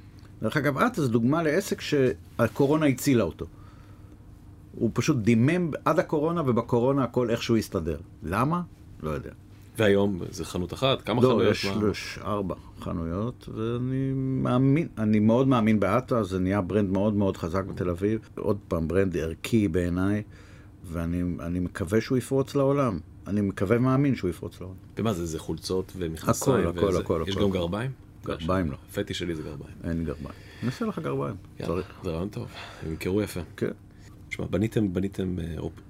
דרך 0.43 0.57
אגב, 0.57 0.77
את 0.77 0.95
זו 0.95 1.07
דוגמה 1.07 1.43
לעסק 1.43 1.81
שהקורונה 1.81 2.85
הצילה 2.85 3.23
אותו. 3.23 3.45
הוא 4.75 4.91
פשוט 4.93 5.17
דימם 5.17 5.71
עד 5.85 5.99
הקורונה, 5.99 6.41
ובקורונה 6.41 7.03
הכל 7.03 7.29
איכשהו 7.29 7.57
הסתדר. 7.57 7.97
למה? 8.23 8.61
לא 9.03 9.09
יודע. 9.09 9.31
והיום 9.77 10.19
זה 10.29 10.45
חנות 10.45 10.73
אחת? 10.73 11.01
כמה 11.01 11.21
לא, 11.21 11.27
חנויות? 11.27 11.43
לא, 11.43 11.51
יש, 11.51 11.67
יש 11.91 12.19
ארבע 12.23 12.55
חנויות, 12.81 13.49
ואני 13.55 14.11
מאמין, 14.15 14.87
אני 14.97 15.19
מאוד 15.19 15.47
מאמין 15.47 15.79
בעטה, 15.79 16.23
זה 16.23 16.39
נהיה 16.39 16.61
brand 16.61 16.89
מאוד 16.89 17.13
מאוד 17.13 17.37
חזק 17.37 17.63
בתל 17.63 17.89
אביב. 17.89 18.29
עוד 18.35 18.57
פעם, 18.67 18.87
brand 18.87 19.17
ערכי 19.17 19.67
בעיניי, 19.67 20.23
ואני 20.91 21.59
מקווה 21.59 22.01
שהוא 22.01 22.17
יפרוץ 22.17 22.55
לעולם. 22.55 22.99
אני 23.27 23.41
מקווה 23.41 23.77
ומאמין 23.77 24.15
שהוא 24.15 24.29
יפרוץ 24.29 24.61
לעולם. 24.61 24.75
ומה 24.97 25.13
זה, 25.13 25.25
זה 25.25 25.39
חולצות 25.39 25.91
ומכנסיים? 25.97 26.67
הכל, 26.67 26.77
הכל, 26.77 26.97
הכל. 26.97 27.23
יש 27.27 27.35
הכל. 27.35 27.43
גם 27.43 27.51
גרביים? 27.51 27.91
גרביים 28.25 28.71
לא. 28.71 28.77
הפטי 28.89 29.13
שלי 29.13 29.35
זה 29.35 29.41
גרביים. 29.41 29.75
אין 29.83 30.05
גרביים. 30.05 30.35
נעשה 30.63 30.85
לך 30.85 30.99
גרביים. 30.99 31.35
יאללה, 31.59 31.81
זה 32.03 32.09
רעיון 32.09 32.29
טוב. 32.29 32.47
הם 32.83 32.89
ימכרו 32.91 33.21
יפה. 33.21 33.41
כן. 33.57 33.71
תשמע, 34.29 34.45
בניתם, 34.45 34.93
בניתם 34.93 35.35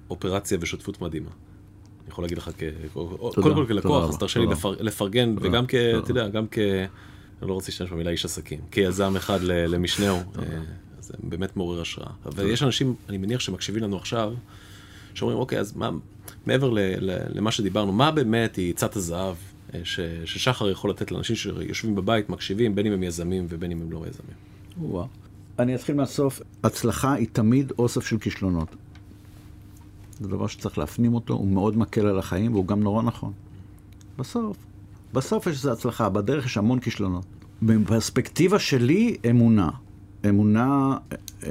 אופרציה 0.10 0.58
ושותפות 0.62 1.02
מדהימה. 1.02 1.30
אני 2.02 2.10
יכול 2.10 2.24
להגיד 2.24 2.38
לך, 2.38 2.50
קודם 3.36 3.56
כל 3.56 3.66
כלקוח, 3.68 4.10
אז 4.10 4.18
תרשה 4.18 4.40
לי 4.40 4.46
לפרגן, 4.80 5.36
וגם 5.42 5.66
כ... 5.68 5.76
אתה 5.76 6.12
יודע, 6.12 6.28
גם 6.28 6.46
כ... 6.52 6.58
אני 7.42 7.50
לא 7.50 7.54
רוצה 7.54 7.72
להשתמש 7.72 7.90
במילה 7.92 8.12
איש 8.12 8.26
עסקים. 8.26 8.60
כיזם 8.72 9.16
אחד 9.16 9.40
למשנהו, 9.44 10.20
זה 11.00 11.14
באמת 11.24 11.58
מעורר 11.58 11.82
השראה. 11.82 12.12
ויש 12.36 12.64
אנשים, 12.64 12.96
אני 13.10 13.18
מניח 13.18 13.40
שמקשיבים 13.40 13.84
לנו 13.84 13.98
עכשיו, 13.98 14.34
שאומרים, 15.14 15.40
אוקיי, 15.40 15.60
אז 15.60 15.76
מה, 15.76 15.90
מעבר 16.46 16.74
למה 17.30 17.52
שדיברנו, 17.52 17.92
מה 17.92 18.12
באמת 18.12 18.56
היא 18.56 18.74
עצת 18.74 18.96
הזהב 18.96 19.36
ש, 19.84 20.00
ששחר 20.26 20.70
יכול 20.70 20.90
לתת 20.90 21.12
לאנשים 21.12 21.36
שיושבים 21.36 21.96
בבית, 21.96 22.30
מקשיבים, 22.30 22.76
בין 22.76 22.86
אם 22.86 22.92
הם 22.92 23.04
יזמים 23.04 23.46
ובין 23.50 23.72
אם 23.72 23.82
הם 23.82 23.92
לא 23.92 23.98
יזמים. 23.98 24.36
וואו. 24.78 25.08
אני 25.60 25.76
אתחיל 25.76 25.96
מהסוף. 25.96 26.42
הצלחה 26.64 27.14
היא 27.14 27.28
תמיד 27.32 27.72
אוסף 27.80 28.06
של 28.06 28.18
כישלונות. 28.18 28.76
זה 30.20 30.28
דבר 30.28 30.48
שצריך 30.48 30.78
להפנים 30.78 31.14
אותו, 31.14 31.34
הוא 31.34 31.48
מאוד 31.48 31.78
מקל 31.78 32.06
על 32.06 32.20
החיים 32.20 32.54
והוא 32.54 32.68
גם 32.68 32.84
נורא 32.84 33.04
נכון. 33.04 33.32
בסוף, 34.18 34.58
בסוף 35.14 35.48
יש 35.48 35.56
איזו 35.56 35.72
הצלחה, 35.72 36.10
בדרך 36.10 36.46
יש 36.46 36.58
המון 36.58 36.80
כישלונות. 36.80 37.26
בפרספקטיבה 37.62 38.60
שלי, 38.60 39.18
אמונה. 39.30 39.70
אמונה, 40.30 40.98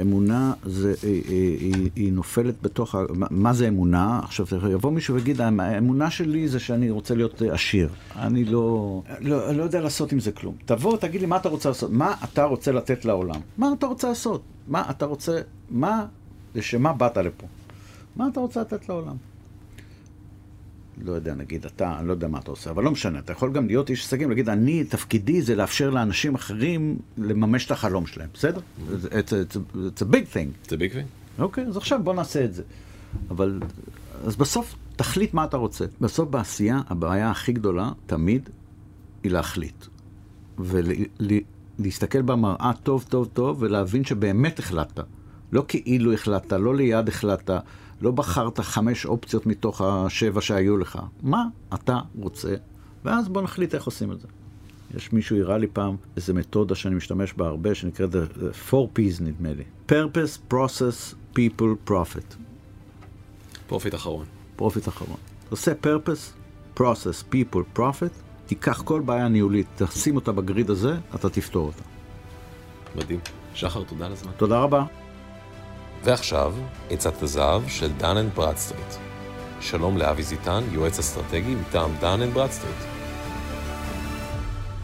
אמונה 0.01 0.53
זה, 0.65 0.95
היא, 1.03 1.23
היא, 1.29 1.91
היא 1.97 2.13
נופלת 2.13 2.55
בתוך, 2.63 2.95
מה 3.31 3.53
זה 3.53 3.69
אמונה? 3.69 4.21
עכשיו 4.25 4.47
יבוא 4.71 4.91
מישהו 4.91 5.15
ויגיד, 5.15 5.41
האמונה 5.41 6.11
שלי 6.11 6.49
זה 6.49 6.61
שאני 6.61 6.91
רוצה 6.91 7.15
להיות 7.15 7.43
עשיר. 7.43 7.89
אני 8.17 8.45
לא, 8.45 9.03
לא, 9.21 9.53
לא 9.53 9.63
יודע 9.63 9.81
לעשות 9.81 10.13
עם 10.13 10.21
זה 10.21 10.33
כלום. 10.33 10.55
תבוא, 10.65 10.97
תגיד 10.97 11.21
לי 11.21 11.27
מה 11.27 11.37
אתה 11.37 11.49
רוצה 11.49 11.69
לעשות, 11.69 11.91
מה 11.91 12.15
אתה 12.25 12.45
רוצה 12.45 12.73
לתת 12.73 13.05
לעולם? 13.05 13.41
מה 13.59 13.73
אתה 13.79 13.87
רוצה 13.87 14.09
לעשות? 14.09 14.43
מה 14.69 14.91
אתה 14.91 15.07
רוצה, 15.07 15.41
מה, 15.71 16.07
לשם 16.55 16.83
מה 16.83 16.93
באת 16.93 17.17
לפה? 17.17 17.47
מה 18.17 18.29
אתה 18.29 18.41
רוצה 18.41 18.61
לתת 18.61 18.89
לעולם? 18.89 19.17
לא 21.05 21.13
יודע, 21.13 21.35
נגיד, 21.35 21.65
אתה, 21.65 21.99
אני 21.99 22.09
לא 22.09 22.13
יודע 22.13 22.29
מה 22.29 22.39
אתה 22.39 22.51
עושה, 22.51 22.71
אבל 22.71 22.85
לא 22.85 22.91
משנה, 22.91 23.19
אתה 23.19 23.33
יכול 23.33 23.53
גם 23.53 23.67
להיות 23.67 23.91
איש 23.91 24.05
עסקים, 24.05 24.29
להגיד, 24.29 24.49
אני, 24.49 24.85
תפקידי 24.85 25.43
זה 25.43 25.55
לאפשר 25.55 25.91
לאנשים 25.91 26.35
אחרים 26.35 26.99
לממש 27.19 27.67
את 27.67 27.71
החלום 27.71 28.07
שלהם, 28.07 28.29
בסדר? 28.35 28.61
It's, 28.91 29.11
it's, 29.11 29.57
it's 29.75 30.03
a 30.03 30.15
big 30.15 30.35
thing. 30.35 30.67
It's 30.67 30.73
a 30.73 30.77
big 30.77 30.95
thing. 30.95 31.39
אוקיי, 31.39 31.65
אז 31.65 31.77
עכשיו 31.77 32.01
בוא 32.03 32.15
נעשה 32.15 32.45
את 32.45 32.55
זה. 32.55 32.63
אבל, 33.31 33.61
אז 34.25 34.37
בסוף, 34.37 34.75
תחליט 34.97 35.35
מה 35.35 35.45
אתה 35.45 35.57
רוצה. 35.57 35.85
בסוף 36.01 36.29
בעשייה, 36.29 36.81
הבעיה 36.89 37.31
הכי 37.31 37.53
גדולה, 37.53 37.93
תמיד, 38.07 38.49
היא 39.23 39.33
להחליט. 39.33 39.87
ולהסתכל 40.59 42.23
במראה 42.23 42.73
טוב, 42.83 43.05
טוב, 43.09 43.29
טוב, 43.33 43.57
ולהבין 43.61 44.05
שבאמת 44.05 44.59
החלטת. 44.59 45.05
לא 45.53 45.65
כאילו 45.69 46.13
החלטת, 46.13 46.53
לא 46.53 46.77
ליד 46.77 47.09
החלטת, 47.09 47.51
לא 48.03 48.11
בחרת 48.11 48.61
חמש 48.61 49.07
אופציות 49.07 49.47
מתוך 49.47 49.81
השבע 49.81 50.41
שהיו 50.41 50.77
לך. 50.77 50.99
מה 51.23 51.45
אתה 51.75 51.99
רוצה? 52.19 52.55
ואז 53.05 53.29
בוא 53.29 53.43
נחליט 53.43 53.75
איך 53.75 53.85
עושים 53.85 54.13
את 54.13 54.21
זה. 54.21 54.29
יש 54.97 55.13
מישהו 55.13 55.37
הראה 55.37 55.59
לי 55.59 55.67
פעם 55.67 55.97
איזו 56.17 56.35
מתודה 56.35 56.75
שאני 56.75 56.95
משתמש 56.95 57.33
בה 57.33 57.47
הרבה, 57.47 57.75
שנקראת 57.75 58.15
the 58.15 58.71
four 58.71 58.99
P's 58.99 59.23
נדמה 59.23 59.49
לי. 59.53 59.65
purpose, 59.89 60.53
process, 60.55 61.15
people, 61.37 61.91
profit. 61.91 62.35
profit 63.67 63.95
אחרון. 63.95 64.27
profit 64.57 64.89
אחרון. 64.89 65.17
עושה 65.51 65.73
purpose, 65.73 66.39
process, 66.79 67.35
people, 67.35 67.79
profit, 67.79 68.13
תיקח 68.47 68.83
כל 68.83 69.01
בעיה 69.01 69.29
ניהולית, 69.29 69.67
תשים 69.77 70.17
אותה 70.17 70.33
בגריד 70.33 70.71
הזה, 70.71 70.97
אתה 71.15 71.29
תפתור 71.29 71.67
אותה. 71.67 71.83
מדהים. 72.97 73.21
שחר, 73.55 73.85
תודה 73.85 74.07
על 74.07 74.13
הזמן. 74.13 74.33
תודה 74.37 74.61
רבה. 74.61 74.85
ועכשיו, 76.05 76.55
עצת 76.91 77.23
הזהב 77.23 77.69
של 77.69 77.93
דן 77.93 78.17
אנד 78.17 78.35
ברדסטריט. 78.35 78.95
שלום 79.61 79.99
לאבי 79.99 80.23
זיתן, 80.23 80.63
יועץ 80.73 80.99
אסטרטגי 80.99 81.55
מטעם 81.55 81.91
דן 82.01 82.23
אנד 82.23 82.35
ברדסטריט. 82.35 82.77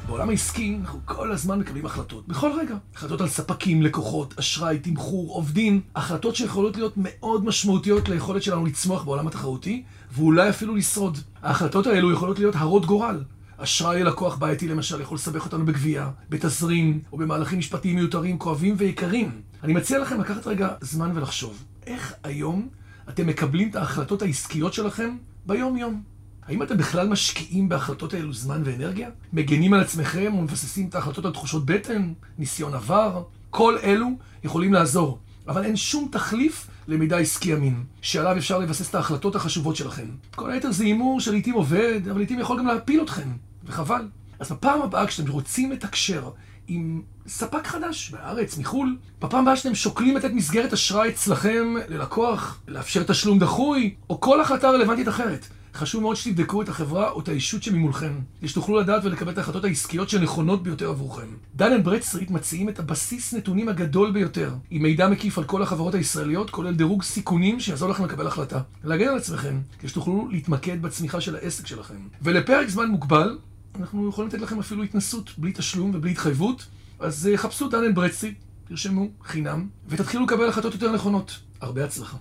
בעולם 0.07 0.29
העסקי 0.29 0.77
אנחנו 0.81 0.99
כל 1.05 1.33
הזמן 1.33 1.59
מקבלים 1.59 1.87
החלטות, 1.87 2.29
בכל 2.29 2.51
רגע. 2.61 2.75
החלטות 2.95 3.21
על 3.21 3.29
ספקים, 3.29 3.83
לקוחות, 3.83 4.35
אשראי, 4.39 4.79
תמחור, 4.79 5.35
עובדים. 5.35 5.81
החלטות 5.97 6.37
שיכולות 6.37 6.77
להיות 6.77 6.93
מאוד 6.97 7.45
משמעותיות 7.45 8.09
ליכולת 8.09 8.43
שלנו 8.43 8.67
לצמוח 8.67 9.05
בעולם 9.05 9.27
התחרותי, 9.27 9.83
ואולי 10.13 10.51
אפילו 10.51 10.77
לשרוד. 10.77 11.19
ההחלטות 11.43 11.87
האלו 11.87 12.13
יכולות 12.13 12.39
להיות 12.39 12.55
הרות 12.57 12.87
גורל. 12.87 13.23
אשראי 13.61 14.03
ללקוח 14.03 14.37
בעייתי 14.37 14.69
למשל 14.69 15.01
יכול 15.01 15.15
לסבך 15.15 15.45
אותנו 15.45 15.67
בגבייה, 15.67 16.11
בתזרים, 16.31 17.01
או 17.13 17.19
במהלכים 17.19 17.59
משפטיים 17.59 17.97
מיותרים, 17.97 18.39
כואבים 18.39 18.75
ויקרים. 18.79 19.31
אני 19.63 19.73
מציע 19.73 19.99
לכם 19.99 20.21
לקחת 20.21 20.47
רגע 20.47 20.69
זמן 20.81 21.11
ולחשוב, 21.15 21.65
איך 21.87 22.15
היום 22.25 22.69
אתם 23.09 23.27
מקבלים 23.27 23.71
את 23.71 23.77
ההחלטות 23.77 24.23
העסקיות 24.23 24.73
שלכם 24.73 25.17
ביום-יום? 25.47 26.03
האם 26.47 26.63
אתם 26.63 26.77
בכלל 26.77 27.09
משקיעים 27.09 27.69
בהחלטות 27.69 28.15
האלו 28.15 28.33
זמן 28.33 28.63
ואנרגיה? 28.65 29.11
מגנים 29.33 29.75
על 29.75 29.81
עצמכם 29.81 30.35
ומבססים 30.39 30.89
את 30.89 30.95
ההחלטות 30.95 31.25
על 31.25 31.33
תחושות 31.33 31.67
בטן, 31.67 32.13
ניסיון 32.39 32.75
עבר? 32.75 33.23
כל 33.51 33.77
אלו 33.83 34.09
יכולים 34.45 34.73
לעזור, 34.73 35.19
אבל 35.49 35.65
אין 35.65 35.77
שום 35.77 36.09
תחליף 36.13 36.67
למידע 36.89 37.19
עסקי 37.19 37.55
אמין, 37.55 37.85
שעליו 38.03 38.37
אפשר 38.37 38.59
לבסס 38.59 38.91
את 38.91 38.95
ההחלטות 38.95 39.37
החשובות 39.37 39.77
שלכם. 39.77 40.07
כל 40.35 40.51
היתר 40.51 40.73
זה 40.73 40.85
הימור 40.85 41.21
שלעיתים 41.21 41.55
עובד, 41.55 42.01
אבל 42.11 42.19
לעיתים 42.19 42.41
יכול 42.41 42.59
גם 42.59 42.67
להפיל 42.67 43.03
אתכם, 43.03 43.29
וחבל. 43.69 44.09
אז 44.39 44.53
בפעם 44.53 44.83
הבאה 44.83 45.07
כשאתם 45.07 45.31
רוצים 45.31 45.73
לתקשר 45.73 46.31
עם 46.69 47.03
ספק 47.27 47.67
חדש 47.67 48.11
בארץ, 48.11 48.59
מחו"ל, 48.59 48.97
בפעם 49.21 49.43
הבאה 49.43 49.57
שאתם 49.57 49.75
שוקלים 49.75 50.17
לתת 50.17 50.31
מסגרת 50.33 50.73
אשראי 50.73 51.09
אצלכם 51.09 51.75
ללקוח, 51.89 52.61
לאפשר 52.69 53.03
תשלום 53.03 53.39
דחוי, 53.39 53.95
או 54.11 54.21
כל 54.21 54.41
החלטה 54.41 54.71
רלוונטית 54.71 55.09
אחרת. 55.09 55.47
חשוב 55.75 56.03
מאוד 56.03 56.17
שתבדקו 56.17 56.63
את 56.63 56.69
החברה 56.69 57.11
או 57.11 57.21
את 57.21 57.29
הישות 57.29 57.63
שממולכם, 57.63 58.13
כדי 58.39 58.49
שתוכלו 58.49 58.81
לדעת 58.81 59.05
ולקבל 59.05 59.33
את 59.33 59.39
ההחלטות 59.39 59.65
העסקיות 59.65 60.09
שנכונות 60.09 60.63
ביותר 60.63 60.89
עבורכם. 60.89 61.27
דן 61.57 61.73
אנד 61.73 61.85
ברדסטריט 61.85 62.31
מציעים 62.31 62.69
את 62.69 62.79
הבסיס 62.79 63.35
נתונים 63.35 63.69
הגדול 63.69 64.11
ביותר, 64.11 64.55
עם 64.71 64.83
מידע 64.83 65.09
מקיף 65.09 65.39
על 65.39 65.45
כל 65.45 65.63
החברות 65.63 65.95
הישראליות, 65.95 66.51
כולל 66.51 66.75
דירוג 66.75 67.03
סיכונים 67.03 67.61
שיעזור 67.61 67.89
לכם 67.89 68.05
לקבל 68.05 68.27
החלטה. 68.27 68.61
להגן 68.85 69.09
על 69.09 69.17
עצמכם, 69.17 69.61
כדי 69.79 69.89
שתוכלו 69.89 70.29
להתמקד 70.31 70.83
בצמיחה 70.83 71.21
של 71.21 71.37
העסק 71.37 71.67
שלכם. 71.67 71.95
ולפרק 72.23 72.69
זמן 72.69 72.87
מוגבל, 72.87 73.39
אנחנו 73.79 74.09
יכולים 74.09 74.29
לתת 74.29 74.41
לכם 74.41 74.59
אפילו 74.59 74.83
התנסות 74.83 75.39
בלי 75.39 75.53
תשלום 75.53 75.91
ובלי 75.95 76.11
התחייבות, 76.11 76.67
אז 76.99 77.31
חפשו 77.37 77.69
דן 77.69 77.85
אנד 77.85 77.95
ברדסטריט, 77.95 78.39
תרשמו, 78.69 79.09
חינם, 79.23 79.69
ותתחילו 79.89 80.25
לקבל 80.25 80.49
החלטות 80.49 80.73
יותר 80.73 80.93
נכונות. 80.93 81.39
הרבה 81.61 81.85
הצלחה. 81.85 82.17